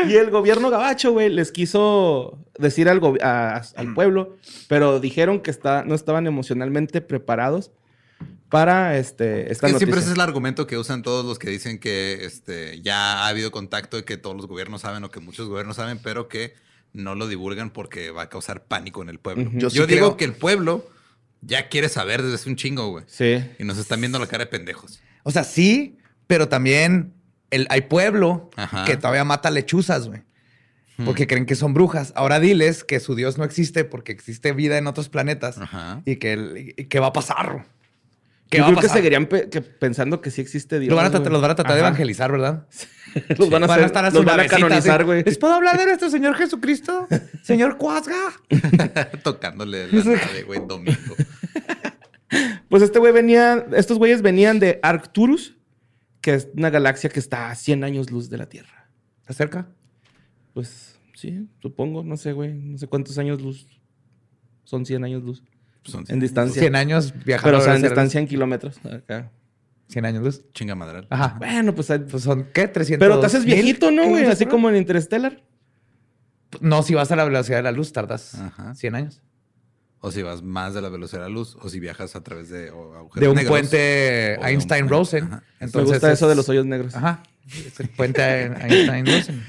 y 0.09 0.15
el 0.17 0.31
gobierno 0.31 0.71
gabacho, 0.71 1.13
güey, 1.13 1.29
les 1.29 1.51
quiso 1.51 2.39
decir 2.59 2.89
al, 2.89 3.01
a- 3.23 3.63
al 3.77 3.95
pueblo, 3.95 4.37
pero 4.69 5.01
dijeron 5.01 5.41
que 5.41 5.51
está, 5.51 5.85
no 5.85 5.95
estaban 5.95 6.27
emocionalmente 6.27 7.01
preparados 7.01 7.73
para 8.49 8.97
este, 8.97 9.47
Es 9.47 9.53
esta 9.53 9.67
que 9.69 9.79
siempre 9.79 9.99
ese 10.01 10.11
es 10.11 10.15
el 10.15 10.21
argumento 10.21 10.67
que 10.69 10.79
usan 10.79 11.03
todos 11.03 11.25
los 11.25 11.39
que 11.39 11.51
dicen 11.51 11.79
que 11.81 12.25
este, 12.25 12.81
ya 12.81 13.25
ha 13.25 13.29
habido 13.29 13.51
contacto 13.51 13.99
y 13.99 14.05
que 14.05 14.17
todos 14.17 14.37
los 14.37 14.47
gobiernos 14.47 14.83
saben 14.83 15.03
o 15.03 15.11
que 15.11 15.19
muchos 15.19 15.49
gobiernos 15.49 15.77
saben, 15.77 15.99
pero 16.03 16.29
que 16.29 16.55
no 16.93 17.15
lo 17.17 17.27
divulgan 17.27 17.71
porque 17.71 18.11
va 18.13 18.23
a 18.23 18.29
causar 18.29 18.65
pánico 18.65 19.03
en 19.03 19.09
el 19.09 19.19
pueblo. 19.19 19.49
Ujú. 19.49 19.59
Yo, 19.59 19.69
Yo 19.69 19.85
sí 19.85 19.95
digo 19.95 20.07
creo- 20.07 20.17
que 20.17 20.25
el 20.27 20.33
pueblo 20.35 20.87
ya 21.43 21.69
quiere 21.69 21.89
saber 21.89 22.23
desde 22.23 22.35
hace 22.37 22.49
un 22.49 22.57
chingo, 22.57 22.89
güey. 22.91 23.05
Sí. 23.07 23.45
Y 23.59 23.65
nos 23.65 23.79
están 23.79 24.01
viendo 24.01 24.19
la 24.19 24.27
cara 24.27 24.45
de 24.45 24.51
pendejos. 24.51 25.01
O 25.23 25.31
sea, 25.31 25.45
sí, 25.45 25.99
pero 26.27 26.49
también 26.49 27.13
el, 27.51 27.67
hay 27.71 27.83
pueblo 27.83 28.51
Ajá. 28.57 28.85
que 28.85 28.97
todavía 28.97 29.25
mata 29.25 29.51
lechuzas, 29.51 30.09
güey. 30.09 30.23
Porque 31.05 31.27
creen 31.27 31.45
que 31.45 31.57
son 31.57 31.75
brujas. 31.75 32.15
Ahora 32.17 32.41
diles 32.41 32.83
que 32.83 33.01
su 33.01 33.15
Dios 33.15 33.37
no 33.37 33.45
existe 33.45 33.85
porque 33.85 34.13
existe 34.13 34.53
vida 34.53 34.79
en 34.79 34.87
otros 34.87 35.11
planetas. 35.11 35.59
Ajá. 35.59 36.01
Y 36.07 36.17
que, 36.17 36.33
el- 36.33 36.75
y 36.75 36.85
que 36.87 37.01
va 37.01 37.09
a 37.09 37.13
pasar. 37.13 37.67
¿Qué 38.49 38.59
Yo 38.59 38.63
va 38.63 38.69
a 38.69 38.71
creo 38.73 38.81
que 38.81 38.87
pasar? 38.87 38.99
seguirían 38.99 39.27
pe- 39.27 39.49
que 39.51 39.61
pensando 39.61 40.21
que 40.21 40.31
sí 40.31 40.41
existe 40.41 40.79
Dios. 40.79 40.91
Lo 40.91 40.97
van 40.97 41.07
a 41.07 41.11
tratar, 41.11 41.25
güey. 41.31 41.33
los 41.33 41.43
van 41.43 41.51
a 41.51 41.55
tratar 41.57 41.75
de 41.75 41.81
evangelizar, 41.81 42.31
¿verdad? 42.33 42.67
Los 43.39 43.49
van 43.49 43.63
a, 43.63 43.67
hacer- 43.67 43.85
estar 43.87 44.05
a 44.05 44.11
los 44.11 44.25
van 44.27 44.41
a 44.41 44.47
canonizar, 44.47 45.03
güey. 45.05 45.25
¿Les 45.25 45.39
puedo 45.39 45.55
hablar 45.55 45.79
de 45.79 45.87
nuestro 45.87 46.11
Señor 46.11 46.35
Jesucristo? 46.37 47.09
Señor 47.43 47.79
Cuasga. 47.79 48.15
Tocándole 49.23 49.87
la 49.91 50.05
nave, 50.05 50.43
güey, 50.47 50.61
domingo. 50.69 51.15
Pues 52.69 52.83
este 52.83 52.99
güey 52.99 53.13
venía, 53.13 53.67
estos 53.75 53.97
güeyes 53.99 54.21
venían 54.21 54.59
de 54.59 54.81
Arcturus, 54.83 55.57
que 56.21 56.35
es 56.35 56.49
una 56.55 56.69
galaxia 56.71 57.09
que 57.09 57.19
está 57.21 57.51
a 57.51 57.55
100 57.55 57.85
años 57.85 58.11
luz 58.11 58.29
de 58.29 58.37
la 58.37 58.49
Tierra. 58.51 58.91
¿Está 59.23 59.33
cerca? 59.33 59.69
Pues 60.53 60.99
sí, 61.15 61.49
supongo, 61.63 62.03
no 62.05 62.17
sé, 62.19 62.33
güey, 62.33 62.53
no 62.53 62.77
sé 62.77 62.87
cuántos 62.87 63.17
años 63.17 63.41
luz. 63.41 63.67
Son 64.65 64.85
100 64.85 65.05
años 65.05 65.23
luz. 65.23 65.43
Son 65.87 66.05
En 66.09 66.21
distancia. 66.21 66.61
100 66.61 66.77
años 66.77 67.15
viajando. 67.25 67.49
Pero 67.51 67.59
o 67.59 67.61
sea, 67.65 67.77
en 67.77 67.83
distancia 67.83 68.21
en 68.21 68.27
kilómetros. 68.27 68.79
Acá. 68.85 69.31
100 69.89 70.05
años 70.05 70.23
luz. 70.25 70.43
chinga 70.53 70.75
madral. 70.75 71.07
Ajá. 71.11 71.37
Bueno, 71.39 71.75
pues, 71.75 71.91
Pues 72.11 72.23
son, 72.23 72.49
¿qué? 72.53 72.67
300. 72.69 73.05
pero 73.07 73.21
te 73.21 73.27
haces 73.27 73.45
viejito, 73.45 73.91
¿no, 73.91 74.09
güey? 74.09 74.25
Así 74.27 74.47
como 74.47 74.69
en 74.69 74.77
Interstellar. 74.77 75.43
No, 76.61 76.83
si 76.83 76.95
vas 76.95 77.11
a 77.13 77.17
la 77.17 77.25
velocidad 77.25 77.59
de 77.59 77.63
la 77.63 77.73
luz, 77.73 77.93
tardas 77.93 78.35
Ajá. 78.35 78.75
100 78.75 78.95
años. 78.95 79.23
O 80.01 80.11
si 80.13 80.23
vas 80.23 80.43
más 80.43 80.75
de 80.75 80.83
la 80.83 80.89
velocidad 80.89 81.23
de 81.23 81.29
la 81.29 81.35
luz, 81.35 81.57
o 81.61 81.69
si 81.69 81.81
viajas 81.81 82.15
a 82.17 82.23
través 82.23 82.49
de 82.51 82.71
o 82.71 82.95
agujeros 82.95 83.21
De 83.21 83.29
un 83.29 83.35
negros, 83.37 83.51
puente 83.51 83.77
o 83.77 83.81
de 83.81 84.37
un 84.41 84.47
Einstein-Rosen. 84.47 85.25
Ajá. 85.25 85.43
Me 85.61 85.67
gusta 85.83 86.13
eso 86.13 86.27
es- 86.27 86.29
de 86.29 86.35
los 86.37 86.49
hoyos 86.49 86.67
negros. 86.67 86.95
Ajá. 86.95 87.23
Es 87.49 87.79
el 87.81 87.89
puente 87.89 88.23
Einstein-Rosen. 88.61 89.43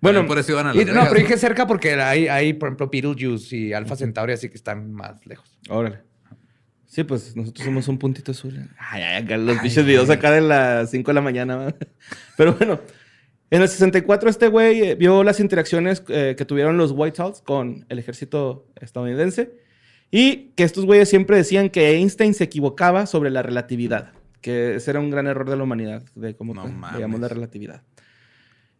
Bueno, 0.00 0.26
por 0.26 0.38
eso 0.38 0.52
iban 0.52 0.68
a 0.68 0.74
Y- 0.74 0.84
no, 0.84 1.02
pero 1.08 1.14
dije 1.20 1.36
cerca 1.36 1.66
porque 1.66 1.94
hay, 1.94 2.28
hay, 2.28 2.52
por 2.52 2.68
ejemplo, 2.68 2.88
Beetlejuice 2.88 3.56
y 3.56 3.72
Alpha 3.72 3.96
Centauri, 3.96 4.32
así 4.32 4.48
que 4.48 4.56
están 4.56 4.92
más 4.92 5.26
lejos. 5.26 5.58
órale. 5.68 6.00
Sí, 6.86 7.04
pues 7.04 7.36
nosotros 7.36 7.64
somos 7.66 7.86
un 7.88 7.98
puntito 7.98 8.32
azul. 8.32 8.70
Ay, 8.78 9.02
ay, 9.02 9.22
acá 9.22 9.36
los 9.36 9.60
bichos 9.60 9.84
videos 9.84 10.08
acá 10.08 10.30
de 10.30 10.40
las 10.40 10.90
5 10.90 11.10
de 11.10 11.14
la 11.14 11.20
mañana. 11.20 11.74
Pero 12.36 12.54
bueno, 12.54 12.80
en 13.50 13.60
el 13.62 13.68
64 13.68 14.30
este 14.30 14.48
güey 14.48 14.82
eh, 14.82 14.94
vio 14.94 15.22
las 15.22 15.38
interacciones 15.38 16.02
eh, 16.08 16.34
que 16.38 16.44
tuvieron 16.46 16.78
los 16.78 16.92
White 16.92 17.18
House 17.18 17.42
con 17.42 17.84
el 17.90 17.98
ejército 17.98 18.66
estadounidense 18.80 19.52
y 20.10 20.52
que 20.56 20.64
estos 20.64 20.86
güeyes 20.86 21.10
siempre 21.10 21.36
decían 21.36 21.68
que 21.68 21.90
Einstein 21.90 22.32
se 22.32 22.44
equivocaba 22.44 23.04
sobre 23.04 23.28
la 23.30 23.42
relatividad, 23.42 24.12
que 24.40 24.76
ese 24.76 24.90
era 24.90 25.00
un 25.00 25.10
gran 25.10 25.26
error 25.26 25.50
de 25.50 25.56
la 25.58 25.64
humanidad, 25.64 26.02
de 26.14 26.34
cómo 26.36 26.54
No 26.54 26.64
veíamos 26.94 27.20
la 27.20 27.28
relatividad. 27.28 27.82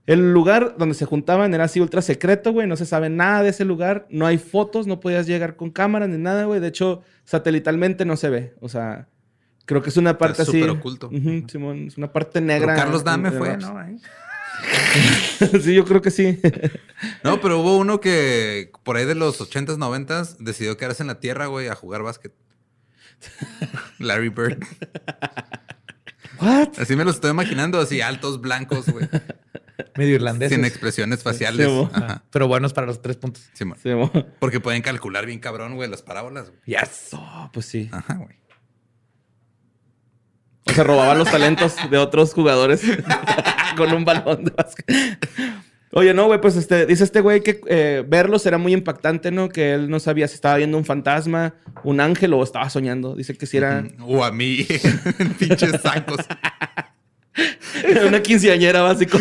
El 0.08 0.32
lugar 0.32 0.76
donde 0.78 0.94
se 0.94 1.04
juntaban 1.04 1.52
era 1.52 1.64
así 1.64 1.80
ultra 1.80 2.00
secreto, 2.00 2.50
güey. 2.50 2.66
No 2.66 2.76
se 2.76 2.86
sabe 2.86 3.10
nada 3.10 3.42
de 3.42 3.50
ese 3.50 3.66
lugar. 3.66 4.06
No 4.08 4.24
hay 4.24 4.38
fotos, 4.38 4.86
no 4.86 5.00
podías 5.00 5.26
llegar 5.26 5.54
con 5.54 5.70
cámaras 5.70 6.08
ni 6.08 6.16
nada, 6.16 6.44
güey. 6.44 6.60
De 6.60 6.68
hecho, 6.68 7.02
satelitalmente 7.26 8.06
no 8.06 8.16
se 8.16 8.30
ve. 8.30 8.54
O 8.62 8.70
sea, 8.70 9.06
creo 9.66 9.82
que 9.82 9.90
es 9.90 9.98
una 9.98 10.16
parte 10.16 10.40
así. 10.40 10.62
súper 10.62 10.70
oculto. 10.70 11.10
Simón, 11.48 11.88
es 11.88 11.98
una 11.98 12.10
parte 12.10 12.40
Pero 12.40 12.46
negra. 12.46 12.74
Carlos 12.74 13.04
Dame 13.04 13.30
fue, 13.32 13.50
Raps. 13.50 13.68
¿no? 13.68 13.78
Ahí. 13.78 13.98
sí, 15.60 15.74
yo 15.74 15.84
creo 15.84 16.00
que 16.00 16.10
sí. 16.10 16.40
No, 17.22 17.42
pero 17.42 17.60
hubo 17.60 17.76
uno 17.76 18.00
que 18.00 18.72
por 18.84 18.96
ahí 18.96 19.04
de 19.04 19.14
los 19.14 19.38
80s, 19.38 19.76
90s 19.76 20.38
decidió 20.38 20.78
quedarse 20.78 21.02
en 21.02 21.08
la 21.08 21.20
tierra, 21.20 21.48
güey, 21.48 21.68
a 21.68 21.74
jugar 21.74 22.02
básquet. 22.02 22.32
Larry 23.98 24.30
Bird. 24.30 24.64
¿What? 26.40 26.78
Así 26.78 26.96
me 26.96 27.04
lo 27.04 27.10
estoy 27.10 27.30
imaginando, 27.30 27.78
así 27.78 28.00
altos, 28.00 28.40
blancos, 28.40 28.86
güey. 28.86 29.06
Medio 29.96 30.16
irlandés. 30.16 30.50
Sin 30.50 30.64
expresiones 30.64 31.22
faciales. 31.22 31.66
Sí, 31.66 31.72
mo. 31.72 31.90
Ajá. 31.92 32.24
Pero 32.30 32.48
buenos 32.48 32.72
para 32.72 32.86
los 32.86 33.00
tres 33.00 33.16
puntos. 33.16 33.48
Sí. 33.52 33.64
Porque 34.38 34.60
pueden 34.60 34.82
calcular 34.82 35.26
bien 35.26 35.38
cabrón, 35.38 35.76
güey, 35.76 35.88
las 35.88 36.02
parábolas. 36.02 36.50
güey. 36.50 36.60
Yes. 36.66 37.10
Oh, 37.12 37.50
pues 37.52 37.66
sí. 37.66 37.88
Ajá, 37.92 38.14
güey. 38.14 38.36
O 40.64 40.72
se 40.72 40.84
robaban 40.84 41.18
los 41.18 41.30
talentos 41.30 41.76
de 41.90 41.96
otros 41.96 42.34
jugadores 42.34 42.82
con 43.76 43.92
un 43.92 44.04
balón 44.04 44.44
de 44.44 44.50
básquet. 44.50 44.86
Oye, 45.92 46.12
no, 46.12 46.26
güey, 46.26 46.40
pues 46.40 46.56
este, 46.56 46.84
dice 46.84 47.04
este 47.04 47.20
güey 47.20 47.42
que 47.42 47.60
eh, 47.66 48.04
verlos 48.06 48.44
era 48.44 48.58
muy 48.58 48.74
impactante, 48.74 49.30
¿no? 49.30 49.48
Que 49.48 49.72
él 49.72 49.88
no 49.88 50.00
sabía 50.00 50.28
si 50.28 50.34
estaba 50.34 50.56
viendo 50.56 50.76
un 50.76 50.84
fantasma, 50.84 51.54
un 51.82 52.00
ángel 52.00 52.34
o 52.34 52.42
estaba 52.42 52.68
soñando. 52.68 53.14
Dice 53.14 53.34
que 53.34 53.46
si 53.46 53.56
era 53.56 53.84
O 54.02 54.22
a 54.22 54.30
mí, 54.30 54.66
pinches 55.38 55.80
sacos. 55.80 56.18
Una 58.06 58.22
quinceañera 58.22 58.82
básico 58.82 59.18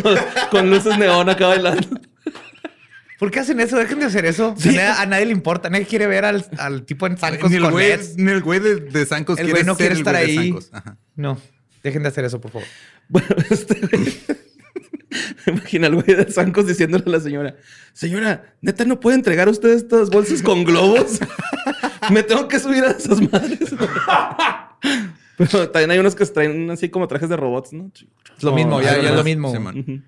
con 0.52 0.70
luces 0.70 0.98
neón 0.98 1.30
acá 1.30 1.48
bailando. 1.48 1.88
¿Por 3.20 3.32
qué 3.32 3.39
hacen 3.39 3.60
eso? 3.60 3.78
Dejen 3.78 4.00
de 4.00 4.06
hacer 4.06 4.26
eso. 4.26 4.56
A, 4.60 4.65
nadie, 4.65 4.82
a 4.82 5.06
nadie 5.08 5.26
le 5.26 5.32
importa. 5.32 5.70
Nadie 5.70 5.86
quiere 5.86 6.06
ver 6.06 6.24
al, 6.26 6.46
al 6.60 6.84
tipo 6.86 7.08
en 7.08 7.17
zancos 7.17 7.50
Ni 7.50 7.56
el 7.58 7.63
con 7.63 7.71
güey, 7.71 7.98
ni 8.17 8.32
el 8.32 8.42
güey 8.44 8.60
de, 8.60 8.75
de 8.75 9.06
Sancos 9.08 9.40
El 9.40 9.46
quiere 9.46 9.62
güey 9.62 9.63
no 9.65 9.73
ser 9.75 9.77
quiere 9.88 9.94
el 9.94 10.00
estar 10.00 10.13
güey 10.15 10.36
de 10.36 10.42
ahí. 10.42 10.56
Ajá. 10.71 10.98
No. 11.15 11.40
Dejen 11.84 12.04
de 12.04 12.10
hacer 12.10 12.25
eso, 12.25 12.40
por 12.40 12.52
favor. 12.52 12.67
Bueno, 13.10 13.27
este 13.50 13.82
güey- 13.82 14.19
Imagina 15.48 15.88
al 15.88 15.96
güey 15.96 16.15
de 16.15 16.32
Zancos 16.32 16.67
diciéndole 16.67 17.06
a 17.08 17.10
la 17.10 17.19
señora: 17.19 17.56
Señora, 17.94 18.54
neta, 18.62 18.86
¿no 18.86 19.00
puede 19.00 19.15
entregar 19.15 19.50
usted 19.50 19.69
estas 19.69 20.10
bolsas 20.10 20.44
con 20.44 20.63
globos? 20.63 21.19
Me 22.12 22.21
tengo 22.23 22.48
que 22.48 22.60
subir 22.60 22.84
a 22.84 22.92
esas 22.92 23.19
madres. 23.32 23.60
Pero 25.38 25.69
también 25.69 25.92
hay 25.92 26.00
unos 26.00 26.15
que 26.15 26.25
traen 26.25 26.69
así 26.71 26.90
como 26.90 27.08
trajes 27.08 27.29
de 27.29 27.38
robots, 27.38 27.71
¿no? 27.73 27.92
Es 28.35 28.44
lo 28.44 28.54
mismo, 28.54 28.81
ya, 28.81 28.94
ah, 28.94 29.02
ya 29.02 29.10
es 29.12 29.15
lo 29.15 29.23
mismo. 29.23 29.52
Sí, 29.52 29.60
man. 29.60 29.79
Ujú. 29.79 30.02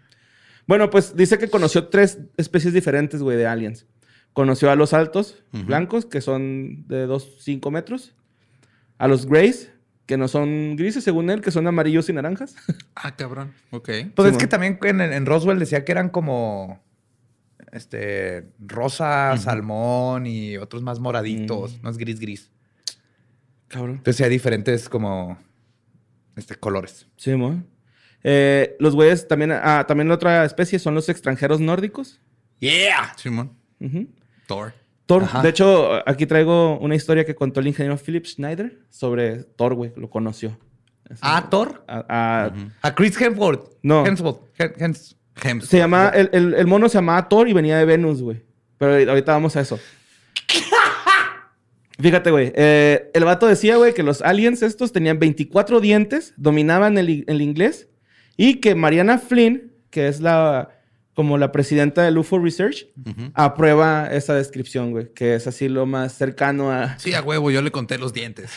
Bueno, 0.67 0.89
pues 0.89 1.15
dice 1.15 1.37
que 1.37 1.49
conoció 1.49 1.87
tres 1.87 2.19
especies 2.37 2.73
diferentes, 2.73 3.21
güey, 3.21 3.37
de 3.37 3.47
aliens. 3.47 3.85
Conoció 4.33 4.69
a 4.69 4.75
los 4.75 4.93
altos, 4.93 5.43
blancos, 5.51 6.05
que 6.05 6.21
son 6.21 6.87
de 6.87 7.07
2-5 7.07 7.71
metros. 7.71 8.15
A 8.97 9.07
los 9.07 9.25
grays, 9.25 9.71
que 10.05 10.17
no 10.17 10.27
son 10.27 10.75
grises, 10.75 11.03
según 11.03 11.29
él, 11.29 11.41
que 11.41 11.51
son 11.51 11.65
amarillos 11.67 12.09
y 12.09 12.13
naranjas. 12.13 12.55
Ah, 13.01 13.15
cabrón. 13.15 13.53
Ok. 13.71 13.89
Pues 14.13 14.27
Sí, 14.27 14.31
es 14.33 14.37
que 14.37 14.47
también 14.47 14.77
en, 14.83 14.99
en 14.99 15.25
Roswell 15.25 15.57
decía 15.57 15.85
que 15.85 15.93
eran 15.93 16.09
como 16.09 16.83
este 17.71 18.49
rosa, 18.59 19.37
salmón 19.37 20.25
y 20.27 20.57
otros 20.57 20.83
más 20.83 20.99
moraditos, 20.99 21.81
no 21.81 21.89
es 21.89 21.97
gris 21.97 22.19
gris. 22.19 22.51
Cabrón. 23.69 23.95
Entonces 23.97 24.21
hay 24.25 24.29
diferentes 24.29 24.89
como 24.89 25.37
este 26.35 26.55
colores. 26.55 27.07
Sí, 27.15 27.33
mo. 27.35 27.63
Eh, 28.23 28.75
los 28.79 28.95
güeyes 28.95 29.27
también... 29.27 29.51
Ah, 29.53 29.85
también 29.87 30.07
la 30.09 30.15
otra 30.15 30.43
especie 30.43 30.77
son 30.79 30.93
los 30.95 31.07
extranjeros 31.07 31.59
nórdicos. 31.61 32.19
Yeah. 32.59 33.13
Simón. 33.15 33.53
Ujú. 33.79 34.07
Thor. 34.47 34.73
Thor. 35.05 35.23
Ajá. 35.23 35.41
De 35.41 35.49
hecho, 35.49 36.07
aquí 36.07 36.25
traigo 36.25 36.77
una 36.79 36.95
historia 36.95 37.23
que 37.25 37.33
contó 37.35 37.61
el 37.61 37.67
ingeniero 37.67 37.97
Philip 37.97 38.25
Schneider 38.25 38.79
sobre 38.89 39.43
Thor, 39.43 39.73
güey. 39.75 39.93
Lo 39.95 40.09
conoció. 40.09 40.57
Ah, 41.21 41.47
Thor. 41.49 41.83
A- 41.87 42.05
a- 42.09 42.53
A 42.81 42.95
Chris 42.95 43.19
Hemsworth. 43.19 43.77
No. 43.81 44.05
Hemsworth. 44.05 44.41
Hem- 44.57 44.75
Hems- 44.77 45.15
Hemsworth. 45.41 45.69
Se 45.69 45.77
llama... 45.77 46.09
El, 46.09 46.29
el- 46.33 46.53
el 46.55 46.67
mono 46.67 46.89
se 46.89 46.97
llamaba 46.97 47.27
Thor 47.29 47.47
y 47.47 47.53
venía 47.53 47.77
de 47.77 47.85
Venus, 47.85 48.21
güey. 48.21 48.43
Pero 48.77 49.09
ahorita 49.11 49.31
vamos 49.31 49.55
a 49.55 49.61
eso. 49.61 49.79
Fíjate, 51.99 52.31
güey. 52.31 52.51
eh, 52.55 53.11
el 53.13 53.25
vato 53.25 53.45
decía, 53.47 53.75
güey, 53.77 53.93
que 53.93 54.03
los 54.03 54.21
aliens 54.21 54.61
estos 54.61 54.91
tenían 54.93 55.19
24 55.19 55.79
dientes, 55.81 56.33
dominaban 56.37 56.97
el, 56.97 57.25
el 57.27 57.41
inglés 57.41 57.89
y 58.37 58.55
que 58.61 58.73
Mariana 58.75 59.17
Flynn, 59.19 59.73
que 59.89 60.07
es 60.07 60.21
la 60.21 60.69
como 61.13 61.37
la 61.37 61.51
presidenta 61.51 62.01
del 62.03 62.17
UFO 62.17 62.39
Research, 62.39 62.87
aprueba 63.33 64.07
esa 64.09 64.33
descripción, 64.35 64.91
güey, 64.91 65.11
que 65.13 65.35
es 65.35 65.47
así 65.47 65.67
lo 65.67 65.85
más 65.85 66.13
cercano 66.13 66.71
a... 66.71 66.97
Sí, 66.97 67.13
a 67.13 67.21
huevo, 67.21 67.51
yo 67.51 67.61
le 67.61 67.71
conté 67.71 67.97
los 67.97 68.13
dientes. 68.13 68.51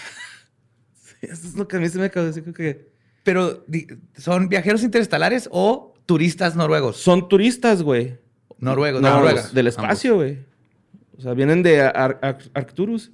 Eso 1.20 1.48
es 1.48 1.54
lo 1.56 1.66
que 1.66 1.76
a 1.76 1.80
mí 1.80 1.88
se 1.88 1.98
me 1.98 2.04
acabó 2.04 2.24
de 2.26 2.30
decir, 2.30 2.42
creo 2.44 2.54
que 2.54 2.92
Pero 3.24 3.64
son 4.16 4.48
viajeros 4.48 4.84
interestelares 4.84 5.48
o 5.50 5.94
turistas 6.06 6.54
noruegos. 6.54 6.96
son 6.98 7.28
turistas, 7.28 7.82
güey. 7.82 8.18
Noruegos, 8.58 9.02
Noruega. 9.02 9.42
del 9.52 9.66
espacio, 9.66 10.14
güey. 10.16 10.38
O 11.18 11.20
sea, 11.20 11.34
vienen 11.34 11.64
de 11.64 11.80
Ar- 11.80 12.18
Ar- 12.22 12.38
Arcturus. 12.54 13.10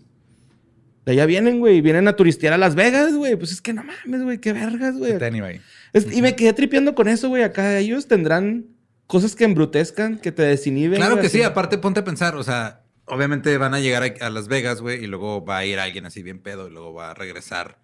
De 1.08 1.12
allá 1.14 1.24
vienen, 1.24 1.58
güey. 1.58 1.80
Vienen 1.80 2.06
a 2.06 2.16
turistear 2.16 2.52
a 2.52 2.58
Las 2.58 2.74
Vegas, 2.74 3.14
güey. 3.14 3.34
Pues 3.34 3.50
es 3.50 3.62
que 3.62 3.72
no 3.72 3.82
mames, 3.82 4.22
güey. 4.22 4.36
Qué 4.42 4.52
vergas, 4.52 4.94
güey. 4.94 5.14
Anyway. 5.24 5.58
Es- 5.94 6.12
Y 6.12 6.20
me 6.20 6.36
quedé 6.36 6.52
tripeando 6.52 6.94
con 6.94 7.08
eso, 7.08 7.30
güey. 7.30 7.44
Acá 7.44 7.78
ellos 7.78 8.08
tendrán 8.08 8.66
cosas 9.06 9.34
que 9.34 9.44
embrutezcan, 9.44 10.18
que 10.18 10.32
te 10.32 10.42
desinhiben. 10.42 10.98
Claro 10.98 11.12
güey, 11.14 11.22
que 11.22 11.28
así. 11.28 11.38
sí, 11.38 11.42
aparte 11.44 11.78
ponte 11.78 12.00
a 12.00 12.04
pensar, 12.04 12.36
o 12.36 12.44
sea, 12.44 12.82
obviamente 13.06 13.56
van 13.56 13.72
a 13.72 13.80
llegar 13.80 14.02
a, 14.02 14.26
a 14.26 14.28
Las 14.28 14.48
Vegas, 14.48 14.82
güey, 14.82 15.02
y 15.02 15.06
luego 15.06 15.42
va 15.46 15.56
a 15.56 15.64
ir 15.64 15.78
alguien 15.78 16.04
así 16.04 16.22
bien 16.22 16.40
pedo 16.40 16.68
y 16.68 16.72
luego 16.72 16.92
va 16.92 17.12
a 17.12 17.14
regresar 17.14 17.78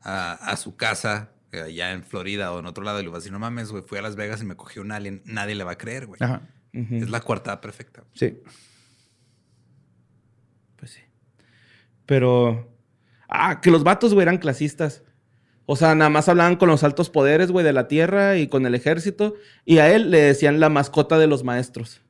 a, 0.00 0.32
a 0.32 0.56
su 0.56 0.74
casa 0.76 1.32
eh, 1.52 1.60
allá 1.60 1.92
en 1.92 2.02
Florida 2.04 2.54
o 2.54 2.58
en 2.60 2.64
otro 2.64 2.84
lado 2.84 3.00
y 3.00 3.02
le 3.02 3.10
va 3.10 3.16
a 3.16 3.18
decir, 3.18 3.32
no 3.32 3.38
mames, 3.38 3.70
güey, 3.70 3.82
fui 3.86 3.98
a 3.98 4.02
Las 4.02 4.16
Vegas 4.16 4.40
y 4.40 4.46
me 4.46 4.56
cogió 4.56 4.80
un 4.80 4.92
alien. 4.92 5.20
Nadie 5.26 5.54
le 5.56 5.64
va 5.64 5.72
a 5.72 5.76
creer, 5.78 6.06
güey. 6.06 6.16
Ajá. 6.22 6.40
Es 6.72 7.10
la 7.10 7.20
coartada 7.20 7.60
perfecta. 7.60 8.02
Sí. 8.14 8.38
Pero. 12.06 12.68
Ah, 13.28 13.60
que 13.60 13.70
los 13.70 13.84
vatos, 13.84 14.12
güey, 14.14 14.22
eran 14.24 14.38
clasistas. 14.38 15.02
O 15.64 15.76
sea, 15.76 15.94
nada 15.94 16.10
más 16.10 16.28
hablaban 16.28 16.56
con 16.56 16.68
los 16.68 16.82
altos 16.84 17.08
poderes, 17.08 17.50
güey, 17.50 17.64
de 17.64 17.72
la 17.72 17.88
tierra 17.88 18.36
y 18.36 18.48
con 18.48 18.66
el 18.66 18.74
ejército. 18.74 19.34
Y 19.64 19.78
a 19.78 19.90
él 19.94 20.10
le 20.10 20.20
decían 20.20 20.60
la 20.60 20.68
mascota 20.68 21.18
de 21.18 21.28
los 21.28 21.44
maestros. 21.44 22.02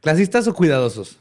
¿Clasistas 0.00 0.46
o 0.46 0.54
cuidadosos? 0.54 1.18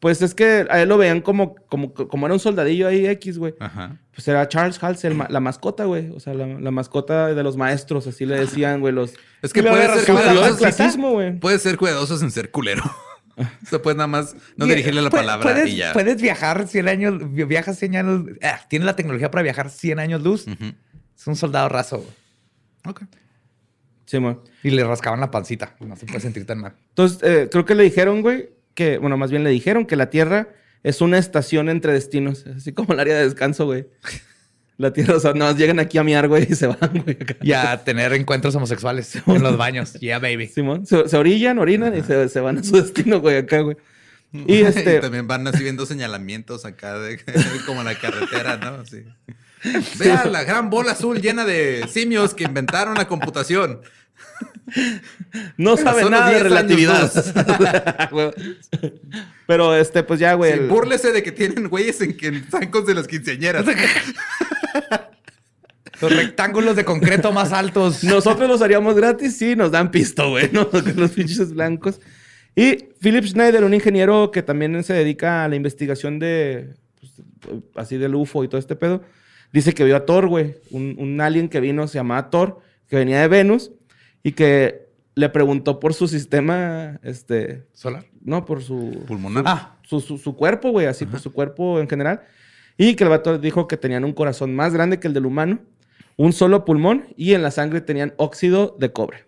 Pues 0.00 0.20
es 0.20 0.34
que 0.34 0.66
a 0.68 0.82
él 0.82 0.88
lo 0.88 0.98
veían 0.98 1.20
como, 1.20 1.54
como, 1.68 1.94
como 1.94 2.26
era 2.26 2.34
un 2.34 2.40
soldadillo 2.40 2.88
ahí 2.88 3.06
X, 3.06 3.38
güey. 3.38 3.54
Ajá. 3.60 3.98
Pues 4.12 4.26
era 4.26 4.48
Charles 4.48 4.82
Hals, 4.82 5.04
el 5.04 5.14
ma- 5.14 5.28
la 5.30 5.38
mascota, 5.38 5.84
güey. 5.84 6.10
O 6.10 6.18
sea, 6.18 6.34
la, 6.34 6.46
la 6.48 6.70
mascota 6.72 7.32
de 7.32 7.42
los 7.44 7.56
maestros, 7.56 8.08
así 8.08 8.26
le 8.26 8.40
decían, 8.40 8.80
güey, 8.80 8.92
los... 8.92 9.14
Es 9.42 9.52
que 9.52 9.62
puede 9.62 9.86
ser 10.00 10.12
cuidadosos. 10.12 10.56
clasismo, 10.56 11.12
güey. 11.12 11.38
Puedes 11.38 11.62
ser 11.62 11.76
cuidadosos 11.76 12.20
en 12.22 12.32
ser 12.32 12.50
culero. 12.50 12.82
O 13.36 13.66
sea, 13.68 13.80
puedes 13.82 13.96
nada 13.96 14.06
más 14.08 14.34
no 14.56 14.66
dirigirle 14.66 15.00
la 15.02 15.10
palabra 15.10 15.42
puedes, 15.42 15.68
y 15.70 15.76
ya. 15.76 15.92
Puedes 15.92 16.20
viajar 16.20 16.66
100 16.68 16.88
años, 16.88 17.32
vi- 17.32 17.44
viajas 17.44 17.78
100 17.78 17.96
años, 17.96 18.24
ah, 18.42 18.60
tienes 18.68 18.86
la 18.86 18.96
tecnología 18.96 19.30
para 19.30 19.42
viajar 19.42 19.70
100 19.70 19.98
años 19.98 20.22
luz. 20.22 20.46
Es 20.48 21.26
un 21.26 21.36
soldado 21.36 21.68
raso. 21.68 21.98
güey. 21.98 22.10
Ok. 22.86 23.02
Sí, 24.06 24.18
güey. 24.18 24.36
Y 24.62 24.70
le 24.70 24.84
rascaban 24.84 25.20
la 25.20 25.30
pancita. 25.30 25.76
No 25.80 25.96
se 25.96 26.04
puede 26.06 26.20
sentir 26.20 26.44
tan 26.46 26.58
mal. 26.58 26.74
Entonces, 26.90 27.18
eh, 27.22 27.48
creo 27.50 27.64
que 27.64 27.74
le 27.74 27.84
dijeron, 27.84 28.20
güey, 28.22 28.50
que... 28.74 28.98
Bueno, 28.98 29.16
más 29.16 29.30
bien 29.30 29.44
le 29.44 29.50
dijeron 29.50 29.86
que 29.86 29.96
la 29.96 30.10
Tierra 30.10 30.48
es 30.82 31.00
una 31.00 31.16
estación 31.18 31.68
entre 31.68 31.92
destinos. 31.92 32.44
Así 32.46 32.72
como 32.72 32.92
el 32.92 33.00
área 33.00 33.16
de 33.16 33.24
descanso, 33.24 33.64
güey. 33.66 33.86
La 34.82 34.92
Tierra, 34.92 35.16
o 35.16 35.20
sea, 35.20 35.32
nada 35.32 35.52
más 35.52 35.60
llegan 35.60 35.78
aquí 35.78 35.96
a 35.96 36.02
miar, 36.04 36.26
güey, 36.28 36.46
y 36.50 36.54
se 36.56 36.66
van, 36.66 37.02
güey. 37.04 37.16
acá. 37.20 37.36
Y 37.40 37.52
a 37.52 37.82
tener 37.84 38.12
encuentros 38.14 38.54
homosexuales 38.56 39.16
en 39.26 39.42
los 39.42 39.56
baños. 39.56 39.92
Yeah, 39.94 40.18
baby. 40.18 40.48
Simón, 40.48 40.86
se, 40.86 41.08
se 41.08 41.16
orillan, 41.16 41.58
orinan 41.58 41.96
y 41.96 42.02
se, 42.02 42.28
se 42.28 42.40
van 42.40 42.58
a 42.58 42.62
su 42.64 42.72
destino, 42.76 43.20
güey, 43.20 43.36
acá, 43.38 43.60
güey. 43.60 43.76
Y 44.32 44.62
este... 44.62 44.98
también 45.00 45.28
van 45.28 45.46
así 45.46 45.62
viendo 45.62 45.86
señalamientos 45.86 46.64
acá 46.64 46.98
de 46.98 47.20
como 47.66 47.82
la 47.84 47.94
carretera, 47.94 48.56
¿no? 48.56 48.82
Así. 48.82 49.04
Vea 50.00 50.24
la 50.24 50.42
gran 50.42 50.70
bola 50.70 50.92
azul 50.92 51.20
llena 51.20 51.44
de 51.44 51.86
simios 51.88 52.34
que 52.34 52.42
inventaron 52.44 52.94
la 52.96 53.06
computación. 53.06 53.80
No 55.56 55.76
sabe 55.76 56.08
nada 56.10 56.30
de 56.30 56.48
los 56.50 56.66
10 56.66 56.90
años 56.90 57.14
relatividad. 57.14 58.42
Pero 59.46 59.74
este, 59.76 60.02
pues 60.02 60.18
ya, 60.20 60.34
güey. 60.34 60.52
Sí, 60.52 60.58
el- 60.60 60.68
búrlese 60.68 61.12
de 61.12 61.22
que 61.22 61.32
tienen 61.32 61.68
güeyes 61.68 62.00
en 62.00 62.16
que 62.16 62.28
en 62.28 62.44
zancos 62.50 62.86
de 62.86 62.94
las 62.94 63.06
quinceañeras. 63.06 63.64
Los 66.00 66.16
rectángulos 66.16 66.74
de 66.74 66.84
concreto 66.84 67.32
más 67.32 67.52
altos. 67.52 68.02
Nosotros 68.02 68.48
los 68.48 68.60
haríamos 68.60 68.96
gratis, 68.96 69.36
sí, 69.36 69.54
nos 69.54 69.70
dan 69.70 69.90
pisto, 69.90 70.30
güey, 70.30 70.50
¿no? 70.52 70.68
Los 70.96 71.12
pinches 71.12 71.52
blancos. 71.52 72.00
Y 72.56 72.88
Philip 73.00 73.24
Schneider, 73.24 73.62
un 73.64 73.72
ingeniero 73.72 74.30
que 74.30 74.42
también 74.42 74.82
se 74.82 74.94
dedica 74.94 75.44
a 75.44 75.48
la 75.48 75.54
investigación 75.54 76.18
de, 76.18 76.74
pues, 77.00 77.62
así 77.76 77.98
del 77.98 78.14
UFO 78.14 78.42
y 78.42 78.48
todo 78.48 78.58
este 78.58 78.74
pedo, 78.74 79.02
dice 79.52 79.74
que 79.74 79.84
vio 79.84 79.96
a 79.96 80.04
Thor, 80.04 80.26
güey, 80.26 80.56
un, 80.70 80.96
un 80.98 81.20
alien 81.20 81.48
que 81.48 81.60
vino, 81.60 81.86
se 81.86 81.98
llamaba 81.98 82.30
Thor, 82.30 82.60
que 82.88 82.96
venía 82.96 83.20
de 83.20 83.28
Venus 83.28 83.70
y 84.22 84.32
que 84.32 84.88
le 85.14 85.28
preguntó 85.28 85.78
por 85.78 85.94
su 85.94 86.08
sistema, 86.08 86.98
este, 87.02 87.64
Solar. 87.72 88.04
no, 88.22 88.44
por 88.44 88.62
su... 88.62 89.04
Pulmonar. 89.06 89.44
Ah, 89.46 89.76
su, 89.82 90.00
su, 90.00 90.18
su 90.18 90.34
cuerpo, 90.34 90.70
güey, 90.70 90.86
así, 90.86 91.06
por 91.06 91.20
su 91.20 91.32
cuerpo 91.32 91.80
en 91.80 91.88
general. 91.88 92.22
Y 92.76 92.96
que 92.96 93.04
el 93.04 93.10
vato 93.10 93.38
dijo 93.38 93.68
que 93.68 93.76
tenían 93.76 94.04
un 94.04 94.12
corazón 94.12 94.54
más 94.54 94.72
grande 94.72 94.98
que 95.00 95.08
el 95.08 95.14
del 95.14 95.26
humano, 95.26 95.60
un 96.16 96.32
solo 96.32 96.64
pulmón 96.64 97.06
y 97.16 97.34
en 97.34 97.42
la 97.42 97.50
sangre 97.50 97.80
tenían 97.80 98.14
óxido 98.16 98.76
de 98.78 98.92
cobre. 98.92 99.26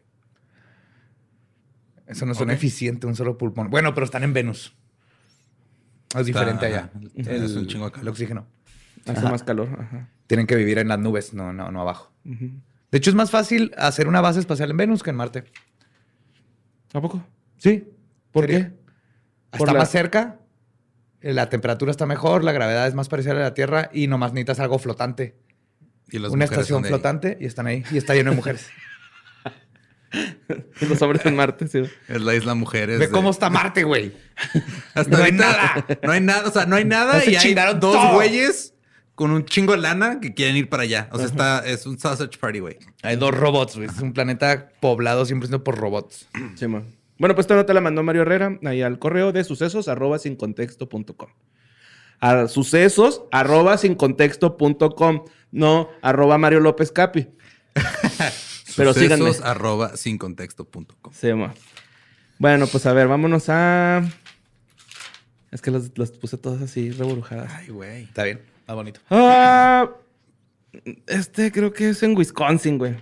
eso 2.07 2.27
no 2.27 2.35
suena 2.35 2.53
eficiente, 2.53 3.07
un 3.07 3.17
solo 3.17 3.39
pulmón. 3.39 3.71
Bueno, 3.71 3.95
pero 3.95 4.05
están 4.05 4.23
en 4.25 4.33
Venus. 4.33 4.75
Es 6.17 6.27
diferente 6.27 6.67
allá. 6.67 6.91
El, 7.15 7.29
Es 7.29 7.57
un 7.57 7.67
chingo 7.67 7.87
de 7.87 7.91
calor. 7.93 8.05
el 8.05 8.09
oxígeno. 8.09 8.47
Hace 9.07 9.23
más 9.23 9.43
calor. 9.43 9.69
Ajá. 9.79 10.09
Tienen 10.27 10.47
que 10.47 10.55
vivir 10.57 10.79
en 10.79 10.89
las 10.89 10.99
nubes, 10.99 11.35
no, 11.35 11.53
no, 11.53 11.71
no 11.71 11.81
abajo. 11.81 12.13
De 12.25 12.99
hecho, 12.99 13.11
es 13.11 13.17
más 13.17 13.31
fácil 13.31 13.73
hacer 13.77 14.07
una 14.09 14.21
base 14.21 14.39
espacial 14.41 14.71
en 14.71 14.77
Venus 14.77 15.03
que 15.03 15.11
en 15.11 15.17
Marte. 15.17 15.45
¿A 16.93 17.01
poco? 17.01 17.23
Sí. 17.59 17.89
¿Por 18.31 18.45
¿Sería? 18.45 18.59
qué? 18.69 18.75
Por 19.51 19.61
Está 19.61 19.73
la- 19.73 19.79
más 19.81 19.91
cerca, 19.91 20.39
la 21.33 21.49
temperatura 21.49 21.91
está 21.91 22.07
mejor, 22.07 22.45
la 22.45 22.53
gravedad 22.53 22.87
es 22.87 22.95
más 22.95 23.09
parecida 23.09 23.33
a 23.33 23.37
la 23.37 23.55
Tierra 23.55 23.91
y 23.93 24.07
nomás 24.07 24.33
necesitas 24.33 24.61
algo 24.61 24.79
flotante. 24.79 25.37
Y 26.11 26.19
las 26.19 26.33
una 26.33 26.45
estación 26.45 26.85
flotante 26.85 27.39
y 27.41 27.47
están 27.47 27.67
ahí. 27.67 27.83
Y 27.91 27.97
está 27.97 28.15
lleno 28.15 28.31
de 28.31 28.37
mujeres. 28.37 28.69
Los 30.81 31.01
hombres 31.03 31.25
en 31.27 31.35
Marte, 31.35 31.67
sí. 31.67 31.83
Es 32.09 32.21
la 32.21 32.35
isla 32.35 32.55
mujeres. 32.55 32.99
Ve 32.99 33.07
de- 33.07 33.13
cómo 33.13 33.31
está 33.31 33.51
Marte, 33.51 33.85
güey. 33.85 34.13
Hasta 34.95 35.17
no 35.17 35.25
hay 35.25 35.33
nada. 35.33 35.87
No 36.03 36.13
hay 36.13 36.21
nada. 36.21 36.49
O 36.49 36.53
sea, 36.53 36.67
no 36.67 36.77
hay 36.77 36.85
nada. 36.85 37.25
Y 37.25 37.35
hay 37.35 37.37
chingaron 37.37 37.81
dos 37.81 37.97
todo. 37.97 38.15
güeyes 38.15 38.75
con 39.15 39.31
un 39.31 39.45
chingo 39.45 39.73
de 39.73 39.79
lana 39.79 40.21
que 40.21 40.35
quieren 40.35 40.57
ir 40.57 40.69
para 40.69 40.85
allá. 40.85 41.09
O 41.13 41.19
sea, 41.19 41.27
está, 41.27 41.67
es 41.67 41.87
un 41.87 41.99
sausage 41.99 42.39
party, 42.39 42.61
güey. 42.61 42.79
Hay 43.03 43.17
dos 43.17 43.33
robots, 43.33 43.77
güey. 43.77 43.89
Es 43.89 43.99
un 44.01 44.13
planeta 44.13 44.71
poblado 44.81 45.25
100% 45.25 45.63
por 45.63 45.79
robots. 45.79 46.29
Sí, 46.57 46.67
man. 46.69 46.85
Bueno, 47.19 47.35
pues 47.35 47.45
esta 47.45 47.55
nota 47.55 47.73
la 47.75 47.81
mandó 47.81 48.03
Mario 48.03 48.23
Herrera 48.23 48.59
ahí 48.65 48.83
al 48.83 48.99
correo 48.99 49.33
de 49.33 49.45
sucesos 49.45 49.89
arroba 49.89 50.19
sin 50.19 50.37
contexto.com. 50.37 51.31
A 52.21 52.49
sucesos 52.49 53.23
arroba 53.31 53.77
sin 53.79 53.95
contexto.com, 53.95 55.25
no 55.53 55.89
arroba 56.03 56.39
Mario 56.39 56.61
López 56.61 56.91
Capi. 56.91 57.29
Pero 58.77 58.93
síganme. 58.95 59.27
Sucesos 59.27 59.47
arroba 59.47 59.97
sin. 59.97 60.19
Sí, 61.13 61.33
ma. 61.33 61.55
Bueno, 62.39 62.67
pues 62.67 62.87
a 62.87 62.93
ver, 62.93 63.09
vámonos 63.09 63.49
a. 63.49 64.03
Es 65.51 65.63
que 65.63 65.71
las, 65.71 65.97
las 65.97 66.11
puse 66.11 66.37
todas 66.37 66.63
así 66.63 66.91
reburujadas. 66.91 67.53
Ay, 67.55 67.69
güey. 67.69 68.03
Está 68.05 68.25
bien. 68.25 68.41
Más 68.67 68.77
bonito. 68.77 69.01
Ah, 69.11 69.89
este 71.07 71.53
creo 71.53 71.73
que 71.73 71.91
es 71.91 72.03
en 72.03 72.17
Wisconsin, 72.17 72.79
güey. 72.79 72.97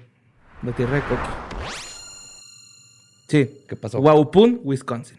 La 0.62 0.72
tierra 0.72 0.96
de 0.96 1.02
Coqui. 1.02 1.81
Sí. 3.28 3.60
¿Qué 3.68 3.76
pasó? 3.76 3.98
Waupun, 4.00 4.60
Wisconsin. 4.64 5.18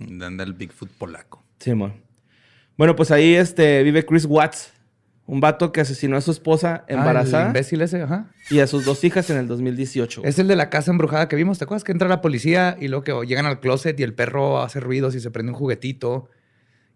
Anda 0.00 0.44
el 0.44 0.54
Bigfoot 0.54 0.90
polaco. 0.92 1.42
Simón. 1.60 1.94
Bueno, 2.76 2.96
pues 2.96 3.10
ahí 3.10 3.34
este, 3.34 3.82
vive 3.82 4.04
Chris 4.06 4.24
Watts, 4.24 4.72
un 5.26 5.40
vato 5.40 5.70
que 5.70 5.80
asesinó 5.82 6.16
a 6.16 6.20
su 6.20 6.30
esposa 6.32 6.76
Ah, 6.82 6.84
el 6.88 6.96
embarazada 6.98 7.46
imbécil 7.48 7.80
ese, 7.82 8.02
ajá. 8.02 8.30
y 8.50 8.58
a 8.60 8.66
sus 8.66 8.84
dos 8.84 9.04
hijas 9.04 9.28
en 9.30 9.36
el 9.36 9.46
2018. 9.46 10.22
Es 10.24 10.38
el 10.38 10.48
de 10.48 10.56
la 10.56 10.70
casa 10.70 10.90
embrujada 10.90 11.28
que 11.28 11.36
vimos, 11.36 11.58
¿te 11.58 11.64
acuerdas? 11.64 11.84
Que 11.84 11.92
entra 11.92 12.08
la 12.08 12.20
policía 12.20 12.76
y 12.80 12.88
luego 12.88 13.04
que 13.04 13.26
llegan 13.26 13.46
al 13.46 13.60
closet 13.60 13.98
y 14.00 14.02
el 14.02 14.14
perro 14.14 14.60
hace 14.62 14.80
ruidos 14.80 15.14
y 15.14 15.20
se 15.20 15.30
prende 15.30 15.52
un 15.52 15.58
juguetito 15.58 16.28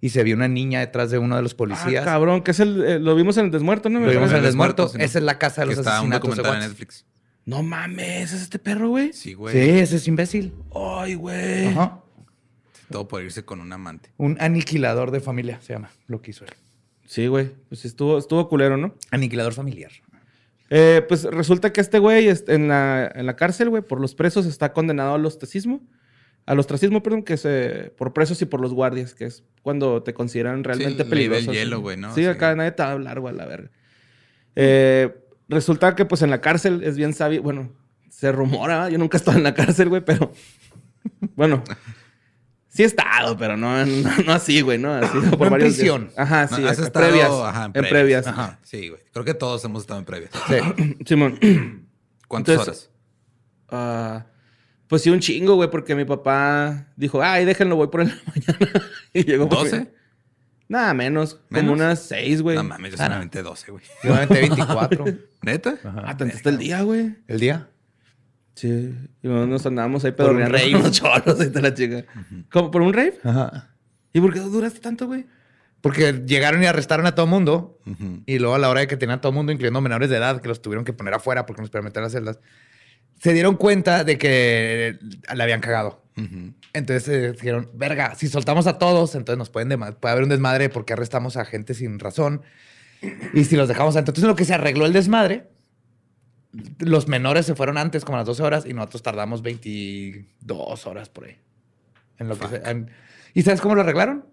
y 0.00 0.08
se 0.08 0.24
vio 0.24 0.34
una 0.34 0.48
niña 0.48 0.80
detrás 0.80 1.10
de 1.10 1.18
uno 1.18 1.36
de 1.36 1.42
los 1.42 1.52
Ah, 1.52 1.56
policías. 1.58 2.04
cabrón, 2.04 2.42
que 2.42 2.50
es 2.50 2.60
el. 2.60 2.82
eh, 2.84 2.98
lo 2.98 3.14
vimos 3.14 3.36
en 3.36 3.46
el 3.46 3.50
desmuerto, 3.52 3.88
¿no? 3.88 4.00
Lo 4.00 4.10
vimos 4.10 4.30
en 4.30 4.38
el 4.38 4.42
desmuerto. 4.42 4.84
Desmuerto, 4.84 4.98
sí, 4.98 5.04
Esa 5.04 5.18
es 5.18 5.24
la 5.24 5.38
casa 5.38 5.60
de 5.62 5.68
Que 5.68 5.76
los 5.76 5.86
está 5.86 6.00
un 6.02 6.12
asesinatos 6.12 6.30
de 6.30 6.36
documental 6.42 6.62
en. 6.62 6.68
Netflix. 6.70 7.04
No 7.46 7.62
mames, 7.62 8.32
es 8.32 8.42
este 8.42 8.58
perro, 8.58 8.88
güey. 8.90 9.12
Sí, 9.12 9.32
güey. 9.34 9.54
Sí, 9.54 9.70
ese 9.78 9.96
es 9.96 10.08
imbécil. 10.08 10.52
Ay, 10.74 11.14
güey. 11.14 11.68
Ajá. 11.68 12.00
Todo 12.90 13.08
por 13.08 13.22
irse 13.22 13.44
con 13.44 13.60
un 13.60 13.72
amante. 13.72 14.10
Un 14.18 14.36
aniquilador 14.40 15.10
de 15.12 15.20
familia 15.20 15.60
se 15.60 15.72
llama 15.72 15.90
lo 16.08 16.20
que 16.22 16.32
hizo 16.32 16.44
él. 16.44 16.50
Sí, 17.06 17.28
güey. 17.28 17.50
Pues 17.68 17.84
estuvo, 17.84 18.18
estuvo 18.18 18.48
culero, 18.48 18.76
¿no? 18.76 18.94
Aniquilador 19.12 19.52
familiar. 19.54 19.92
Eh, 20.70 21.04
pues 21.08 21.22
resulta 21.22 21.72
que 21.72 21.80
este 21.80 22.00
güey 22.00 22.28
en 22.48 22.68
la, 22.68 23.10
en 23.14 23.26
la 23.26 23.36
cárcel, 23.36 23.70
güey, 23.70 23.82
por 23.82 24.00
los 24.00 24.16
presos 24.16 24.44
está 24.46 24.72
condenado 24.72 25.14
al 25.14 25.24
ostracismo. 25.24 25.80
Al 26.46 26.58
ostracismo, 26.60 27.02
perdón, 27.02 27.22
que 27.22 27.34
es 27.34 27.44
eh, 27.44 27.92
por 27.96 28.12
presos 28.12 28.40
y 28.42 28.46
por 28.46 28.60
los 28.60 28.72
guardias, 28.72 29.14
que 29.14 29.26
es 29.26 29.44
cuando 29.62 30.02
te 30.04 30.14
consideran 30.14 30.62
realmente 30.64 30.98
del 31.04 31.08
peligroso. 31.08 31.52
hielo, 31.52 31.80
güey, 31.80 31.96
¿no? 31.96 32.14
Sí, 32.14 32.22
Sí. 32.22 32.26
acá 32.26 32.54
nadie 32.54 32.72
te 32.72 32.82
va 32.82 32.90
a 32.90 32.92
hablar, 32.92 33.18
güey, 33.20 33.34
a 33.34 33.36
la 33.36 33.46
verga. 33.46 33.70
Eh, 34.54 35.12
resulta 35.48 35.94
que, 35.94 36.04
pues, 36.04 36.22
en 36.22 36.30
la 36.30 36.40
cárcel 36.40 36.82
es 36.84 36.96
bien 36.96 37.14
sabio. 37.14 37.42
Bueno, 37.42 37.72
se 38.10 38.32
rumora, 38.32 38.88
yo 38.90 38.98
nunca 38.98 39.16
he 39.16 39.20
estado 39.20 39.36
en 39.38 39.44
la 39.44 39.54
cárcel, 39.54 39.88
güey, 39.88 40.04
pero. 40.04 40.32
Bueno. 41.34 41.62
Sí 42.68 42.82
he 42.82 42.86
estado, 42.86 43.38
pero 43.38 43.56
no, 43.56 43.86
no, 43.86 44.10
no 44.26 44.32
así, 44.34 44.60
güey, 44.60 44.76
¿no? 44.78 44.92
Así 44.92 45.18
por 45.30 45.38
No 45.38 45.44
en 45.46 45.50
varios 45.50 45.76
días. 45.78 45.94
prisión. 45.96 46.10
Ajá, 46.14 46.46
No, 46.50 46.56
sí, 46.58 46.64
has 46.66 46.72
acá, 46.78 46.86
estado, 46.88 47.06
previas. 47.08 47.30
ajá, 47.30 47.64
en 47.72 47.84
previas. 47.88 48.26
Ajá, 48.26 48.58
sí, 48.62 48.88
güey. 48.90 49.00
Creo 49.14 49.24
que 49.24 49.32
todos 49.32 49.64
hemos 49.64 49.82
estado 49.84 49.98
en 50.00 50.04
previas. 50.04 50.30
Sí. 50.46 50.96
Simón. 51.06 51.38
¿Cuántas 52.28 52.52
Entonces- 52.58 52.90
horas? 52.90 52.90
Ah, 53.70 54.26
pues 54.88 55.00
sí, 55.02 55.08
un 55.10 55.20
chingo, 55.20 55.54
güey, 55.54 55.70
porque 55.70 55.94
mi 55.94 56.04
papá 56.04 56.88
dijo, 56.96 57.22
ay, 57.22 57.46
déjenlo, 57.46 57.76
voy 57.76 57.88
por 57.88 58.02
en 58.02 58.08
la 58.08 58.14
mañana. 58.26 58.82
y 59.14 59.24
llegó 59.24 59.48
por 59.48 59.66
¿12? 59.66 59.88
Nada, 60.68 60.94
menos. 60.94 61.40
¿Menos? 61.48 61.70
Como 61.70 61.72
unas 61.72 62.00
seis, 62.02 62.42
güey. 62.42 62.56
No 62.56 62.64
mames, 62.64 62.92
yo 62.92 62.96
solamente 62.96 63.42
12, 63.42 63.70
güey. 63.70 63.84
Yo 64.02 64.10
me 64.10 64.16
aventé 64.16 64.40
24. 64.40 65.04
¿Neta? 65.42 65.78
Ah, 65.84 66.16
tanto 66.16 66.48
el 66.48 66.58
día, 66.58 66.82
güey. 66.82 67.14
¿El 67.28 67.38
día? 67.40 67.68
Sí. 68.54 68.68
Y 69.22 69.28
luego 69.28 69.46
nos 69.46 69.64
andábamos 69.66 70.04
ahí 70.04 70.12
Por 70.12 70.30
un 70.30 70.36
pedorreando 70.38 70.78
rave. 70.78 71.44
y 71.46 71.50
te 71.50 71.62
la 71.62 71.74
chica. 71.74 72.04
¿Cómo? 72.50 72.70
¿Por 72.70 72.82
un 72.82 72.92
rave? 72.92 73.18
Ajá. 73.22 73.68
¿Y 74.12 74.20
por 74.20 74.32
qué 74.32 74.40
duraste 74.40 74.80
tanto, 74.80 75.06
güey? 75.06 75.26
Porque 75.82 76.24
llegaron 76.26 76.62
y 76.62 76.66
arrestaron 76.66 77.06
a 77.06 77.14
todo 77.14 77.26
mundo. 77.26 77.78
Y 78.24 78.38
luego 78.38 78.54
a 78.54 78.58
la 78.58 78.68
hora 78.70 78.80
de 78.80 78.86
que 78.88 78.96
tenían 78.96 79.18
a 79.18 79.20
todo 79.20 79.30
mundo, 79.32 79.52
incluyendo 79.52 79.80
menores 79.80 80.10
de 80.10 80.16
edad, 80.16 80.40
que 80.40 80.48
los 80.48 80.62
tuvieron 80.62 80.84
que 80.84 80.92
poner 80.92 81.14
afuera 81.14 81.46
porque 81.46 81.62
nos 81.62 81.70
permitían 81.70 82.02
las 82.02 82.12
celdas, 82.12 82.40
se 83.20 83.32
dieron 83.32 83.56
cuenta 83.56 84.02
de 84.04 84.18
que 84.18 84.98
le 85.32 85.42
habían 85.42 85.60
cagado. 85.60 86.02
Ujú. 86.16 86.54
Entonces 86.76 87.08
eh, 87.08 87.32
dijeron, 87.32 87.70
verga, 87.74 88.14
si 88.14 88.28
soltamos 88.28 88.66
a 88.66 88.78
todos, 88.78 89.14
entonces 89.14 89.38
nos 89.38 89.50
pueden 89.50 89.68
puede 89.78 90.12
haber 90.12 90.24
un 90.24 90.28
desmadre 90.28 90.68
porque 90.68 90.92
arrestamos 90.92 91.36
a 91.36 91.44
gente 91.44 91.74
sin 91.74 91.98
razón. 91.98 92.42
Y 93.34 93.44
si 93.44 93.56
los 93.56 93.68
dejamos 93.68 93.94
adentro. 93.94 94.10
Entonces, 94.12 94.24
en 94.24 94.28
lo 94.30 94.36
que 94.36 94.44
se 94.44 94.54
arregló 94.54 94.86
el 94.86 94.92
desmadre, 94.92 95.48
los 96.78 97.08
menores 97.08 97.44
se 97.46 97.54
fueron 97.54 97.76
antes, 97.78 98.04
como 98.04 98.16
a 98.16 98.20
las 98.20 98.26
12 98.26 98.42
horas, 98.42 98.64
y 98.66 98.72
nosotros 98.72 99.02
tardamos 99.02 99.42
22 99.42 100.86
horas 100.86 101.08
por 101.08 101.24
ahí. 101.26 101.36
En 102.18 102.28
lo 102.28 102.38
que 102.38 102.48
se- 102.48 102.62
en- 102.70 102.90
¿Y 103.34 103.42
sabes 103.42 103.60
cómo 103.60 103.74
lo 103.74 103.82
arreglaron? 103.82 104.24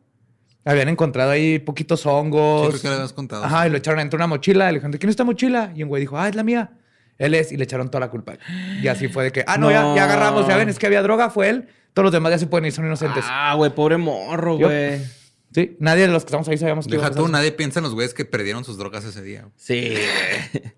Habían 0.65 0.87
encontrado 0.87 1.31
ahí 1.31 1.59
poquitos 1.59 2.05
hongos. 2.05 2.63
Sí, 2.67 2.69
creo 2.71 2.81
que 2.81 2.87
lo 2.87 2.93
habías 2.95 3.13
contado. 3.13 3.43
Ajá, 3.43 3.67
y 3.67 3.69
lo 3.69 3.77
echaron 3.77 3.99
dentro 3.99 4.17
de 4.17 4.21
una 4.23 4.27
mochila. 4.27 4.65
Y 4.65 4.67
le 4.71 4.73
dijeron, 4.75 4.91
¿de 4.91 4.99
quién 4.99 5.09
es 5.09 5.13
esta 5.13 5.25
mochila? 5.25 5.73
Y 5.75 5.83
un 5.83 5.89
güey 5.89 5.99
dijo, 5.99 6.17
ah, 6.17 6.29
es 6.29 6.35
la 6.35 6.43
mía. 6.43 6.71
Él 7.17 7.33
es, 7.35 7.51
y 7.51 7.57
le 7.57 7.65
echaron 7.65 7.89
toda 7.89 7.99
la 7.99 8.09
culpa. 8.09 8.35
Y 8.81 8.87
así 8.87 9.09
fue 9.09 9.25
de 9.25 9.31
que, 9.33 9.43
ah, 9.45 9.57
no, 9.57 9.69
Ya, 9.69 9.81
No. 9.81 9.95
ya 9.95 10.05
agarramos, 10.05 10.47
ya 10.47 10.55
ven, 10.55 10.69
es 10.69 10.79
que 10.79 10.85
había 10.85 11.01
droga, 11.01 11.29
fue 11.29 11.49
él. 11.49 11.67
Todos 11.93 12.05
los 12.05 12.11
demás 12.11 12.31
ya 12.31 12.39
se 12.39 12.47
pueden 12.47 12.65
ir, 12.65 12.71
son 12.71 12.85
inocentes. 12.85 13.23
Ah, 13.27 13.53
güey, 13.55 13.73
pobre 13.73 13.97
morro, 13.97 14.57
güey. 14.57 15.01
Sí, 15.53 15.77
nadie 15.79 16.07
de 16.07 16.11
los 16.11 16.23
que 16.23 16.29
estamos 16.29 16.47
ahí 16.47 16.57
sabíamos 16.57 16.87
que 16.87 16.95
Deja 16.95 17.11
tú, 17.11 17.27
nadie 17.27 17.51
piensa 17.51 17.79
en 17.79 17.83
los 17.83 17.93
güeyes 17.93 18.15
que 18.15 18.25
perdieron 18.25 18.63
sus 18.65 18.77
drogas 18.77 19.05
ese 19.05 19.21
día. 19.21 19.47
Sí. 19.55 19.95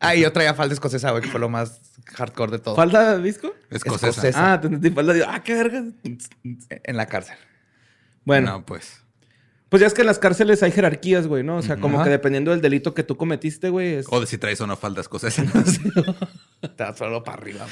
Ah, 0.01 0.13
y 0.15 0.21
yo 0.21 0.31
traía 0.31 0.53
falda 0.53 0.73
escocesa, 0.73 1.09
güey, 1.11 1.23
que 1.23 1.29
fue 1.29 1.39
lo 1.39 1.49
más 1.49 1.81
hardcore 2.13 2.51
de 2.51 2.59
todo. 2.59 2.75
¿Falda 2.75 3.17
de 3.17 3.23
disco? 3.23 3.53
Escocesa. 3.71 4.09
Escocesa. 4.09 4.53
Ah, 4.53 4.61
te 4.61 4.67
entendí, 4.67 4.91
falda 4.91 5.13
de... 5.13 5.23
Ah, 5.23 5.41
qué 5.43 5.55
verga. 5.55 5.83
En 6.03 6.97
la 6.97 7.07
cárcel. 7.07 7.37
Bueno, 8.23 8.51
No, 8.51 8.65
pues. 8.65 9.01
Pues 9.75 9.81
ya 9.81 9.87
es 9.87 9.93
que 9.93 10.03
en 10.03 10.07
las 10.07 10.19
cárceles 10.19 10.63
hay 10.63 10.71
jerarquías, 10.71 11.27
güey, 11.27 11.43
¿no? 11.43 11.57
O 11.57 11.61
sea, 11.61 11.75
como 11.75 11.97
Ajá. 11.97 12.05
que 12.05 12.11
dependiendo 12.11 12.51
del 12.51 12.61
delito 12.61 12.93
que 12.93 13.03
tú 13.03 13.17
cometiste, 13.17 13.67
güey, 13.67 13.95
es 13.95 14.05
O 14.09 14.21
de 14.21 14.25
si 14.25 14.37
traes 14.37 14.61
o 14.61 14.67
no 14.67 14.77
faldas 14.77 15.09
cosas. 15.09 15.37
Está 16.61 16.95
solo 16.95 17.25
para 17.25 17.39
arriba. 17.39 17.67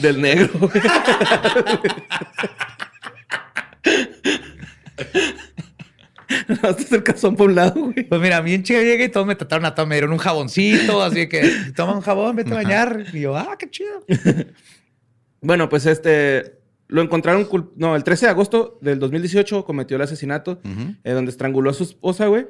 del 0.00 0.20
negro, 0.20 0.50
güey. 0.58 0.72
No, 6.48 6.68
este 6.68 6.82
es 6.82 6.92
el 6.92 7.02
calzón 7.02 7.36
por 7.36 7.48
un 7.48 7.54
lado, 7.54 7.80
güey. 7.80 8.04
Pues 8.04 8.20
mira, 8.20 8.36
a 8.36 8.42
mí 8.42 8.52
en 8.52 8.62
chica 8.62 8.80
llegué 8.82 9.04
y 9.04 9.08
todos 9.08 9.26
me 9.26 9.34
trataron 9.34 9.64
a 9.64 9.74
todos, 9.74 9.88
me 9.88 9.94
dieron 9.94 10.12
un 10.12 10.18
jaboncito, 10.18 11.02
así 11.02 11.26
que 11.26 11.72
toma 11.74 11.94
un 11.94 12.02
jabón, 12.02 12.36
vete 12.36 12.50
a 12.52 12.56
bañar. 12.56 13.06
Y 13.14 13.20
yo, 13.20 13.34
ah, 13.34 13.56
qué 13.58 13.70
chido. 13.70 14.04
Bueno, 15.40 15.68
pues 15.68 15.86
este... 15.86 16.55
Lo 16.88 17.02
encontraron... 17.02 17.48
cul- 17.48 17.70
No, 17.76 17.96
el 17.96 18.04
13 18.04 18.26
de 18.26 18.30
agosto 18.30 18.78
del 18.80 18.98
2018 18.98 19.64
cometió 19.64 19.96
el 19.96 20.02
asesinato. 20.02 20.60
Eh, 21.04 21.10
donde 21.12 21.30
estranguló 21.30 21.70
a 21.70 21.74
su 21.74 21.82
esposa, 21.84 22.26
güey. 22.26 22.46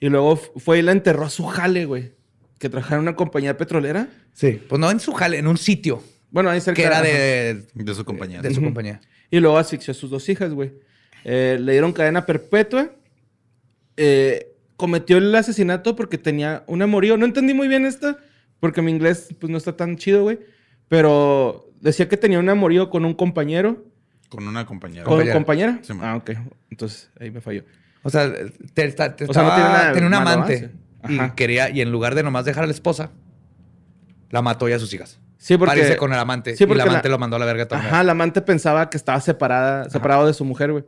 Y 0.00 0.08
luego 0.08 0.36
fue 0.36 0.78
y 0.78 0.82
la 0.82 0.92
enterró 0.92 1.24
a 1.24 1.30
su 1.30 1.44
jale, 1.44 1.84
güey. 1.84 2.12
Que 2.58 2.68
trabajaba 2.68 2.96
en 2.96 3.02
una 3.02 3.16
compañía 3.16 3.56
petrolera. 3.56 4.08
Sí. 4.32 4.60
Pues 4.68 4.80
no 4.80 4.90
en 4.90 5.00
su 5.00 5.12
jale, 5.12 5.38
en 5.38 5.46
un 5.46 5.56
sitio 5.58 6.02
Bueno, 6.30 6.48
ahí 6.50 6.60
cerca 6.60 6.80
que 6.80 6.86
era 6.86 7.02
de, 7.02 7.64
De 7.74 7.94
su 7.94 8.04
compañía. 8.04 8.40
de 8.40 8.54
su 8.54 8.62
compañía. 8.62 9.00
Y 9.30 9.40
luego 9.40 9.58
asfixió 9.58 9.90
a 9.92 9.94
sus 9.94 10.10
dos 10.10 10.28
hijas, 10.28 10.52
güey. 10.54 10.72
Eh, 11.24 11.58
le 11.60 11.72
dieron 11.72 11.92
cadena 11.92 12.24
perpetua. 12.26 12.90
Eh, 13.96 14.48
cometió 14.76 15.18
el 15.18 15.34
asesinato 15.34 15.94
porque 15.96 16.18
tenía 16.18 16.64
un 16.66 16.82
amorío. 16.82 17.16
No 17.16 17.24
entendí 17.26 17.54
muy 17.54 17.68
bien 17.68 17.84
esto, 17.86 18.16
porque 18.60 18.82
mi 18.82 18.90
inglés 18.90 19.28
pues, 19.38 19.50
no 19.50 19.58
está 19.58 19.76
tan 19.76 19.96
chido, 19.96 20.22
güey. 20.22 20.38
Pero 20.88 21.71
decía 21.82 22.08
que 22.08 22.16
tenía 22.16 22.38
un 22.38 22.48
amorío 22.48 22.88
con 22.88 23.04
un 23.04 23.12
compañero. 23.14 23.84
Con 24.30 24.48
una 24.48 24.64
compañera. 24.64 25.04
¿Con 25.04 25.12
Compañera. 25.18 25.34
compañera? 25.34 25.78
Sí, 25.82 25.92
ah, 26.00 26.16
ok. 26.16 26.30
Entonces, 26.70 27.10
ahí 27.20 27.30
me 27.30 27.42
falló. 27.42 27.64
O 28.02 28.08
sea, 28.10 28.32
te, 28.74 28.90
te- 28.92 29.10
te 29.10 29.24
O 29.26 29.32
sea, 29.34 29.42
no 29.42 29.54
tiene 29.54 29.68
nada 29.68 29.92
tenía 29.92 30.08
un 30.08 30.14
amante. 30.14 30.70
Y 31.08 31.18
Ajá. 31.18 31.34
quería, 31.34 31.68
y 31.68 31.80
en 31.82 31.92
lugar 31.92 32.14
de 32.14 32.22
nomás 32.22 32.44
dejar 32.46 32.64
a 32.64 32.66
la 32.66 32.72
esposa, 32.72 33.10
la 34.30 34.40
mató 34.40 34.68
y 34.68 34.72
a 34.72 34.78
sus 34.78 34.92
hijas. 34.94 35.18
Sí, 35.36 35.56
porque... 35.58 35.74
Parece 35.74 35.96
con 35.96 36.12
el 36.12 36.18
amante. 36.18 36.56
Sí, 36.56 36.64
y 36.64 36.66
porque 36.66 36.82
el 36.82 36.88
amante 36.88 37.08
la- 37.08 37.12
lo 37.12 37.18
mandó 37.18 37.36
a 37.36 37.38
la 37.40 37.44
verga 37.46 37.66
también. 37.68 37.92
Ajá, 37.92 38.02
la 38.04 38.12
amante 38.12 38.40
pensaba 38.40 38.88
que 38.88 38.96
estaba 38.96 39.20
separada, 39.20 39.90
separado 39.90 40.26
de 40.26 40.34
su 40.34 40.44
mujer, 40.44 40.72
güey. 40.72 40.84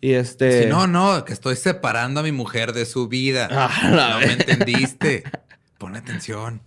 Y 0.00 0.12
este... 0.12 0.64
Sí, 0.64 0.68
no, 0.68 0.86
no, 0.86 1.24
que 1.24 1.32
estoy 1.32 1.56
separando 1.56 2.20
a 2.20 2.22
mi 2.22 2.32
mujer 2.32 2.72
de 2.72 2.84
su 2.86 3.08
vida. 3.08 3.48
Ah, 3.50 3.70
no 4.12 4.18
me 4.26 4.32
entendiste. 4.32 5.24
Pon 5.78 5.96
atención. 5.96 6.60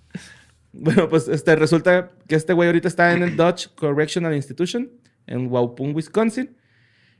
Bueno, 0.73 1.09
pues 1.09 1.27
este, 1.27 1.55
resulta 1.55 2.11
que 2.27 2.35
este 2.35 2.53
güey 2.53 2.67
ahorita 2.67 2.87
está 2.87 3.13
en 3.13 3.23
el 3.23 3.35
Dutch 3.35 3.67
Correctional 3.75 4.33
Institution 4.33 4.89
en 5.27 5.47
Waupun, 5.47 5.93
Wisconsin. 5.93 6.55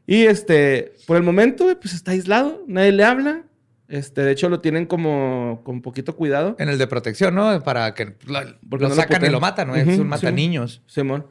Y 0.07 0.23
este, 0.23 0.93
por 1.05 1.17
el 1.17 1.23
momento, 1.23 1.65
pues 1.79 1.93
está 1.93 2.11
aislado, 2.11 2.63
nadie 2.67 2.91
le 2.91 3.03
habla. 3.03 3.43
Este, 3.87 4.21
de 4.21 4.31
hecho, 4.31 4.47
lo 4.49 4.61
tienen 4.61 4.85
como 4.85 5.61
con 5.65 5.81
poquito 5.81 6.15
cuidado. 6.15 6.55
En 6.59 6.69
el 6.69 6.77
de 6.77 6.87
protección, 6.87 7.35
¿no? 7.35 7.61
Para 7.61 7.93
que 7.93 8.05
lo, 8.05 8.39
Porque 8.69 8.83
lo 8.83 8.89
no 8.89 8.89
lo 8.89 8.95
sacan 8.95 9.15
y 9.15 9.19
putean. 9.19 9.31
lo 9.33 9.39
matan, 9.41 9.67
¿no? 9.67 9.73
Ujú, 9.73 9.89
es 9.91 9.99
un 9.99 10.07
mata 10.07 10.31
niños. 10.31 10.81
Simón. 10.87 11.27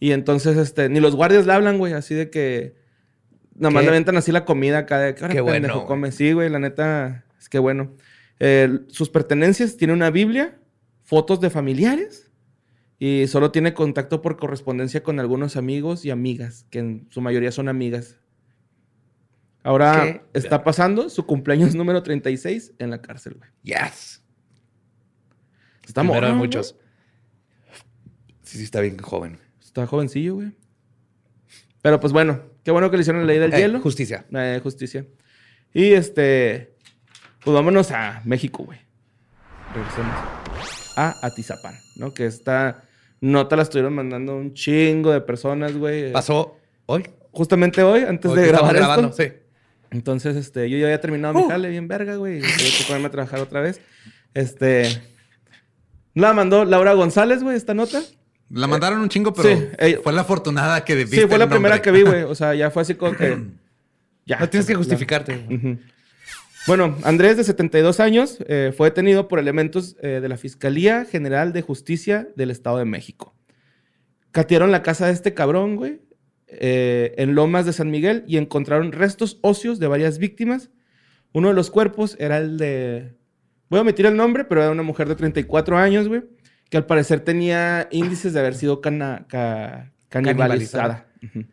Y 0.00 0.12
entonces, 0.12 0.56
este, 0.56 0.88
ni 0.88 0.98
los 0.98 1.14
guardias 1.14 1.46
le 1.46 1.52
hablan, 1.52 1.78
güey, 1.78 1.92
así 1.92 2.14
de 2.14 2.30
que 2.30 2.74
nomás 3.54 3.84
le 3.84 3.90
aventan 3.90 4.16
así 4.16 4.32
la 4.32 4.44
comida 4.44 4.78
acá 4.78 4.98
de 4.98 5.14
que 5.14 5.28
Qué 5.28 5.40
bueno, 5.40 5.86
come. 5.86 6.10
Sí, 6.10 6.32
güey, 6.32 6.48
la 6.50 6.58
neta, 6.58 7.24
es 7.38 7.48
que 7.48 7.58
bueno. 7.58 7.94
Eh, 8.40 8.80
sus 8.88 9.10
pertenencias, 9.10 9.76
tiene 9.76 9.92
una 9.92 10.10
Biblia, 10.10 10.58
fotos 11.10 11.40
de 11.40 11.50
familiares 11.50 12.30
y 13.00 13.26
solo 13.26 13.50
tiene 13.50 13.74
contacto 13.74 14.22
por 14.22 14.36
correspondencia 14.36 15.02
con 15.02 15.18
algunos 15.18 15.56
amigos 15.56 16.04
y 16.04 16.10
amigas, 16.12 16.66
que 16.70 16.78
en 16.78 17.08
su 17.10 17.20
mayoría 17.20 17.50
son 17.50 17.68
amigas. 17.68 18.20
Ahora 19.64 20.02
¿Qué? 20.04 20.38
está 20.38 20.62
pasando 20.62 21.10
su 21.10 21.26
cumpleaños 21.26 21.74
número 21.80 22.04
36 22.04 22.74
en 22.78 22.90
la 22.90 23.02
cárcel, 23.02 23.34
güey. 23.34 23.50
Yes. 23.64 24.22
Está 25.84 26.02
Primero 26.02 26.28
de 26.28 26.34
muchos. 26.34 26.76
Sí, 28.44 28.58
sí, 28.58 28.62
está 28.62 28.80
bien 28.80 28.96
joven. 28.98 29.32
güey. 29.34 29.48
Está 29.60 29.88
jovencillo, 29.88 30.36
güey. 30.36 30.52
Pero 31.82 31.98
pues 31.98 32.12
bueno, 32.12 32.40
qué 32.62 32.70
bueno 32.70 32.88
que 32.88 32.98
le 32.98 33.00
hicieron 33.00 33.22
la 33.22 33.26
ley 33.26 33.38
del 33.40 33.52
Eh, 33.52 33.58
hielo. 33.58 33.80
Justicia. 33.80 34.26
Eh, 34.32 34.60
justicia. 34.62 35.04
Y 35.74 35.90
este, 35.92 36.76
pues 37.42 37.52
vámonos 37.52 37.90
a 37.90 38.22
México, 38.24 38.62
güey. 38.62 38.78
Regresemos 39.74 40.14
a 41.08 41.26
Atizapán, 41.26 41.74
¿no? 41.96 42.12
Que 42.14 42.26
está 42.26 42.82
Nota 43.22 43.54
la 43.56 43.62
estuvieron 43.62 43.94
mandando 43.94 44.34
un 44.36 44.54
chingo 44.54 45.12
de 45.12 45.20
personas, 45.20 45.76
güey. 45.76 46.10
Pasó 46.12 46.56
hoy. 46.86 47.06
Justamente 47.32 47.82
hoy, 47.82 48.02
antes 48.02 48.30
Hoy 48.30 48.38
de 48.40 48.48
grabar 48.48 48.74
esto. 48.74 48.86
grabando, 48.86 49.12
sí. 49.12 49.24
Entonces, 49.90 50.36
este, 50.36 50.70
yo 50.70 50.78
ya 50.78 50.86
había 50.86 51.00
terminado 51.00 51.38
Uh. 51.38 51.42
mi 51.44 51.48
jale 51.50 51.68
bien 51.68 51.86
verga, 51.86 52.14
güey. 52.16 52.40
Tuve 52.40 52.48
que 52.78 52.84
ponerme 52.86 53.08
a 53.08 53.10
trabajar 53.10 53.40
otra 53.40 53.60
vez. 53.60 53.80
Este. 54.34 55.02
La 56.14 56.32
mandó 56.32 56.64
Laura 56.64 56.92
González, 56.94 57.42
güey, 57.42 57.56
esta 57.56 57.74
nota. 57.74 58.00
La 58.48 58.66
mandaron 58.66 59.00
un 59.00 59.08
chingo, 59.08 59.32
pero 59.32 59.48
Sí, 59.50 59.96
fue 60.02 60.12
la 60.12 60.22
afortunada 60.22 60.84
que 60.84 61.06
Sí, 61.06 61.20
fue 61.28 61.38
la 61.38 61.48
primera 61.48 61.80
que 61.82 61.90
vi, 61.92 62.02
güey. 62.02 62.22
O 62.28 62.34
sea, 62.34 62.54
ya 62.54 62.70
fue 62.70 62.82
así 62.82 62.94
como 62.94 63.12
que. 63.16 63.38
Ya. 64.26 64.38
No 64.38 64.48
tienes 64.48 64.66
que 64.66 64.72
la- 64.72 64.78
justificarte. 64.78 65.36
güey. 65.36 65.78
Bueno, 66.66 66.96
Andrés, 67.04 67.36
de 67.36 67.44
72 67.44 68.00
años, 68.00 68.38
eh, 68.46 68.72
fue 68.76 68.88
detenido 68.88 69.28
por 69.28 69.38
elementos 69.38 69.96
eh, 70.02 70.20
de 70.20 70.28
la 70.28 70.36
Fiscalía 70.36 71.06
General 71.06 71.52
de 71.52 71.62
Justicia 71.62 72.28
del 72.36 72.50
Estado 72.50 72.78
de 72.78 72.84
México. 72.84 73.34
Catearon 74.30 74.70
la 74.70 74.82
casa 74.82 75.06
de 75.06 75.12
este 75.12 75.32
cabrón, 75.32 75.76
güey, 75.76 76.02
eh, 76.48 77.14
en 77.16 77.34
Lomas 77.34 77.64
de 77.64 77.72
San 77.72 77.90
Miguel 77.90 78.24
y 78.26 78.36
encontraron 78.36 78.92
restos 78.92 79.38
óseos 79.40 79.78
de 79.78 79.86
varias 79.86 80.18
víctimas. 80.18 80.70
Uno 81.32 81.48
de 81.48 81.54
los 81.54 81.70
cuerpos 81.70 82.16
era 82.18 82.38
el 82.38 82.58
de... 82.58 83.14
Voy 83.70 83.78
a 83.78 83.82
omitir 83.82 84.06
el 84.06 84.16
nombre, 84.16 84.44
pero 84.44 84.62
era 84.62 84.70
una 84.70 84.82
mujer 84.82 85.08
de 85.08 85.14
34 85.14 85.78
años, 85.78 86.08
güey, 86.08 86.24
que 86.68 86.76
al 86.76 86.86
parecer 86.86 87.20
tenía 87.20 87.88
índices 87.90 88.32
de 88.32 88.40
haber 88.40 88.54
sido 88.54 88.80
canibalizada. 88.80 91.06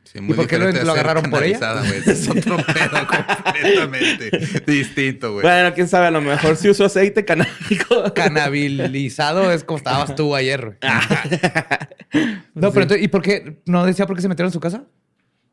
Sí, 0.04 0.22
muy 0.22 0.34
¿Y 0.34 0.36
por 0.36 0.48
qué 0.48 0.58
lo- 0.58 0.68
agarraron 0.92 1.30
por 1.30 1.44
ella? 1.44 1.82
Ese 1.94 2.12
Es 2.12 2.30
otro 2.30 2.56
pedo 2.74 3.08
completamente 3.08 4.62
distinto, 4.66 5.34
güey. 5.34 5.44
Bueno, 5.44 5.74
quién 5.74 5.88
sabe, 5.88 6.08
a 6.08 6.12
lo 6.12 6.22
mejor 6.22 6.56
sí 6.56 6.70
usó 6.70 6.86
aceite 6.86 7.26
canábico. 7.26 8.14
Canabilizado 8.16 9.52
es 9.52 9.64
como 9.64 9.78
estabas 9.78 10.16
tú 10.16 10.36
ayer, 10.36 10.66
güey. 10.66 10.78
no, 12.56 12.72
pero 12.72 12.84
entonces, 12.84 13.04
¿y 13.04 13.08
por 13.10 13.22
qué? 13.22 13.62
¿No 13.66 13.86
decía 13.86 14.08
por 14.08 14.16
qué 14.16 14.22
se 14.22 14.30
metieron 14.30 14.50
en 14.50 14.54
su 14.54 14.60
casa? 14.60 14.84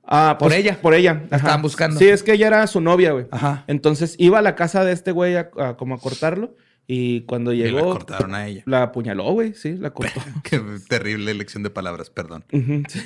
Ah, 0.07 0.37
Por 0.39 0.49
pues, 0.49 0.61
ella. 0.61 0.79
Por 0.81 0.95
ella. 0.95 1.23
La 1.31 1.39
estaban 1.39 1.62
buscando. 1.62 1.99
Sí, 1.99 2.07
es 2.09 2.23
que 2.23 2.35
ella 2.35 2.47
era 2.49 2.67
su 2.67 2.81
novia, 2.83 3.12
güey. 3.12 3.27
Ajá. 3.31 3.65
Entonces 3.69 4.17
iba 4.19 4.39
a 4.39 4.43
la 4.43 4.55
casa 4.55 4.85
de 4.85 4.93
este 4.93 5.12
güey 5.12 5.35
a, 5.37 5.51
a 5.59 5.77
como 5.77 5.95
a 5.95 5.99
cortarlo. 5.99 6.57
Y 6.87 7.23
cuando 7.23 7.55
Y 7.55 7.62
llegó. 7.62 7.79
la 7.79 7.85
cortaron 7.85 8.35
a 8.35 8.47
ella. 8.47 8.62
La 8.67 8.83
apuñaló, 8.83 9.33
güey. 9.33 9.55
Sí, 9.55 9.73
la 9.79 9.91
cortó. 9.93 10.21
Qué 10.45 10.61
terrible 10.91 11.31
elección 11.31 11.62
de 11.62 11.71
palabras, 11.71 12.11
perdón. 12.11 12.45
Sí, 12.51 13.01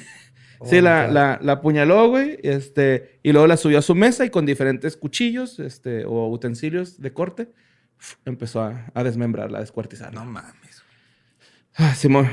Oh, 0.60 0.66
Sí, 0.66 0.80
la, 0.80 1.08
la, 1.08 1.38
la 1.42 1.52
apuñaló, 1.52 2.08
güey. 2.08 2.38
Este, 2.42 3.20
y 3.22 3.32
luego 3.32 3.46
la 3.46 3.56
subió 3.56 3.78
a 3.78 3.82
su 3.82 3.94
mesa 3.94 4.24
y 4.24 4.30
con 4.30 4.46
diferentes 4.46 4.96
cuchillos 4.96 5.58
este, 5.60 6.04
o 6.04 6.28
utensilios 6.28 7.00
de 7.00 7.12
corte 7.12 7.52
empezó 8.24 8.62
a, 8.62 8.86
a 8.94 9.04
desmembrarla, 9.04 9.58
a 9.58 9.60
descuartizarla. 9.60 10.20
No 10.24 10.30
mames. 10.30 10.82
Ah, 11.74 11.94
Simón. 11.94 12.28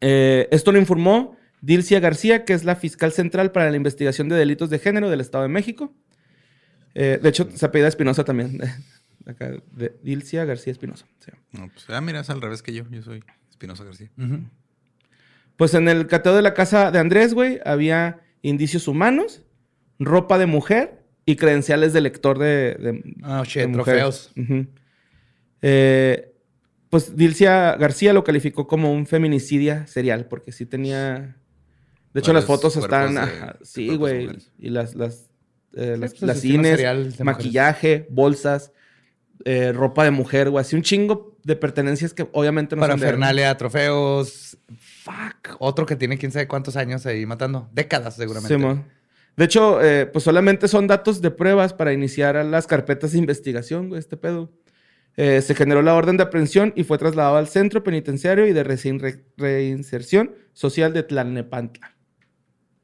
Eh, 0.00 0.48
esto 0.50 0.72
lo 0.72 0.78
informó 0.78 1.36
Dilcia 1.60 2.00
García, 2.00 2.44
que 2.44 2.52
es 2.52 2.64
la 2.64 2.76
fiscal 2.76 3.12
central 3.12 3.52
para 3.52 3.70
la 3.70 3.76
investigación 3.76 4.28
de 4.28 4.36
delitos 4.36 4.70
de 4.70 4.78
género 4.78 5.08
del 5.08 5.20
Estado 5.20 5.42
de 5.44 5.48
México. 5.48 5.94
Eh, 6.94 7.18
de 7.22 7.28
hecho, 7.28 7.48
se 7.54 7.64
apellida 7.66 7.88
Espinosa 7.88 8.24
también. 8.24 8.60
Acá, 9.26 9.52
de 9.72 9.96
Dilcia 10.02 10.44
García 10.44 10.72
Espinosa. 10.72 11.06
No, 11.52 11.68
pues, 11.68 11.86
ah, 11.88 12.00
mira, 12.00 12.20
es 12.20 12.28
al 12.30 12.42
revés 12.42 12.62
que 12.62 12.74
yo. 12.74 12.84
Yo 12.90 13.02
soy 13.02 13.24
Espinosa 13.50 13.84
García. 13.84 14.10
Pues 15.56 15.74
en 15.74 15.88
el 15.88 16.06
cateo 16.06 16.34
de 16.34 16.42
la 16.42 16.54
casa 16.54 16.90
de 16.90 16.98
Andrés, 16.98 17.32
güey, 17.34 17.60
había 17.64 18.20
indicios 18.42 18.88
humanos, 18.88 19.42
ropa 19.98 20.38
de 20.38 20.46
mujer 20.46 21.04
y 21.26 21.36
credenciales 21.36 21.92
de 21.92 22.00
lector 22.00 22.38
de, 22.38 22.74
de, 22.74 23.14
Ah, 23.22 23.42
shit, 23.46 23.66
de 23.66 23.72
trofeos. 23.72 24.32
Eh, 25.62 26.32
pues 26.90 27.16
Dilcia 27.16 27.74
García 27.76 28.12
lo 28.12 28.24
calificó 28.24 28.66
como 28.66 28.92
un 28.92 29.06
feminicidia 29.06 29.86
serial, 29.86 30.26
porque 30.26 30.52
sí 30.52 30.66
tenía. 30.66 31.36
De 32.12 32.20
hecho, 32.20 32.32
las 32.32 32.44
fotos 32.44 32.76
están. 32.76 33.14
de- 33.14 33.20
ajá, 33.20 33.56
sí, 33.62 33.96
güey. 33.96 34.28
Y 34.58 34.70
las, 34.70 34.94
las, 34.94 35.30
eh, 35.74 35.96
las, 35.98 36.10
pues, 36.12 36.22
las 36.22 36.40
cines, 36.40 36.72
mujeres. 36.72 37.20
maquillaje, 37.24 38.06
bolsas, 38.10 38.72
eh, 39.44 39.72
ropa 39.72 40.04
de 40.04 40.12
mujer, 40.12 40.50
güey. 40.50 40.60
Así 40.60 40.76
un 40.76 40.82
chingo 40.82 41.33
de 41.44 41.56
pertenencias 41.56 42.12
que 42.14 42.28
obviamente 42.32 42.74
no 42.76 42.80
Para 42.80 42.94
son 42.94 43.00
de. 43.00 43.06
Fernalia, 43.06 43.56
trofeos. 43.56 44.56
Fuck. 45.02 45.56
Otro 45.58 45.86
que 45.86 45.96
tiene 45.96 46.18
quién 46.18 46.32
sabe 46.32 46.48
cuántos 46.48 46.76
años 46.76 47.04
ahí 47.06 47.26
matando. 47.26 47.68
Décadas, 47.72 48.16
seguramente. 48.16 48.54
Simón. 48.54 48.84
De 49.36 49.44
hecho, 49.44 49.82
eh, 49.82 50.06
pues 50.06 50.24
solamente 50.24 50.68
son 50.68 50.86
datos 50.86 51.20
de 51.20 51.30
pruebas 51.30 51.72
para 51.72 51.92
iniciar 51.92 52.36
a 52.36 52.44
las 52.44 52.66
carpetas 52.66 53.12
de 53.12 53.18
investigación, 53.18 53.88
güey, 53.88 53.98
este 53.98 54.16
pedo. 54.16 54.52
Eh, 55.16 55.42
se 55.42 55.54
generó 55.54 55.82
la 55.82 55.94
orden 55.94 56.16
de 56.16 56.22
aprehensión 56.24 56.72
y 56.76 56.84
fue 56.84 56.98
trasladado 56.98 57.36
al 57.36 57.46
centro 57.48 57.82
penitenciario 57.84 58.46
y 58.46 58.52
de 58.52 58.64
re- 58.64 59.24
reinserción 59.36 60.34
social 60.52 60.92
de 60.92 61.02
Tlalnepantla. 61.04 61.94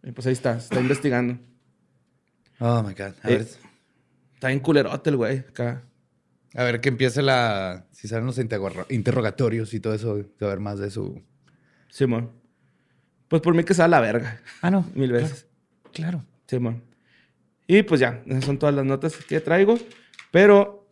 Y 0.02 0.12
pues 0.12 0.26
ahí 0.26 0.32
está, 0.32 0.58
se 0.60 0.64
está 0.66 0.80
investigando. 0.80 1.38
Oh 2.58 2.82
my 2.82 2.94
God. 2.94 3.14
A 3.22 3.30
Eh, 3.30 3.36
ver. 3.38 3.46
Está 4.34 4.48
bien 4.48 4.60
culerote 4.60 5.10
el 5.10 5.16
güey 5.16 5.38
acá. 5.38 5.82
A 6.54 6.64
ver 6.64 6.80
que 6.80 6.88
empiece 6.88 7.22
la. 7.22 7.86
Si 7.92 8.08
salen 8.08 8.26
los 8.26 8.38
interro- 8.38 8.86
interrogatorios 8.90 9.72
y 9.74 9.80
todo 9.80 9.94
eso, 9.94 10.24
ver 10.40 10.60
más 10.60 10.78
de 10.78 10.90
su. 10.90 11.22
Simón. 11.90 12.32
Pues 13.28 13.42
por 13.42 13.54
mí 13.54 13.62
que 13.64 13.74
sea 13.74 13.86
la 13.88 14.00
verga. 14.00 14.40
Ah, 14.62 14.70
no. 14.70 14.88
Mil 14.94 15.12
veces. 15.12 15.46
Claro. 15.92 16.24
Simón. 16.46 16.82
Y 17.68 17.82
pues 17.84 18.00
ya, 18.00 18.22
esas 18.26 18.44
son 18.44 18.58
todas 18.58 18.74
las 18.74 18.84
notas 18.84 19.16
que 19.16 19.40
traigo. 19.40 19.78
Pero 20.32 20.88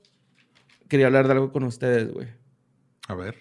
quería 0.88 1.06
hablar 1.06 1.26
de 1.26 1.32
algo 1.32 1.50
con 1.52 1.64
ustedes, 1.64 2.12
güey. 2.12 2.28
A 3.09 3.14
ver. 3.14 3.36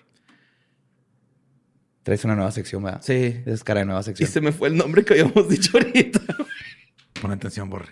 Traes 2.03 2.23
una 2.23 2.35
nueva 2.35 2.51
sección, 2.51 2.81
¿verdad? 2.83 3.01
Sí. 3.03 3.41
Es 3.45 3.63
cara 3.63 3.81
de 3.81 3.85
nueva 3.85 4.01
Y 4.01 4.03
sección. 4.05 4.29
se 4.29 4.41
me 4.41 4.51
fue 4.51 4.69
el 4.69 4.77
nombre 4.77 5.03
que 5.03 5.13
habíamos 5.13 5.49
dicho 5.49 5.77
ahorita. 5.77 6.21
Pon 7.21 7.31
atención, 7.31 7.69
Borre. 7.69 7.91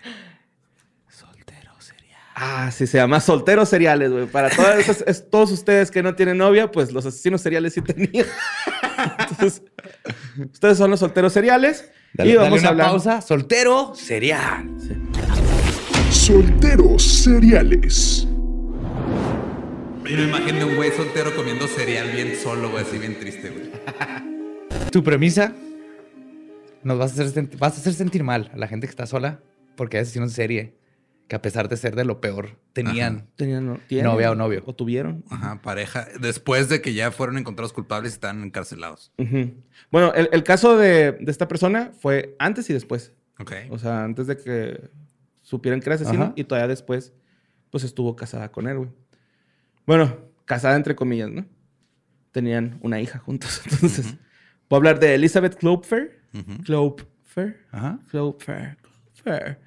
Ah, 2.37 2.69
sí, 2.69 2.85
se 2.85 2.97
llama 2.97 3.21
Solteros 3.21 3.69
Seriales, 3.69 4.11
güey. 4.11 4.25
Para 4.25 4.49
todas 4.49 4.77
esas- 4.77 5.03
es- 5.07 5.29
todos 5.29 5.51
ustedes 5.51 5.89
que 5.89 6.03
no 6.03 6.15
tienen 6.15 6.37
novia, 6.37 6.69
pues 6.69 6.91
los 6.91 7.05
asesinos 7.05 7.39
seriales 7.41 7.73
sí 7.73 7.81
tenían. 7.81 8.25
Entonces, 9.29 9.61
ustedes 10.51 10.77
son 10.77 10.91
los 10.91 10.99
solteros 10.99 11.31
seriales. 11.31 11.89
Dale, 12.13 12.31
y 12.31 12.35
vamos 12.35 12.49
dale 12.49 12.59
una 12.61 12.67
a 12.67 12.71
hablar. 12.71 12.87
pausa. 12.87 13.21
Soltero, 13.21 13.93
serial. 13.95 14.69
Solteros 16.11 17.03
seriales. 17.03 18.27
Me 20.03 20.11
imagino 20.11 20.67
un 20.67 20.75
güey 20.75 20.91
soltero 20.91 21.35
comiendo 21.35 21.67
cereal 21.67 22.09
bien 22.11 22.35
solo, 22.35 22.69
güey, 22.69 22.83
así 22.83 22.97
bien 22.97 23.17
triste, 23.19 23.49
güey. 23.49 23.71
Tu 24.91 25.03
premisa 25.03 25.53
nos 26.83 26.97
vas 26.97 27.17
a 27.19 27.23
hacer, 27.23 27.49
vas 27.57 27.73
a 27.73 27.77
hacer 27.81 27.93
sentir 27.93 28.23
mal 28.23 28.49
a 28.53 28.57
la 28.57 28.67
gente 28.67 28.87
que 28.87 28.91
está 28.91 29.05
sola 29.07 29.39
porque 29.75 29.97
hay 29.97 30.03
asesinos 30.03 30.29
en 30.29 30.35
serie 30.35 30.73
que 31.27 31.35
a 31.35 31.41
pesar 31.41 31.69
de 31.69 31.77
ser 31.77 31.95
de 31.95 32.05
lo 32.05 32.21
peor, 32.21 32.59
tenían. 32.73 33.27
Tenían 33.35 33.65
no- 33.65 33.79
tienen, 33.87 34.05
Novia 34.11 34.31
o 34.31 34.35
novio. 34.35 34.61
O 34.65 34.75
tuvieron. 34.75 35.23
Ajá, 35.29 35.61
pareja. 35.61 36.07
Después 36.19 36.69
de 36.69 36.81
que 36.81 36.93
ya 36.93 37.11
fueron 37.11 37.37
encontrados 37.37 37.73
culpables 37.73 38.11
y 38.11 38.15
están 38.15 38.43
encarcelados. 38.43 39.11
Ujú. 39.17 39.53
Bueno, 39.91 40.13
el, 40.13 40.29
el 40.31 40.43
caso 40.43 40.77
de, 40.77 41.13
de 41.13 41.31
esta 41.31 41.47
persona 41.47 41.91
fue 41.99 42.35
antes 42.39 42.69
y 42.69 42.73
después. 42.73 43.11
Ok. 43.39 43.51
O 43.71 43.79
sea, 43.79 44.03
antes 44.03 44.27
de 44.27 44.37
que 44.37 44.89
supieran 45.41 45.79
que 45.79 45.87
era 45.89 45.95
asesino 45.95 46.23
Ajá. 46.25 46.33
y 46.35 46.43
todavía 46.43 46.67
después, 46.67 47.13
pues 47.71 47.83
estuvo 47.83 48.15
casada 48.15 48.51
con 48.51 48.67
él, 48.67 48.77
güey. 48.77 48.89
Bueno, 49.87 50.17
casada 50.45 50.75
entre 50.75 50.95
comillas, 50.95 51.29
¿no? 51.31 51.45
Tenían 52.31 52.77
una 52.81 52.99
hija 53.01 53.17
juntos. 53.19 53.61
Entonces, 53.71 54.15
puedo 54.67 54.77
hablar 54.79 54.99
de 54.99 55.15
Elizabeth 55.15 55.55
Klopfer. 55.55 56.19
Ujú. 56.33 56.63
Klopfer. 56.63 57.65
Ajá. 57.71 57.99
Klopfer. 58.11 58.77
Klopfer. 59.23 59.59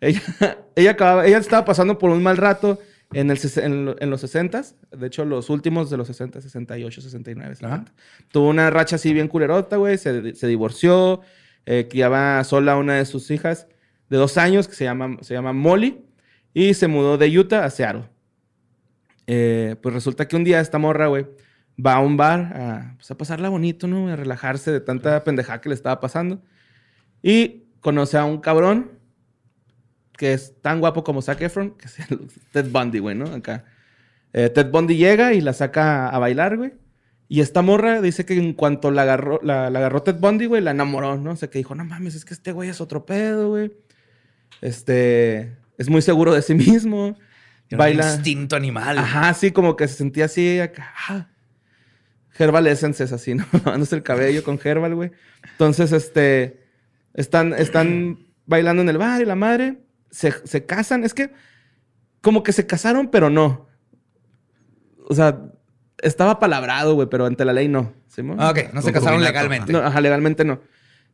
Ella, 0.00 0.20
ella, 0.76 0.90
acababa, 0.92 1.26
ella 1.26 1.38
estaba 1.38 1.64
pasando 1.64 1.98
por 1.98 2.10
un 2.10 2.22
mal 2.22 2.36
rato 2.36 2.78
en, 3.12 3.30
el, 3.30 3.38
ses- 3.38 3.62
en, 3.62 3.84
lo- 3.86 4.00
en 4.00 4.08
los 4.10 4.20
60 4.20 4.62
De 4.92 5.06
hecho, 5.06 5.24
los 5.24 5.50
últimos 5.50 5.90
de 5.90 5.96
los 5.96 6.06
60, 6.06 6.40
68, 6.40 7.00
69, 7.00 7.54
70. 7.56 7.92
Tuvo 8.30 8.48
una 8.48 8.70
racha 8.70 8.96
así 8.96 9.12
bien 9.12 9.28
culerota, 9.28 9.76
güey. 9.76 9.98
Se, 9.98 10.34
se 10.34 10.46
divorció. 10.46 11.20
eh, 11.66 11.88
criaba 11.90 12.42
sola 12.44 12.72
a 12.72 12.76
una 12.76 12.94
de 12.94 13.04
sus 13.04 13.30
hijas 13.30 13.66
de 14.08 14.16
dos 14.16 14.38
años 14.38 14.66
que 14.68 14.74
se 14.74 14.84
llama, 14.84 15.18
se 15.20 15.34
llama 15.34 15.52
Molly. 15.52 16.04
Y 16.54 16.74
se 16.74 16.88
mudó 16.88 17.16
de 17.18 17.38
Utah 17.38 17.64
a 17.64 17.70
Seattle. 17.70 18.04
Eh, 19.26 19.76
pues 19.82 19.94
resulta 19.94 20.26
que 20.26 20.36
un 20.36 20.44
día 20.44 20.60
esta 20.60 20.78
morra, 20.78 21.06
güey, 21.06 21.26
va 21.84 21.94
a 21.94 22.00
un 22.00 22.16
bar 22.16 22.40
a, 22.56 22.94
pues, 22.96 23.10
a 23.10 23.16
pasarla 23.16 23.48
bonito, 23.48 23.86
¿no? 23.86 24.08
A 24.08 24.16
relajarse 24.16 24.72
de 24.72 24.80
tanta 24.80 25.22
pendejada 25.24 25.60
que 25.60 25.68
le 25.68 25.74
estaba 25.74 26.00
pasando. 26.00 26.42
Y 27.22 27.64
conoce 27.80 28.18
a 28.18 28.24
un 28.24 28.40
cabrón 28.40 28.90
que 30.20 30.34
es 30.34 30.52
tan 30.60 30.80
guapo 30.80 31.02
como 31.02 31.22
Zac 31.22 31.40
Efron, 31.40 31.70
que 31.78 31.86
es 31.86 31.98
el 32.10 32.28
Ted 32.52 32.66
Bundy, 32.70 32.98
güey, 32.98 33.16
¿no? 33.16 33.24
Acá. 33.24 33.64
Eh, 34.34 34.50
Ted 34.50 34.70
Bundy 34.70 34.98
llega 34.98 35.32
y 35.32 35.40
la 35.40 35.54
saca 35.54 36.10
a 36.10 36.18
bailar, 36.18 36.58
güey. 36.58 36.74
Y 37.26 37.40
esta 37.40 37.62
morra 37.62 38.02
dice 38.02 38.26
que 38.26 38.34
en 38.34 38.52
cuanto 38.52 38.90
la 38.90 39.02
agarró, 39.02 39.40
la, 39.42 39.70
la 39.70 39.78
agarró 39.78 40.02
Ted 40.02 40.16
Bundy, 40.16 40.44
güey, 40.44 40.60
la 40.60 40.72
enamoró, 40.72 41.16
¿no? 41.16 41.30
O 41.30 41.36
sea, 41.36 41.48
que 41.48 41.56
dijo, 41.56 41.74
no 41.74 41.86
mames, 41.86 42.16
es 42.16 42.26
que 42.26 42.34
este 42.34 42.52
güey 42.52 42.68
es 42.68 42.82
otro 42.82 43.06
pedo, 43.06 43.48
güey. 43.48 43.72
Este, 44.60 45.56
es 45.78 45.88
muy 45.88 46.02
seguro 46.02 46.34
de 46.34 46.42
sí 46.42 46.54
mismo. 46.54 47.16
Baila. 47.70 48.02
Baila. 48.02 48.14
instinto 48.14 48.56
animal. 48.56 48.98
Ajá, 48.98 49.32
sí, 49.32 49.52
como 49.52 49.74
que 49.74 49.88
se 49.88 49.94
sentía 49.94 50.26
así 50.26 50.60
acá. 50.60 50.92
ah. 51.08 51.28
Herbal 52.38 52.66
Essence 52.66 53.02
es 53.02 53.12
así, 53.12 53.34
¿no? 53.36 53.46
Lavándose 53.52 53.96
el 53.96 54.02
cabello 54.02 54.44
con 54.44 54.60
Herbal, 54.62 54.94
güey. 54.94 55.12
Entonces, 55.52 55.92
este, 55.92 56.60
están, 57.14 57.54
están 57.54 58.18
bailando 58.44 58.82
en 58.82 58.90
el 58.90 58.98
bar 58.98 59.22
y 59.22 59.24
la 59.24 59.34
madre 59.34 59.78
se, 60.10 60.32
se 60.46 60.66
casan. 60.66 61.04
Es 61.04 61.14
que 61.14 61.30
como 62.20 62.42
que 62.42 62.52
se 62.52 62.66
casaron, 62.66 63.08
pero 63.08 63.30
no. 63.30 63.68
O 65.08 65.14
sea, 65.14 65.40
estaba 66.02 66.38
palabrado, 66.38 66.94
güey, 66.94 67.08
pero 67.08 67.26
ante 67.26 67.44
la 67.44 67.52
ley 67.52 67.68
no. 67.68 67.92
Ah, 68.38 68.50
ok, 68.50 68.72
no 68.72 68.82
se 68.82 68.92
casaron 68.92 69.22
legalmente. 69.22 69.72
No, 69.72 69.78
ajá, 69.78 70.00
legalmente 70.00 70.44
no. 70.44 70.60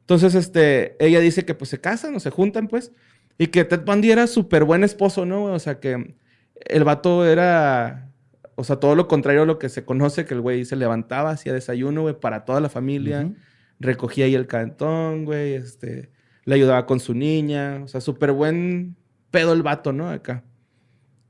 Entonces, 0.00 0.34
este, 0.34 0.96
ella 1.04 1.20
dice 1.20 1.44
que 1.44 1.54
pues 1.54 1.70
se 1.70 1.80
casan 1.80 2.14
o 2.14 2.20
se 2.20 2.30
juntan, 2.30 2.68
pues. 2.68 2.92
Y 3.38 3.48
que 3.48 3.64
Ted 3.64 3.84
Bundy 3.84 4.10
era 4.10 4.26
súper 4.26 4.64
buen 4.64 4.84
esposo, 4.84 5.26
¿no? 5.26 5.44
O 5.44 5.58
sea, 5.58 5.78
que 5.78 6.14
el 6.64 6.84
vato 6.84 7.26
era, 7.26 8.10
o 8.54 8.64
sea, 8.64 8.76
todo 8.76 8.94
lo 8.94 9.08
contrario 9.08 9.42
a 9.42 9.46
lo 9.46 9.58
que 9.58 9.68
se 9.68 9.84
conoce, 9.84 10.24
que 10.24 10.34
el 10.34 10.40
güey 10.40 10.64
se 10.64 10.76
levantaba, 10.76 11.30
hacía 11.30 11.52
desayuno, 11.52 12.02
güey, 12.02 12.18
para 12.18 12.44
toda 12.44 12.60
la 12.60 12.68
familia. 12.68 13.30
Recogía 13.78 14.24
ahí 14.24 14.34
el 14.34 14.46
cantón, 14.46 15.26
güey, 15.26 15.54
este, 15.54 16.10
le 16.46 16.54
ayudaba 16.54 16.86
con 16.86 16.98
su 17.00 17.12
niña. 17.12 17.82
O 17.84 17.88
sea, 17.88 18.00
súper 18.00 18.32
buen 18.32 18.96
pedo 19.30 19.52
el 19.52 19.62
vato, 19.62 19.92
¿no? 19.92 20.08
Acá. 20.08 20.42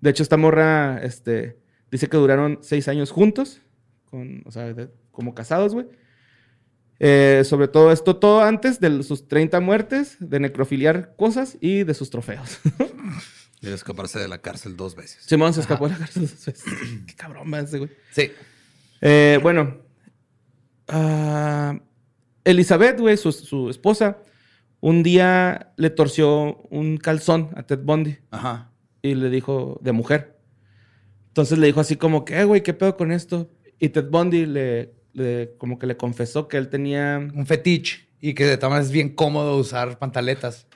De 0.01 0.11
hecho, 0.11 0.23
esta 0.23 0.37
morra, 0.37 1.01
este, 1.03 1.59
dice 1.91 2.09
que 2.09 2.17
duraron 2.17 2.61
seis 2.63 2.87
años 2.87 3.11
juntos, 3.11 3.61
con, 4.05 4.43
o 4.47 4.53
sea, 4.53 4.73
de- 4.73 4.91
como 5.11 5.35
casados, 5.35 5.75
güey. 5.75 5.87
Eh, 6.99 7.43
sobre 7.45 7.69
todo 7.69 7.93
esto, 7.93 8.17
todo 8.17 8.43
antes 8.43 8.79
de 8.81 9.03
sus 9.03 9.27
30 9.29 9.61
muertes, 9.61 10.17
de 10.21 10.41
necrofiliar 10.41 11.15
cosas 11.17 11.59
y 11.61 11.83
de 11.85 11.93
sus 11.95 12.09
trofeos. 12.11 12.59
Y 13.61 13.67
de 13.67 13.75
escaparse 13.75 14.19
de 14.19 14.29
la 14.29 14.39
cárcel 14.39 14.77
dos 14.77 14.95
veces. 14.95 15.23
Simón 15.25 15.53
se 15.53 15.61
escapó 15.61 15.87
de 15.89 15.95
la 15.95 15.99
cárcel. 15.99 16.23
dos 16.23 16.47
veces. 16.47 16.65
Qué 17.07 17.15
cabrón 17.15 17.53
va 17.53 17.61
ese, 17.61 17.79
güey. 17.79 17.91
Sí. 18.13 18.31
Eh, 19.03 19.39
bueno, 19.43 19.77
ah, 20.89 21.79
Elizabeth, 22.45 22.99
güey, 23.01 23.17
su, 23.17 23.33
su 23.33 23.69
esposa, 23.71 24.19
un 24.81 25.03
día 25.03 25.73
le 25.77 25.91
torció 25.91 26.59
un 26.71 26.97
calzón 26.99 27.51
a 27.57 27.63
Ted 27.65 27.81
Bundy 27.83 28.19
Ajá. 28.31 28.71
y 29.03 29.15
le 29.15 29.31
dijo 29.31 29.79
de 29.83 29.93
mujer. 29.93 30.37
Entonces 31.29 31.59
le 31.59 31.67
dijo 31.67 31.81
así 31.81 31.97
como 31.97 32.25
que, 32.25 32.41
"Eh, 32.41 32.45
güey, 32.45 32.63
¿qué 32.63 32.73
pedo 32.75 32.97
con 32.97 33.13
esto? 33.13 33.51
Y 33.79 33.91
Ted 33.91 34.09
Bundy 34.11 34.47
le, 34.47 34.95
le- 35.13 35.55
como 35.59 35.79
que 35.79 35.87
le 35.87 35.97
confesó 35.97 36.49
que 36.49 36.57
él 36.57 36.69
tenía, 36.69 37.19
Un 37.35 37.47
fetiche. 37.47 38.07
Y 38.21 38.33
que 38.35 38.45
de 38.47 38.57
todas 38.57 38.71
maneras 38.71 38.87
es 38.87 38.93
bien 38.93 39.11
cómodo 39.15 39.57
usar 39.59 39.99
pantaletas. 39.99 40.67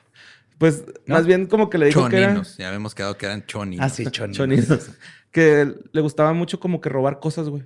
pues, 0.58 0.84
más 1.06 1.24
bien 1.26 1.46
como 1.46 1.70
que 1.70 1.78
le 1.78 1.86
dijo 1.86 2.06
que 2.10 2.16
era... 2.18 2.26
Choninos. 2.28 2.56
Ya 2.58 2.68
habíamos 2.68 2.94
quedado 2.94 3.16
que 3.16 3.24
eran 3.24 3.46
choninos. 3.46 3.86
Ah, 3.86 3.88
sí, 3.88 4.04
choninos. 4.10 4.36
Choninos. 4.36 4.90
que 5.32 5.72
le 5.92 6.00
gustaba 6.02 6.34
mucho 6.34 6.60
como 6.60 6.82
que 6.82 6.90
robar 6.90 7.18
cosas, 7.18 7.48
güey. 7.48 7.62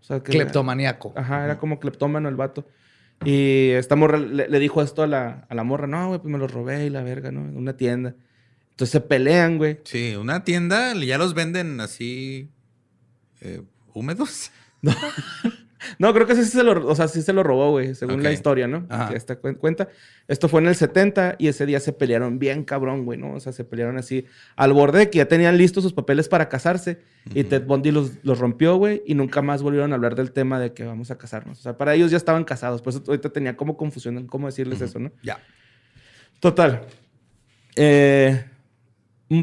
O 0.00 0.04
sea, 0.04 0.22
que 0.22 0.32
Cleptomaníaco. 0.32 1.12
Ajá, 1.16 1.44
era 1.44 1.58
como 1.58 1.78
cleptómano 1.78 2.28
el 2.30 2.36
vato. 2.36 2.66
Y 3.24 3.70
esta 3.70 3.96
morra 3.96 4.18
le, 4.18 4.48
le 4.48 4.58
dijo 4.58 4.82
esto 4.82 5.02
a 5.02 5.06
la, 5.06 5.46
a 5.48 5.54
la 5.54 5.64
morra. 5.64 5.86
No, 5.86 6.08
güey, 6.08 6.20
pues 6.20 6.32
me 6.32 6.38
lo 6.38 6.48
robé 6.48 6.86
y 6.86 6.90
la 6.90 7.02
verga, 7.02 7.30
¿no? 7.30 7.40
En 7.40 7.56
una 7.56 7.76
tienda. 7.76 8.14
Entonces 8.70 8.92
se 8.92 9.00
pelean, 9.00 9.58
güey. 9.58 9.78
Sí, 9.84 10.16
una 10.16 10.42
tienda 10.42 10.94
ya 10.94 11.18
los 11.18 11.34
venden 11.34 11.80
así 11.80 12.48
eh, 13.40 13.62
húmedos. 13.92 14.50
No, 14.82 14.94
creo 15.98 16.26
que 16.26 16.34
sí 16.34 16.44
se 16.44 16.62
lo, 16.62 16.86
o 16.86 16.94
sea, 16.94 17.08
sí 17.08 17.22
se 17.22 17.32
lo 17.32 17.42
robó, 17.42 17.70
güey, 17.70 17.94
según 17.94 18.22
la 18.22 18.32
historia, 18.34 18.66
¿no? 18.66 18.86
Ajá. 18.88 19.12
Esta 19.14 19.40
cuen- 19.40 19.56
cuenta. 19.56 19.88
Esto 20.28 20.48
fue 20.48 20.60
en 20.60 20.68
el 20.68 20.74
70 20.74 21.36
y 21.38 21.48
ese 21.48 21.66
día 21.66 21.80
se 21.80 21.92
pelearon 21.92 22.38
bien 22.38 22.64
cabrón, 22.64 23.04
güey, 23.04 23.18
¿no? 23.18 23.32
O 23.34 23.40
sea, 23.40 23.52
se 23.52 23.64
pelearon 23.64 23.96
así 23.98 24.26
al 24.56 24.72
borde 24.72 24.98
de 25.00 25.10
que 25.10 25.18
ya 25.18 25.26
tenían 25.26 25.56
listos 25.58 25.82
sus 25.82 25.92
papeles 25.92 26.28
para 26.28 26.48
casarse 26.48 26.98
y 27.34 27.44
Ted 27.44 27.64
Bundy 27.66 27.90
los, 27.90 28.12
los 28.22 28.38
rompió, 28.38 28.76
güey, 28.76 29.02
y 29.06 29.14
nunca 29.14 29.42
más 29.42 29.62
volvieron 29.62 29.92
a 29.92 29.96
hablar 29.96 30.14
del 30.14 30.32
tema 30.32 30.58
de 30.60 30.72
que 30.72 30.84
vamos 30.84 31.10
a 31.10 31.18
casarnos. 31.18 31.58
O 31.58 31.62
sea, 31.62 31.76
para 31.76 31.94
ellos 31.94 32.10
ya 32.10 32.16
estaban 32.16 32.44
casados, 32.44 32.82
por 32.82 32.92
eso 32.92 33.02
ahorita 33.06 33.30
tenía 33.30 33.56
como 33.56 33.76
confusión 33.76 34.16
en 34.18 34.26
cómo 34.26 34.46
decirles 34.46 34.80
eso, 34.80 34.98
¿no? 34.98 35.10
Ya. 35.22 35.38
Total. 36.40 36.82
Eh, 37.76 38.44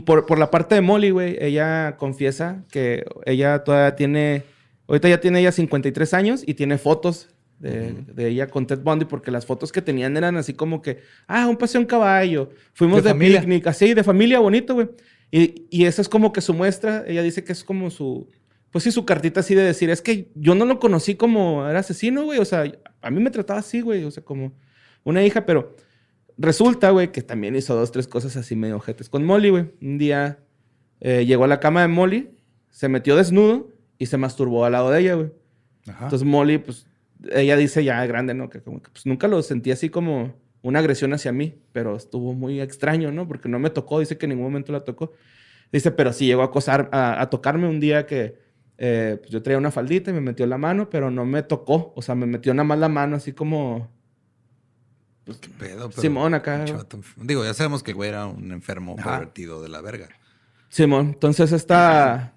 por, 0.05 0.25
por 0.25 0.37
la 0.37 0.51
parte 0.51 0.75
de 0.75 0.81
Molly, 0.81 1.11
güey, 1.11 1.37
ella 1.39 1.95
confiesa 1.97 2.63
que 2.71 3.05
ella 3.25 3.63
todavía 3.63 3.95
tiene. 3.95 4.43
Ahorita 4.87 5.09
ya 5.09 5.19
tiene 5.19 5.39
ella 5.39 5.51
53 5.51 6.13
años 6.13 6.43
y 6.45 6.53
tiene 6.53 6.77
fotos 6.77 7.29
de, 7.59 8.05
de 8.13 8.27
ella 8.27 8.47
con 8.47 8.67
Ted 8.67 8.79
Bundy 8.79 9.05
porque 9.05 9.31
las 9.31 9.45
fotos 9.45 9.71
que 9.71 9.81
tenían 9.81 10.15
eran 10.15 10.37
así 10.37 10.53
como 10.53 10.81
que, 10.81 10.99
ah, 11.27 11.47
un 11.47 11.57
paseo 11.57 11.81
en 11.81 11.87
caballo, 11.87 12.51
fuimos 12.73 13.03
De 13.03 13.13
de, 13.13 13.19
picnic, 13.19 13.67
así, 13.67 13.93
de 13.93 14.03
familia 14.03 14.39
bonito, 14.39 14.75
güey. 14.75 14.89
Y, 15.31 15.65
y 15.69 15.85
esa 15.85 16.01
es 16.01 16.07
como 16.07 16.31
que 16.31 16.41
su 16.41 16.53
muestra, 16.53 17.03
ella 17.07 17.21
dice 17.21 17.43
que 17.43 17.51
es 17.51 17.63
como 17.63 17.89
su, 17.89 18.29
pues 18.71 18.83
sí, 18.83 18.91
su 18.91 19.05
cartita 19.05 19.41
así 19.41 19.55
de 19.55 19.63
decir, 19.63 19.89
es 19.89 20.01
que 20.01 20.31
yo 20.35 20.55
no 20.55 20.65
lo 20.65 20.79
conocí 20.79 21.15
como 21.15 21.67
era 21.67 21.79
asesino, 21.79 22.23
güey, 22.23 22.39
o 22.39 22.45
sea, 22.45 22.63
a 23.01 23.11
mí 23.11 23.21
me 23.21 23.31
trataba 23.31 23.59
así, 23.59 23.81
güey, 23.81 24.03
o 24.03 24.11
sea, 24.11 24.23
como 24.23 24.53
una 25.03 25.23
hija, 25.25 25.45
pero 25.45 25.75
resulta, 26.37 26.91
güey, 26.91 27.11
que 27.11 27.21
también 27.21 27.55
hizo 27.55 27.75
dos, 27.75 27.91
tres 27.91 28.07
cosas 28.07 28.37
así 28.37 28.55
medio 28.55 28.77
ojetes 28.77 29.09
con 29.09 29.25
Molly, 29.25 29.49
güey. 29.49 29.71
Un 29.81 29.97
día 29.97 30.39
eh, 31.01 31.25
llegó 31.25 31.43
a 31.43 31.47
la 31.47 31.59
cama 31.59 31.81
de 31.81 31.87
Molly, 31.87 32.29
se 32.69 32.87
metió 32.87 33.15
desnudo 33.15 33.76
y 33.97 34.05
se 34.07 34.17
masturbó 34.17 34.65
al 34.65 34.71
lado 34.73 34.89
de 34.91 34.99
ella, 35.01 35.15
güey. 35.15 35.31
Ajá. 35.87 36.05
Entonces 36.05 36.27
Molly, 36.27 36.57
pues, 36.59 36.85
ella 37.31 37.55
dice 37.57 37.83
ya 37.83 38.05
grande, 38.05 38.33
¿no? 38.33 38.49
Que 38.49 38.61
como 38.61 38.81
que 38.81 38.89
pues 38.91 39.05
nunca 39.05 39.27
lo 39.27 39.41
sentí 39.41 39.71
así 39.71 39.89
como 39.89 40.35
una 40.61 40.79
agresión 40.79 41.13
hacia 41.13 41.31
mí, 41.31 41.55
pero 41.71 41.95
estuvo 41.95 42.33
muy 42.33 42.59
extraño, 42.61 43.11
¿no? 43.11 43.27
Porque 43.27 43.47
no 43.49 43.57
me 43.59 43.69
tocó, 43.69 43.99
dice 43.99 44.17
que 44.17 44.25
en 44.25 44.31
ningún 44.31 44.45
momento 44.45 44.71
la 44.71 44.81
tocó. 44.83 45.13
Dice, 45.71 45.91
pero 45.91 46.13
sí 46.13 46.25
llegó 46.25 46.41
a 46.41 46.45
acosar, 46.45 46.89
a, 46.91 47.21
a 47.21 47.29
tocarme 47.29 47.67
un 47.67 47.79
día 47.79 48.05
que 48.05 48.37
eh, 48.77 49.17
pues, 49.19 49.31
yo 49.31 49.41
traía 49.41 49.57
una 49.57 49.71
faldita 49.71 50.11
y 50.11 50.13
me 50.13 50.21
metió 50.21 50.45
la 50.45 50.57
mano, 50.57 50.89
pero 50.89 51.09
no 51.11 51.25
me 51.25 51.41
tocó. 51.43 51.93
O 51.95 52.01
sea, 52.01 52.15
me 52.15 52.25
metió 52.25 52.53
nada 52.53 52.63
más 52.65 52.79
la 52.79 52.89
mano 52.89 53.15
así 53.15 53.33
como... 53.33 53.89
¿Qué 55.25 55.49
pedo? 55.59 55.89
Pero- 55.89 56.01
Simón 56.01 56.33
acá. 56.33 56.65
Enf- 56.65 57.15
Digo, 57.17 57.43
ya 57.43 57.53
sabemos 57.53 57.83
que 57.83 57.91
el 57.91 57.95
güey 57.95 58.09
era 58.09 58.27
un 58.27 58.51
enfermo 58.51 58.95
Ajá. 58.97 59.11
pervertido 59.19 59.61
de 59.61 59.67
la 59.69 59.81
verga. 59.81 60.07
Simón, 60.69 61.07
entonces 61.07 61.51
esta 61.51 62.33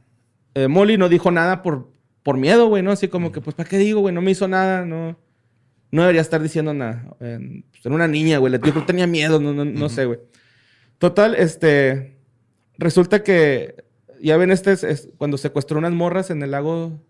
eh, 0.55 0.69
Molly 0.69 0.97
no 0.99 1.09
dijo 1.09 1.31
nada 1.31 1.63
por, 1.63 1.91
por 2.23 2.37
miedo, 2.37 2.69
güey, 2.69 2.83
¿no? 2.83 2.91
Así 2.93 3.09
como 3.09 3.33
que, 3.33 3.41
pues, 3.41 3.55
¿para 3.57 3.69
qué 3.69 3.79
digo, 3.79 4.01
güey? 4.01 4.15
No 4.15 4.23
me 4.23 4.31
hizo 4.31 4.49
nada, 4.49 4.85
no, 4.85 5.19
no 5.91 6.03
debería 6.03 6.21
estar 6.21 6.43
diciendo 6.43 6.75
nada. 6.75 7.05
Eh, 7.21 7.63
pues, 7.71 7.85
era 7.87 7.95
una 7.95 8.09
niña, 8.09 8.39
güey, 8.39 8.53
yo 8.53 8.61
creo 8.61 8.75
que 8.75 8.81
tenía 8.83 9.07
miedo, 9.07 9.41
no, 9.41 9.53
no, 9.53 9.65
no 9.65 9.89
sé, 9.89 10.05
güey. 10.07 10.19
Total, 10.99 11.35
este, 11.35 12.17
resulta 12.79 13.23
que, 13.23 13.77
ya 14.23 14.37
ven, 14.37 14.51
este 14.51 14.73
es, 14.73 14.85
es 14.85 15.09
cuando 15.17 15.39
secuestró 15.39 15.79
unas 15.79 15.93
morras 15.93 16.29
en 16.31 16.43
el 16.43 16.51
lago 16.51 17.01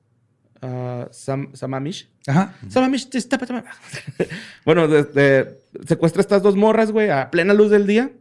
ah, 0.63 1.09
Sam- 1.11 1.53
Samamish. 1.55 2.09
Ajá. 2.27 2.55
Samamish, 2.69 3.09
bueno, 4.65 4.87
de- 4.87 5.05
de- 5.05 5.59
secuestra 5.87 6.21
estas 6.21 6.43
dos 6.43 6.55
morras, 6.57 6.93
güey, 6.93 7.11
a 7.11 7.31
plena 7.31 7.55
luz 7.55 7.71
del 7.71 7.87
día. 7.87 8.13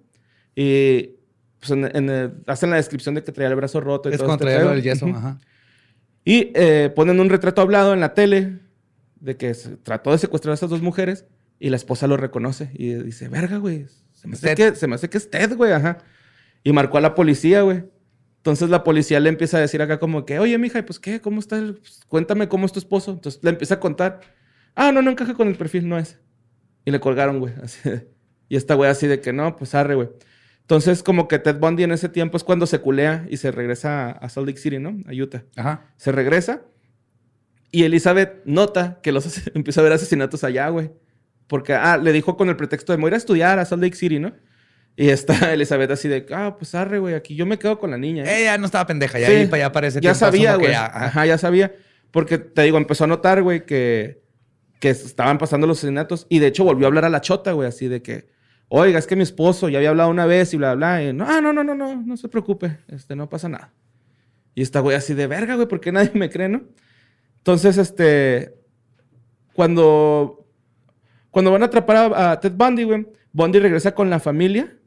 Y 0.56 1.12
pues 1.60 1.72
en, 1.72 1.96
en 1.96 2.10
el- 2.10 2.34
hacen 2.48 2.70
la 2.70 2.78
descripción 2.78 3.16
de 3.16 3.24
que 3.24 3.32
traía 3.32 3.50
el 3.50 3.56
brazo 3.56 3.80
roto 3.82 4.10
y 4.10 4.14
Es 4.14 4.18
todo 4.18 4.28
cuando 4.28 4.48
este 4.48 4.58
traía 4.60 4.72
del 4.74 4.84
yeso. 4.84 5.06
Ujú. 5.06 5.16
Ajá. 5.18 5.40
Y 6.26 6.52
eh, 6.56 6.92
ponen 6.96 7.20
un 7.20 7.30
retrato 7.30 7.62
hablado 7.62 7.94
en 7.94 8.00
la 8.00 8.14
tele 8.14 8.60
de 9.20 9.36
que 9.38 9.54
se 9.54 9.78
trató 9.78 10.12
de 10.12 10.18
secuestrar 10.18 10.52
a 10.52 10.56
esas 10.56 10.70
dos 10.70 10.82
mujeres 10.82 11.26
y 11.60 11.70
la 11.70 11.76
esposa 11.76 12.08
lo 12.08 12.18
reconoce 12.18 12.72
y 12.74 12.94
dice, 12.96 13.28
verga, 13.30 13.58
güey, 13.58 13.86
se 14.14 14.28
me 14.28 14.36
hace 14.36 14.56
que, 14.56 14.76
se 14.76 14.88
me 14.88 14.96
hace 14.96 15.10
que 15.10 15.18
es 15.18 15.30
Ted, 15.30 15.56
güey, 15.56 15.72
ajá. 15.74 15.98
Y 16.64 16.72
marcó 16.74 16.98
a 16.98 17.02
la 17.02 17.16
policía, 17.16 17.62
güey. 17.62 17.84
Entonces 18.38 18.70
la 18.70 18.84
policía 18.86 19.20
le 19.20 19.28
empieza 19.30 19.58
a 19.58 19.62
decir 19.62 19.82
acá 19.82 20.00
como 20.00 20.26
que, 20.26 20.40
oye, 20.40 20.58
mija, 20.58 20.82
pues 20.86 21.00
qué, 21.00 21.20
¿cómo 21.20 21.40
está? 21.40 21.58
el- 21.58 21.76
pues, 21.76 22.02
cuéntame 22.08 22.48
cómo 22.48 22.66
es 22.66 22.72
tu 22.72 22.80
esposo. 22.80 23.12
Entonces 23.12 23.44
le 23.44 23.50
empieza 23.50 23.76
a 23.76 23.80
contar, 23.82 24.22
ah, 24.76 24.92
no, 24.94 25.02
no 25.02 25.12
encaja 25.12 25.34
con 25.34 25.48
el 25.50 25.56
perfil, 25.56 25.90
no 25.90 25.98
es. 26.00 26.18
Y 26.86 26.92
le 26.92 27.00
colgaron, 27.02 27.40
güey. 27.40 27.54
así 27.64 27.90
de- 27.90 28.08
y 28.48 28.56
esta 28.56 28.76
güey 28.76 28.90
así 28.90 29.08
de 29.08 29.20
que 29.20 29.34
no, 29.34 29.56
pues 29.58 29.76
arre, 29.76 29.96
güey. 29.96 30.10
Entonces 30.70 31.02
como 31.02 31.28
que 31.28 31.40
Ted 31.40 31.56
Bundy 31.56 31.82
en 31.82 31.92
ese 31.92 32.10
tiempo 32.10 32.38
es 32.38 32.44
cuando 32.44 32.68
se 32.68 32.78
culea 32.78 33.26
y 33.28 33.38
se 33.38 33.50
regresa 33.50 34.12
a, 34.12 34.30
Salt 34.30 34.46
Lake 34.46 34.60
City, 34.60 34.78
¿no? 34.78 35.02
A 35.08 35.14
Utah. 35.20 35.42
Ajá. 35.56 35.88
Se 35.98 36.12
regresa 36.12 36.62
y 37.72 37.86
Elizabeth 37.86 38.46
nota 38.46 39.00
que 39.02 39.12
los 39.12 39.48
empieza 39.56 39.82
a 39.82 39.84
ver 39.84 39.94
asesinatos 39.94 40.44
allá, 40.44 40.70
güey. 40.70 40.92
Porque, 41.48 41.74
ah, 41.74 41.98
le 41.98 42.14
dijo 42.14 42.38
con 42.38 42.50
el 42.50 42.56
pretexto 42.56 42.94
de, 42.94 42.98
me 42.98 43.06
voy 43.06 43.14
a 43.16 43.18
estudiar 43.18 43.58
a 43.58 43.66
Salt 43.66 43.82
Lake 43.82 43.96
City, 43.96 44.20
¿no? 44.20 44.32
Y 44.96 45.10
está 45.10 45.34
Elizabeth 45.54 45.90
así 45.90 46.08
de, 46.08 46.28
ah, 46.30 46.56
pues 46.56 46.76
arre, 46.76 47.00
güey, 47.00 47.16
aquí 47.16 47.34
yo 47.34 47.48
me 47.48 47.58
quedo 47.58 47.80
con 47.80 47.90
la 47.90 47.98
niña. 47.98 48.26
¿eh?". 48.26 48.42
Ella 48.42 48.60
no 48.60 48.68
estaba 48.68 48.86
pendeja. 48.86 49.18
Ya 49.18 49.26
Sí. 49.26 49.50
allá 49.52 49.72
parece 49.72 50.00
ya 50.02 50.14
sabía, 50.14 50.56
güey. 50.56 50.70
ya-. 50.70 50.86
Ajá, 50.86 51.26
ya 51.26 51.40
sabía. 51.40 51.74
Porque 52.12 52.38
te 52.38 52.62
digo, 52.62 52.78
empezó 52.78 53.06
a 53.06 53.08
notar, 53.08 53.42
güey, 53.42 53.66
que, 53.66 54.22
que 54.80 54.92
estaban 54.92 55.40
pasando 55.40 55.66
los 55.66 55.80
asesinatos. 55.80 56.28
Y 56.30 56.38
de 56.38 56.46
hecho 56.46 56.64
volvió 56.64 56.86
a 56.86 56.90
hablar 56.90 57.06
a 57.06 57.10
la 57.10 57.22
chota, 57.22 57.54
güey, 57.54 57.68
así 57.68 57.88
de 57.88 58.04
que, 58.04 58.30
oiga, 58.70 58.98
es 59.00 59.08
que 59.08 59.16
mi 59.16 59.24
esposo 59.24 59.68
ya 59.68 59.80
había 59.80 59.90
hablado 59.90 60.10
una 60.10 60.26
vez 60.26 60.54
y 60.54 60.58
bla, 60.58 60.76
bla. 60.76 61.04
Y, 61.04 61.12
no, 61.14 61.26
ah, 61.28 61.42
no, 61.42 61.52
no, 61.52 61.64
no, 61.64 61.76
no, 61.76 61.96
no 61.96 62.18
se 62.18 62.30
preocupe. 62.30 62.78
Este, 62.88 63.16
no 63.16 63.28
pasa 63.28 63.50
nada. 63.50 63.74
Y 64.56 64.62
esta 64.62 64.80
güey 64.80 64.96
así 64.96 65.14
de 65.14 65.28
verga, 65.28 65.56
güey, 65.56 65.68
¿por 65.68 65.80
qué 65.80 65.92
nadie 65.92 66.12
me 66.14 66.30
cree, 66.30 66.50
no? 66.50 66.64
Entonces, 67.38 67.78
este, 67.78 68.54
cuando, 69.54 70.46
cuando 71.32 71.52
van 71.52 71.64
a 71.64 71.68
atrapar 71.68 71.98
a, 71.98 72.32
a 72.32 72.40
Ted 72.40 72.54
Bundy, 72.54 72.84
güey, 72.84 73.08
Bundy 73.32 73.60
regresa 73.60 73.94
con 73.94 74.10
la 74.10 74.20
familia, 74.20 74.78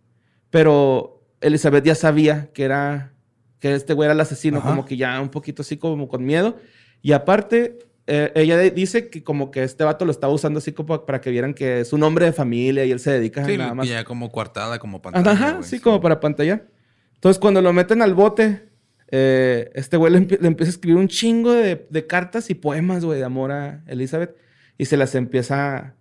pero 0.51 1.25
Elizabeth 1.41 1.85
ya 1.85 1.95
sabía 1.95 2.51
que 2.53 2.65
era, 2.65 3.13
que 3.59 3.75
este 3.75 3.95
güey 3.95 4.07
era 4.07 4.15
el 4.15 4.21
asesino, 4.21 4.59
Ajá. 4.59 4.71
como 4.71 4.85
que 4.85 4.97
ya 4.97 5.21
un 5.21 5.29
poquito 5.29 5.63
así 5.63 5.77
como 5.77 6.09
con 6.09 6.25
miedo. 6.25 6.59
Y 7.01 7.13
aparte, 7.13 7.79
eh, 8.07 8.33
ella 8.35 8.59
dice 8.59 9.09
que 9.11 9.23
como 9.23 9.51
que 9.51 9.63
este 9.63 9.85
vato 9.85 10.05
lo 10.05 10.11
estaba 10.11 10.33
usando 10.33 10.59
así 10.59 10.73
como 10.73 11.05
para 11.07 11.21
que 11.21 11.31
vieran 11.31 11.55
que 11.55 11.81
es 11.81 11.93
un 11.93 12.03
hombre 12.03 12.27
de 12.27 12.33
familia 12.33 12.85
y 12.85 12.91
él 12.91 12.99
se 13.01 13.13
dedica 13.13 13.45
Sí, 13.45 13.57
nada 13.57 13.75
más. 13.75 13.89
ya 13.89 14.05
como 14.05 14.31
coartada, 14.33 14.79
como 14.79 15.01
pantalla. 15.01 15.31
Ajá, 15.31 15.53
güey, 15.53 15.65
sí, 15.65 15.79
como 15.81 16.01
para 16.01 16.19
pantallar. 16.21 16.67
Entonces, 17.15 17.39
cuando 17.39 17.63
lo 17.63 17.73
meten 17.73 18.03
al 18.03 18.15
bote, 18.15 18.69
eh, 19.13 19.71
este 19.75 19.97
güey 19.97 20.13
le, 20.13 20.19
empie- 20.21 20.41
le 20.41 20.49
empieza 20.49 20.71
a 20.71 20.75
escribir 20.75 20.99
un 20.99 21.07
chingo 21.09 21.53
de, 21.53 21.87
de 21.89 22.07
cartas 22.07 22.51
y 22.51 22.55
poemas, 22.55 23.05
güey, 23.05 23.19
de 23.21 23.25
amor 23.25 23.53
a 23.53 23.85
Elizabeth. 23.87 24.35
Y 24.79 24.87
se 24.87 24.97
las 24.97 25.15
empieza, 25.15 25.95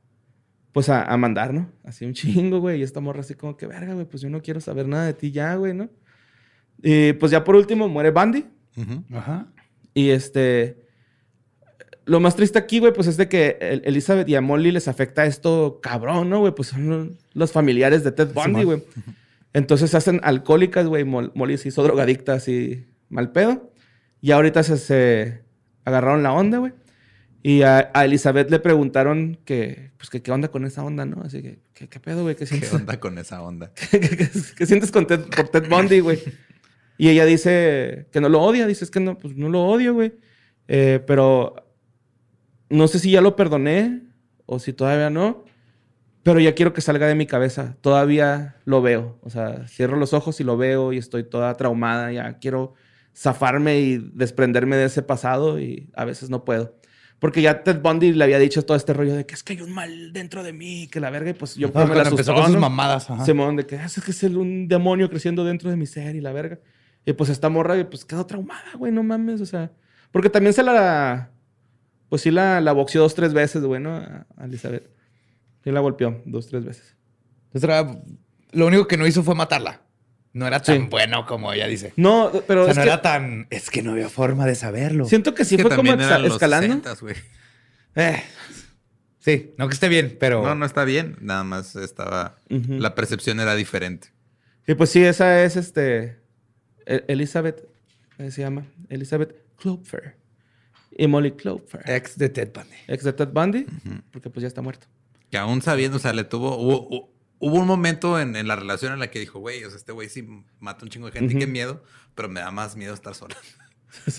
pues, 0.71 0.89
a, 0.89 1.03
a 1.03 1.17
mandar, 1.17 1.53
¿no? 1.53 1.69
Así 1.83 2.05
un 2.05 2.13
chingo, 2.13 2.59
güey. 2.61 2.79
Y 2.79 2.83
esta 2.83 2.99
morra 3.01 3.19
así 3.19 3.35
como 3.35 3.55
que, 3.57 3.67
verga, 3.67 3.93
güey, 3.93 4.05
pues 4.07 4.23
yo 4.23 4.29
no 4.31 4.41
quiero 4.41 4.59
saber 4.61 4.87
nada 4.87 5.05
de 5.05 5.13
ti 5.13 5.31
ya, 5.31 5.53
güey, 5.55 5.75
¿no? 5.75 5.89
Y 6.81 7.13
pues 7.13 7.31
ya 7.31 7.43
por 7.43 7.55
último 7.55 7.87
muere 7.87 8.09
Bandy. 8.09 8.45
Ajá. 9.13 9.45
Y 9.93 10.09
este. 10.09 10.77
Lo 12.05 12.19
más 12.19 12.35
triste 12.35 12.57
aquí, 12.57 12.79
güey, 12.79 12.93
pues 12.93 13.07
es 13.07 13.17
de 13.17 13.29
que 13.29 13.57
el- 13.61 13.81
Elizabeth 13.85 14.27
y 14.27 14.35
a 14.35 14.41
Molly 14.41 14.71
les 14.71 14.87
afecta 14.87 15.25
esto 15.25 15.79
cabrón, 15.81 16.29
¿no, 16.29 16.39
güey? 16.39 16.53
Pues 16.53 16.69
son 16.69 16.89
lo- 16.89 17.09
los 17.33 17.51
familiares 17.51 18.03
de 18.03 18.11
Ted 18.11 18.33
Bundy, 18.33 18.63
güey. 18.63 18.83
Entonces 19.53 19.91
se 19.91 19.97
hacen 19.97 20.19
alcohólicas, 20.23 20.87
güey. 20.87 21.03
Mol- 21.03 21.31
Molly 21.35 21.57
se 21.57 21.67
hizo 21.69 21.83
drogadicta 21.83 22.33
así 22.33 22.85
mal 23.09 23.31
pedo. 23.31 23.71
Y 24.21 24.31
ahorita 24.31 24.63
se, 24.63 24.77
se 24.77 25.41
agarraron 25.85 26.23
la 26.23 26.33
onda, 26.33 26.57
güey. 26.59 26.73
Y 27.43 27.63
a, 27.63 27.89
a 27.93 28.05
Elizabeth 28.05 28.49
le 28.51 28.59
preguntaron 28.59 29.37
que, 29.45 29.91
pues, 29.97 30.09
que 30.11 30.21
qué 30.21 30.31
onda 30.31 30.49
con 30.49 30.63
esa 30.65 30.83
onda, 30.83 31.05
¿no? 31.05 31.21
Así 31.23 31.41
que, 31.41 31.59
¿qué, 31.73 31.87
qué 31.89 31.99
pedo, 31.99 32.21
güey? 32.23 32.35
¿Qué 32.35 32.41
¿Qué 32.41 32.47
sientes, 32.47 32.73
onda 32.73 32.99
con 32.99 33.17
esa 33.17 33.41
onda? 33.41 33.71
¿Qué, 33.91 33.99
qué- 33.99 34.15
qué- 34.17 34.29
qué 34.57 34.65
sientes 34.65 34.91
con 34.91 35.07
Ted, 35.07 35.21
por 35.35 35.49
Ted 35.49 35.67
Bundy, 35.69 35.99
güey? 36.01 36.19
Y 36.97 37.09
ella 37.09 37.25
dice 37.25 38.05
que 38.11 38.21
no 38.21 38.29
lo 38.29 38.41
odia. 38.41 38.67
Dice, 38.67 38.85
es 38.85 38.91
que 38.91 38.99
no, 38.99 39.17
pues 39.17 39.35
no 39.35 39.49
lo 39.49 39.63
odio, 39.65 39.93
güey. 39.95 40.13
Eh, 40.67 41.01
pero 41.05 41.60
no 42.71 42.87
sé 42.87 42.99
si 42.99 43.11
ya 43.11 43.21
lo 43.21 43.35
perdoné 43.35 44.01
o 44.45 44.59
si 44.59 44.73
todavía 44.73 45.09
no. 45.09 45.45
Pero 46.23 46.39
ya 46.39 46.53
quiero 46.53 46.71
que 46.73 46.81
salga 46.81 47.07
de 47.07 47.15
mi 47.15 47.25
cabeza. 47.25 47.77
Todavía 47.81 48.55
lo 48.65 48.81
veo. 48.83 49.17
O 49.23 49.29
sea, 49.31 49.67
cierro 49.67 49.97
los 49.97 50.13
ojos 50.13 50.39
y 50.39 50.43
lo 50.43 50.55
veo 50.55 50.93
y 50.93 50.97
estoy 50.99 51.23
toda 51.23 51.55
traumada. 51.57 52.11
Ya 52.11 52.37
quiero 52.37 52.73
zafarme 53.15 53.79
y 53.79 53.97
desprenderme 54.13 54.75
de 54.77 54.85
ese 54.85 55.01
pasado 55.01 55.59
y 55.59 55.89
a 55.95 56.05
veces 56.05 56.29
no 56.29 56.45
puedo. 56.45 56.75
Porque 57.17 57.41
ya 57.41 57.63
Ted 57.63 57.81
Bundy 57.81 58.13
le 58.13 58.23
había 58.23 58.39
dicho 58.39 58.63
todo 58.63 58.77
este 58.77 58.93
rollo 58.93 59.15
de 59.15 59.25
que 59.27 59.33
es 59.35 59.43
que 59.43 59.53
hay 59.53 59.61
un 59.61 59.71
mal 59.71 60.11
dentro 60.13 60.43
de 60.43 60.53
mí, 60.53 60.87
que 60.91 60.99
la 60.99 61.09
verga, 61.11 61.29
y 61.31 61.33
pues 61.33 61.55
yo 61.55 61.69
Ah, 61.73 61.85
me 61.85 61.93
la 61.95 62.07
empezó 62.07 62.33
con 62.33 62.45
sus 62.45 62.53
¿no? 62.55 62.59
mamadas. 62.61 63.09
Ajá. 63.11 63.25
Simón, 63.25 63.55
de 63.57 63.65
que 63.67 63.77
"Ah, 63.77 63.85
es 63.85 64.01
que 64.03 64.09
es 64.11 64.23
un 64.23 64.67
demonio 64.67 65.09
creciendo 65.09 65.43
dentro 65.43 65.69
de 65.69 65.75
mi 65.77 65.85
ser 65.85 66.15
y 66.15 66.21
la 66.21 66.31
verga. 66.31 66.59
Y 67.05 67.13
pues 67.13 67.29
esta 67.29 67.49
morra, 67.49 67.75
pues 67.89 68.05
quedó 68.05 68.25
traumada, 68.25 68.71
güey, 68.75 68.91
no 68.91 69.01
mames, 69.03 69.41
o 69.41 69.45
sea. 69.45 69.71
Porque 70.11 70.29
también 70.29 70.53
se 70.53 70.61
la. 70.63 71.29
Pues 72.11 72.23
sí 72.23 72.29
la, 72.29 72.59
la 72.59 72.73
boxeó 72.73 73.01
dos, 73.03 73.15
tres 73.15 73.33
veces, 73.33 73.63
güey, 73.63 73.81
¿no? 73.81 73.95
A 73.95 74.25
Elizabeth. 74.43 74.85
Sí 75.63 75.71
la 75.71 75.79
golpeó 75.79 76.21
dos, 76.25 76.47
tres 76.49 76.65
veces. 76.65 76.97
Entonces, 77.53 77.63
era- 77.69 77.97
lo 78.51 78.67
único 78.67 78.85
que 78.85 78.97
no 78.97 79.07
hizo 79.07 79.23
fue 79.23 79.33
matarla. 79.33 79.81
No 80.33 80.45
era 80.45 80.61
tan 80.61 80.81
Sí. 80.81 80.87
bueno 80.89 81.25
como 81.25 81.53
ella 81.53 81.67
dice. 81.67 81.93
No, 81.95 82.29
pero 82.47 82.63
o 82.63 82.65
sea, 82.65 82.71
es 82.73 82.77
no 82.77 82.83
que 82.83 82.89
era 82.89 83.01
tan. 83.01 83.47
Es 83.49 83.69
que 83.69 83.81
no 83.81 83.91
había 83.93 84.09
forma 84.09 84.45
de 84.45 84.55
saberlo. 84.55 85.05
siento 85.05 85.33
que 85.33 85.45
sí 85.45 85.55
que 85.55 85.63
fue 85.63 85.73
como 85.73 85.89
los 85.95 86.33
escalando. 86.33 86.67
60s, 86.81 86.99
güey. 87.01 87.15
Eh, 87.95 88.21
sí, 89.19 89.53
no 89.57 89.67
que 89.69 89.73
esté 89.73 89.87
bien, 89.87 90.17
pero. 90.19 90.43
No, 90.43 90.53
no 90.53 90.65
está 90.65 90.83
bien. 90.83 91.15
Nada 91.21 91.45
más 91.45 91.75
estaba. 91.77 92.37
La 92.49 92.93
percepción 92.93 93.39
era 93.39 93.55
diferente. 93.55 94.09
Y 94.67 94.75
pues 94.75 94.89
sí, 94.89 95.01
esa 95.03 95.43
es 95.43 95.55
este. 95.55 96.17
E- 96.85 97.05
Elizabeth, 97.07 97.65
¿cómo 98.17 98.29
se 98.31 98.41
llama? 98.41 98.65
Elizabeth 98.89 99.33
Clover. 99.57 100.15
Y 100.97 101.07
Molly 101.07 101.31
Clover. 101.31 101.81
Ex 101.89 102.17
de 102.17 102.29
Ted 102.29 102.51
Bundy. 102.53 102.75
Ex 102.87 103.03
de 103.03 103.13
Ted 103.13 103.29
Bundy, 103.29 103.65
porque 104.11 104.29
pues 104.29 104.41
ya 104.41 104.47
está 104.47 104.61
muerto. 104.61 104.87
Que 105.29 105.37
aún 105.37 105.61
sabiendo, 105.61 105.97
o 105.97 105.99
sea, 105.99 106.13
le 106.13 106.23
tuvo. 106.25 106.57
Hubo, 106.57 106.87
hubo- 106.89 107.11
hubo 107.39 107.55
un 107.55 107.65
momento 107.67 108.19
en, 108.19 108.35
en 108.35 108.47
la 108.47 108.55
relación 108.55 108.93
en 108.93 108.99
la 108.99 109.09
que 109.09 109.19
dijo, 109.19 109.39
güey, 109.39 109.63
o 109.63 109.69
sea, 109.69 109.77
este 109.77 109.91
güey 109.93 110.09
sí 110.09 110.27
mata 110.59 110.83
un 110.85 110.89
chingo 110.91 111.07
de 111.07 111.13
gente, 111.13 111.33
Ujú. 111.33 111.39
qué 111.39 111.47
miedo, 111.47 111.83
pero 112.13 112.27
me 112.29 112.39
da 112.41 112.51
más 112.51 112.75
miedo 112.75 112.93
estar 112.93 113.15
sola. 113.15 113.35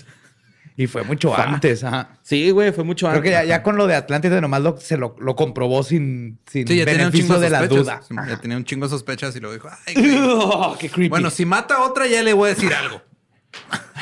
Y 0.75 0.87
fue 0.87 1.03
mucho 1.03 1.37
antes. 1.39 1.83
Ajá. 1.83 2.17
Sí, 2.23 2.49
güey, 2.49 2.71
fue 2.71 2.83
mucho 2.83 3.05
Creo 3.05 3.17
antes. 3.17 3.29
que 3.29 3.31
ya, 3.31 3.43
ya 3.43 3.61
con 3.61 3.77
lo 3.77 3.85
de 3.85 3.93
Atlántida 3.93 4.41
nomás 4.41 4.63
lo, 4.63 4.75
se 4.77 4.97
lo, 4.97 5.15
lo 5.19 5.35
comprobó 5.35 5.83
sin, 5.83 6.39
sin 6.47 6.67
Sí, 6.67 6.77
ya 6.77 6.85
tenía 6.85 7.05
un 7.05 7.11
chingo 7.13 7.35
beneficio 7.35 7.39
de 7.39 7.49
la 7.51 7.67
duda. 7.67 8.01
Sí, 8.01 8.15
Ya 8.27 8.41
tenía 8.41 8.57
un 8.57 8.63
chingo 8.65 8.87
de 8.87 8.89
sospechas 8.89 9.35
y 9.35 9.39
luego 9.39 9.53
dijo, 9.53 9.69
ay, 9.85 9.93
güey. 9.95 10.17
Oh, 10.19 10.75
qué 10.79 10.89
creepy. 10.89 11.09
Bueno, 11.09 11.29
si 11.29 11.45
mata 11.45 11.75
a 11.75 11.83
otra, 11.83 12.07
ya 12.07 12.23
le 12.23 12.33
voy 12.33 12.49
a 12.49 12.53
decir 12.55 12.73
algo. 12.73 13.03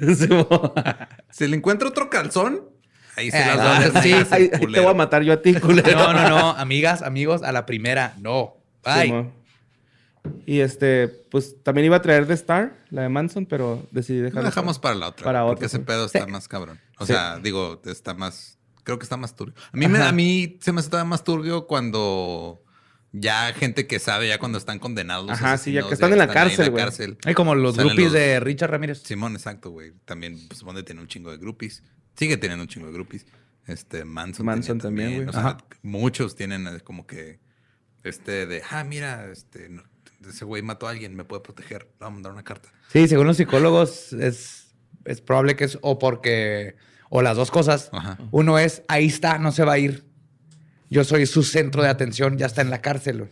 Si 1.30 1.46
le 1.48 1.56
encuentro 1.56 1.88
otro 1.88 2.10
calzón, 2.10 2.62
ahí 3.16 3.30
se 3.30 3.40
Eh, 3.42 3.46
las 3.46 3.56
no, 3.56 3.62
va 3.64 3.98
a 4.00 4.02
sí, 4.02 4.12
Ahí- 4.30 4.48
te 4.50 4.80
voy 4.80 4.86
a 4.90 4.94
matar 4.94 5.22
yo 5.22 5.32
a 5.32 5.42
ti, 5.42 5.54
culero. 5.54 5.90
No, 5.98 6.12
no, 6.12 6.28
no. 6.28 6.50
Amigas, 6.50 7.02
amigos, 7.02 7.42
a 7.42 7.52
la 7.52 7.66
primera, 7.66 8.14
no. 8.18 8.56
Bye. 8.84 9.30
Y 10.46 10.60
este, 10.60 11.08
pues 11.08 11.62
también 11.64 11.86
iba 11.86 11.96
a 11.96 12.02
traer 12.02 12.26
The 12.26 12.34
Star, 12.34 12.76
la 12.90 13.02
de 13.02 13.08
Manson, 13.08 13.44
pero 13.46 13.84
decidí 13.90 14.18
dejarla. 14.20 14.50
dejamos 14.50 14.78
para 14.78 14.94
la 14.94 15.08
otra. 15.08 15.24
Para 15.24 15.44
otra, 15.44 15.54
porque 15.54 15.66
ese 15.66 15.78
sí. 15.78 15.82
pedo 15.84 16.06
está 16.06 16.24
Sí. 16.24 16.30
más 16.30 16.46
cabrón. 16.46 16.78
O 16.98 17.06
sea, 17.06 17.38
digo, 17.38 17.80
está 17.86 18.14
más. 18.14 18.58
Creo 18.84 18.98
que 18.98 19.04
está 19.04 19.16
más 19.16 19.34
turbio. 19.34 19.54
A 19.72 19.76
mí, 19.76 19.86
me, 19.88 19.98
a 20.00 20.12
mí 20.12 20.58
se 20.60 20.72
me 20.72 20.80
está 20.80 21.04
más 21.04 21.24
turbio 21.24 21.66
cuando 21.66 22.62
ya 23.12 23.52
gente 23.52 23.86
que 23.86 23.98
sabe, 23.98 24.28
ya 24.28 24.38
cuando 24.38 24.58
están 24.58 24.78
condenados. 24.78 25.30
Ajá, 25.30 25.58
sí, 25.58 25.72
ya 25.72 25.86
que 25.86 25.94
están 25.94 26.12
en 26.12 26.18
la 26.18 26.28
cárcel, 26.28 26.70
güey. 26.70 26.82
cárcel. 26.82 27.18
Ay, 27.24 27.34
como 27.34 27.54
los 27.54 27.76
groupies 27.76 28.04
los- 28.06 28.12
de 28.12 28.40
Richard 28.40 28.70
Ramírez. 28.70 29.02
Simón, 29.02 29.34
exacto, 29.34 29.70
güey. 29.70 29.92
También, 30.04 30.38
pues, 30.48 30.62
Bonde 30.62 30.82
tiene 30.82 31.00
un 31.00 31.08
chingo 31.08 31.30
de 31.30 31.36
groupies. 31.38 31.82
Sigue 32.16 32.36
teniendo 32.36 32.62
un 32.62 32.68
chingo 32.68 32.86
de 32.86 32.92
groupies. 32.92 33.26
Este, 33.66 34.04
Manson. 34.04 34.44
Manson 34.46 34.78
también, 34.78 35.14
güey. 35.16 35.28
O 35.28 35.32
sea, 35.32 35.40
Ajá. 35.40 35.58
muchos 35.82 36.34
tienen 36.36 36.66
eh, 36.66 36.80
como 36.80 37.06
que 37.06 37.38
este 38.02 38.46
de, 38.46 38.62
ah, 38.70 38.82
mira, 38.84 39.30
este, 39.30 39.68
no, 39.68 39.82
ese 40.28 40.44
güey 40.44 40.62
mató 40.62 40.86
a 40.88 40.90
alguien, 40.90 41.14
me 41.14 41.24
puede 41.24 41.42
proteger. 41.42 41.82
Le 41.82 41.98
voy 42.00 42.08
a 42.08 42.10
mandar 42.10 42.32
una 42.32 42.42
carta. 42.42 42.70
Sí, 42.88 43.06
según 43.08 43.26
los 43.26 43.36
psicólogos, 43.36 44.12
es, 44.14 44.74
es 45.04 45.20
probable 45.20 45.54
que 45.56 45.64
es 45.64 45.78
o 45.82 45.98
porque. 45.98 46.76
O 47.14 47.20
las 47.20 47.36
dos 47.36 47.50
cosas. 47.50 47.90
Ajá. 47.92 48.16
Uno 48.30 48.58
es, 48.58 48.82
ahí 48.88 49.06
está, 49.06 49.38
no 49.38 49.52
se 49.52 49.64
va 49.64 49.74
a 49.74 49.78
ir. 49.78 50.06
Yo 50.92 51.04
soy 51.04 51.26
su 51.26 51.42
centro 51.42 51.82
de 51.82 51.88
atención, 51.88 52.36
ya 52.38 52.46
está 52.46 52.60
en 52.62 52.70
la 52.70 52.80
cárcel. 52.80 53.28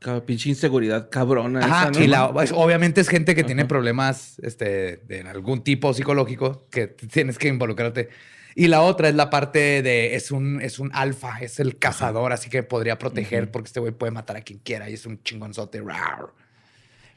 Cab- 0.00 0.24
pinche 0.24 0.48
inseguridad 0.48 1.10
cabrona 1.10 1.60
Ajá, 1.60 1.82
esa, 1.90 1.90
¿no? 1.98 2.04
y 2.04 2.06
la- 2.06 2.32
pues, 2.32 2.52
obviamente 2.54 3.00
es 3.00 3.08
gente 3.08 3.34
que 3.34 3.44
tiene 3.44 3.64
problemas 3.64 4.38
este, 4.42 4.98
de 5.08 5.20
algún 5.22 5.62
tipo 5.62 5.92
psicológico 5.92 6.66
que 6.70 6.86
tienes 6.88 7.36
que 7.38 7.48
involucrarte. 7.48 8.08
Y 8.54 8.66
la 8.68 8.82
otra 8.82 9.08
es 9.08 9.14
la 9.14 9.30
parte 9.30 9.82
de 9.82 10.14
es 10.16 10.30
un, 10.32 10.60
es 10.60 10.78
un 10.78 10.90
alfa, 10.92 11.38
es 11.40 11.60
el 11.60 11.78
cazador, 11.78 12.32
así 12.32 12.48
que 12.50 12.62
podría 12.64 12.98
proteger 12.98 13.50
porque 13.50 13.66
este 13.68 13.78
güey 13.80 13.92
puede 13.92 14.10
matar 14.10 14.36
a 14.36 14.40
quien 14.40 14.58
quiera 14.60 14.88
y 14.90 14.94
es 14.94 15.06
un 15.06 15.22
chingonzote. 15.22 15.80
rar. 15.80 16.26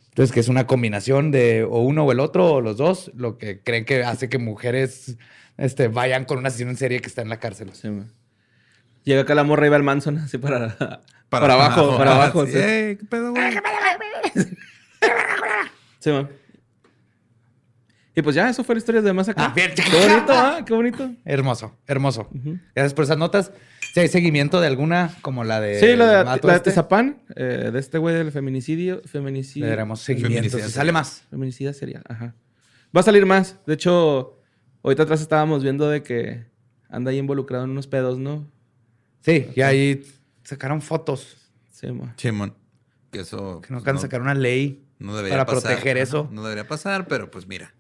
Entonces, 0.09 0.33
que 0.33 0.39
es 0.41 0.49
una 0.49 0.67
combinación 0.67 1.31
de 1.31 1.63
o 1.63 1.79
uno 1.79 2.03
o 2.05 2.11
el 2.11 2.19
otro 2.19 2.53
o 2.53 2.61
los 2.61 2.77
dos, 2.77 3.11
lo 3.15 3.37
que 3.37 3.61
creen 3.61 3.85
que 3.85 4.03
hace 4.03 4.27
que 4.27 4.37
mujeres 4.37 5.15
este, 5.57 5.87
vayan 5.87 6.25
con 6.25 6.37
un 6.37 6.45
asesino 6.45 6.69
en 6.69 6.77
serie 6.77 6.99
que 6.99 7.07
está 7.07 7.21
en 7.21 7.29
la 7.29 7.39
cárcel. 7.39 7.69
Sí, 7.73 7.87
güey. 7.87 8.03
Llega 9.03 9.21
acá 9.21 9.35
la 9.35 9.43
morra 9.43 9.65
y 9.65 9.69
va 9.69 9.75
al 9.77 9.83
Manson, 9.83 10.17
así 10.19 10.37
para, 10.37 10.75
para, 10.77 11.01
Para 11.29 11.53
abajo, 11.53 11.81
abajo, 11.81 11.97
para 11.97 12.15
abajo. 12.15 12.45
sí. 12.45 12.53
sí. 12.53 12.57
Ey, 12.59 12.95
¿qué 12.97 13.05
pedo, 13.05 13.31
güey? 13.31 13.51
Sí, 15.99 16.11
man. 16.11 16.29
Y 18.13 18.21
pues 18.21 18.35
ya, 18.35 18.49
eso 18.49 18.63
fue 18.63 18.75
la 18.75 18.79
historia 18.79 19.01
de 19.01 19.13
más 19.13 19.29
acá. 19.29 19.45
Ah, 19.45 19.53
bien. 19.55 19.71
Qué 19.73 19.83
bonito, 19.83 20.33
¿ah? 20.33 20.63
Qué 20.65 20.73
bonito. 20.73 21.11
Hermoso, 21.23 21.77
hermoso. 21.87 22.29
Gracias 22.75 22.93
por 22.93 23.05
esas 23.05 23.17
notas. 23.17 23.51
Si 23.93 23.99
hay 23.99 24.09
seguimiento 24.09 24.59
de 24.59 24.67
alguna, 24.67 25.15
como 25.21 25.43
la 25.43 25.61
de. 25.61 25.79
Sí, 25.79 25.95
la 25.95 26.17
de, 26.17 26.25
Mato 26.25 26.47
la 26.47 26.53
de 26.53 26.57
este, 26.57 26.69
Tezapán, 26.71 27.21
eh, 27.35 27.69
de 27.71 27.79
este 27.79 27.97
güey 27.97 28.15
del 28.15 28.31
feminicidio. 28.31 29.01
Feminicidio. 29.05 29.65
Le 29.65 29.69
daremos 29.69 30.01
seguimiento. 30.01 30.59
Si 30.59 30.69
sale 30.69 30.91
más. 30.91 31.23
Feminicidio 31.29 31.73
serial, 31.73 32.03
ajá. 32.07 32.35
Va 32.95 32.99
a 32.99 33.03
salir 33.03 33.25
más. 33.25 33.57
De 33.65 33.75
hecho, 33.75 34.39
ahorita 34.83 35.03
atrás 35.03 35.21
estábamos 35.21 35.63
viendo 35.63 35.89
de 35.89 36.03
que 36.03 36.45
anda 36.89 37.11
ahí 37.11 37.17
involucrado 37.17 37.63
en 37.63 37.71
unos 37.71 37.87
pedos, 37.87 38.19
¿no? 38.19 38.51
Sí, 39.21 39.49
y 39.55 39.61
ahí 39.61 40.03
sacaron 40.43 40.81
fotos. 40.81 41.37
Sí, 41.71 41.91
man. 41.91 42.13
Simón. 42.17 42.55
Que 43.11 43.21
eso. 43.21 43.61
Que 43.61 43.71
nos 43.73 43.81
pues, 43.81 43.83
acaban 43.83 43.95
de 43.97 44.01
sacar 44.01 44.21
una 44.21 44.33
ley 44.33 44.83
no 44.99 45.15
debería 45.15 45.37
para 45.37 45.45
pasar. 45.45 45.61
proteger 45.71 45.97
eso. 45.97 46.29
No 46.31 46.43
debería 46.43 46.67
pasar, 46.67 47.07
pero 47.07 47.29
pues 47.31 47.47
mira. 47.47 47.73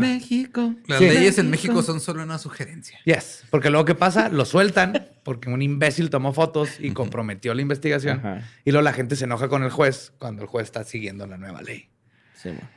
México. 0.00 0.74
Las 0.86 0.98
Sí. 0.98 1.08
leyes 1.08 1.38
en 1.38 1.50
México 1.50 1.82
son 1.82 2.00
solo 2.00 2.22
una 2.22 2.38
sugerencia. 2.38 2.98
Yes, 3.04 3.44
porque 3.50 3.70
luego, 3.70 3.84
¿qué 3.84 3.94
pasa? 3.94 4.28
Lo 4.28 4.44
sueltan 4.44 5.08
porque 5.24 5.48
un 5.50 5.62
imbécil 5.62 6.10
tomó 6.10 6.32
fotos 6.32 6.78
y 6.78 6.92
comprometió 6.92 7.54
la 7.54 7.62
investigación. 7.62 8.18
Ajá. 8.18 8.48
Y 8.64 8.70
luego 8.70 8.82
la 8.84 8.92
gente 8.92 9.16
se 9.16 9.24
enoja 9.24 9.48
con 9.48 9.62
el 9.64 9.70
juez 9.70 10.12
cuando 10.18 10.42
el 10.42 10.48
juez 10.48 10.64
está 10.64 10.84
siguiendo 10.84 11.26
la 11.26 11.38
nueva 11.38 11.62
ley. 11.62 11.88
Sí, 12.34 12.50
man. 12.50 12.70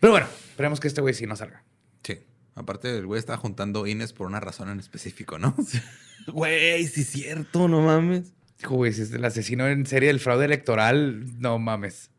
Pero 0.00 0.12
bueno, 0.12 0.26
esperemos 0.50 0.80
que 0.80 0.88
este 0.88 1.00
güey 1.00 1.12
sí 1.14 1.26
no 1.26 1.36
salga. 1.36 1.64
Sí. 2.02 2.18
Aparte, 2.58 2.96
el 2.98 3.06
güey 3.06 3.18
estaba 3.18 3.38
juntando 3.38 3.86
INES 3.86 4.12
por 4.12 4.26
una 4.26 4.40
razón 4.40 4.68
en 4.68 4.80
específico, 4.80 5.38
¿no? 5.38 5.54
Güey, 6.26 6.86
sí 6.88 7.00
es 7.02 7.08
cierto, 7.08 7.68
no 7.68 7.80
mames. 7.80 8.34
Dijo, 8.58 8.74
güey, 8.74 8.92
si 8.92 9.00
es 9.00 9.12
el 9.12 9.24
asesino 9.24 9.66
en 9.66 9.86
serie 9.86 10.08
del 10.08 10.20
fraude 10.20 10.44
electoral, 10.44 11.40
no 11.40 11.58
mames. 11.58 12.10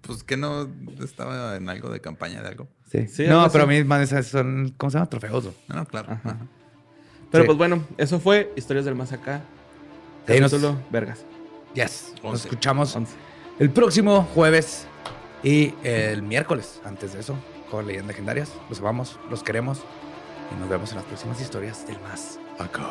Pues 0.00 0.24
que 0.24 0.36
no 0.36 0.68
estaba 1.04 1.54
en 1.56 1.68
algo 1.68 1.90
de 1.90 2.00
campaña 2.00 2.42
de 2.42 2.48
algo. 2.48 2.66
Sí. 2.90 3.06
Sí, 3.06 3.26
no, 3.28 3.48
pero 3.52 3.64
a 3.64 3.66
mí 3.68 3.84
más 3.84 4.00
esas 4.02 4.26
son, 4.26 4.74
¿cómo 4.76 4.90
se 4.90 4.96
llama? 4.98 5.10
Trofeos. 5.10 5.44
No, 5.68 5.76
no, 5.76 5.86
claro. 5.86 6.10
Ajá. 6.12 6.30
Ajá. 6.30 6.46
Pero 7.30 7.44
Sí. 7.44 7.46
pues 7.46 7.58
bueno, 7.58 7.86
eso 7.98 8.18
fue 8.18 8.52
Historias 8.56 8.84
del 8.86 8.94
Más 8.96 9.12
Acá. 9.12 9.42
Sí, 10.26 10.40
nos- 10.40 10.90
Vergas. 10.90 11.24
Yes. 11.74 12.14
Nos 12.16 12.24
Once. 12.24 12.48
escuchamos 12.48 12.96
Once. 12.96 13.12
el 13.60 13.70
próximo 13.70 14.24
jueves 14.34 14.86
y 15.44 15.74
el 15.84 16.22
miércoles, 16.22 16.80
antes 16.84 17.12
de 17.12 17.20
eso, 17.20 17.36
con 17.70 17.86
Leyendas 17.86 18.08
Legendarias. 18.08 18.52
Los 18.68 18.80
amamos, 18.80 19.18
los 19.30 19.42
queremos 19.42 19.80
y 20.54 20.60
nos 20.60 20.68
vemos 20.68 20.90
en 20.90 20.96
las 20.96 21.04
próximas 21.04 21.40
historias 21.40 21.86
del 21.86 22.00
Más 22.00 22.38
Acá. 22.58 22.90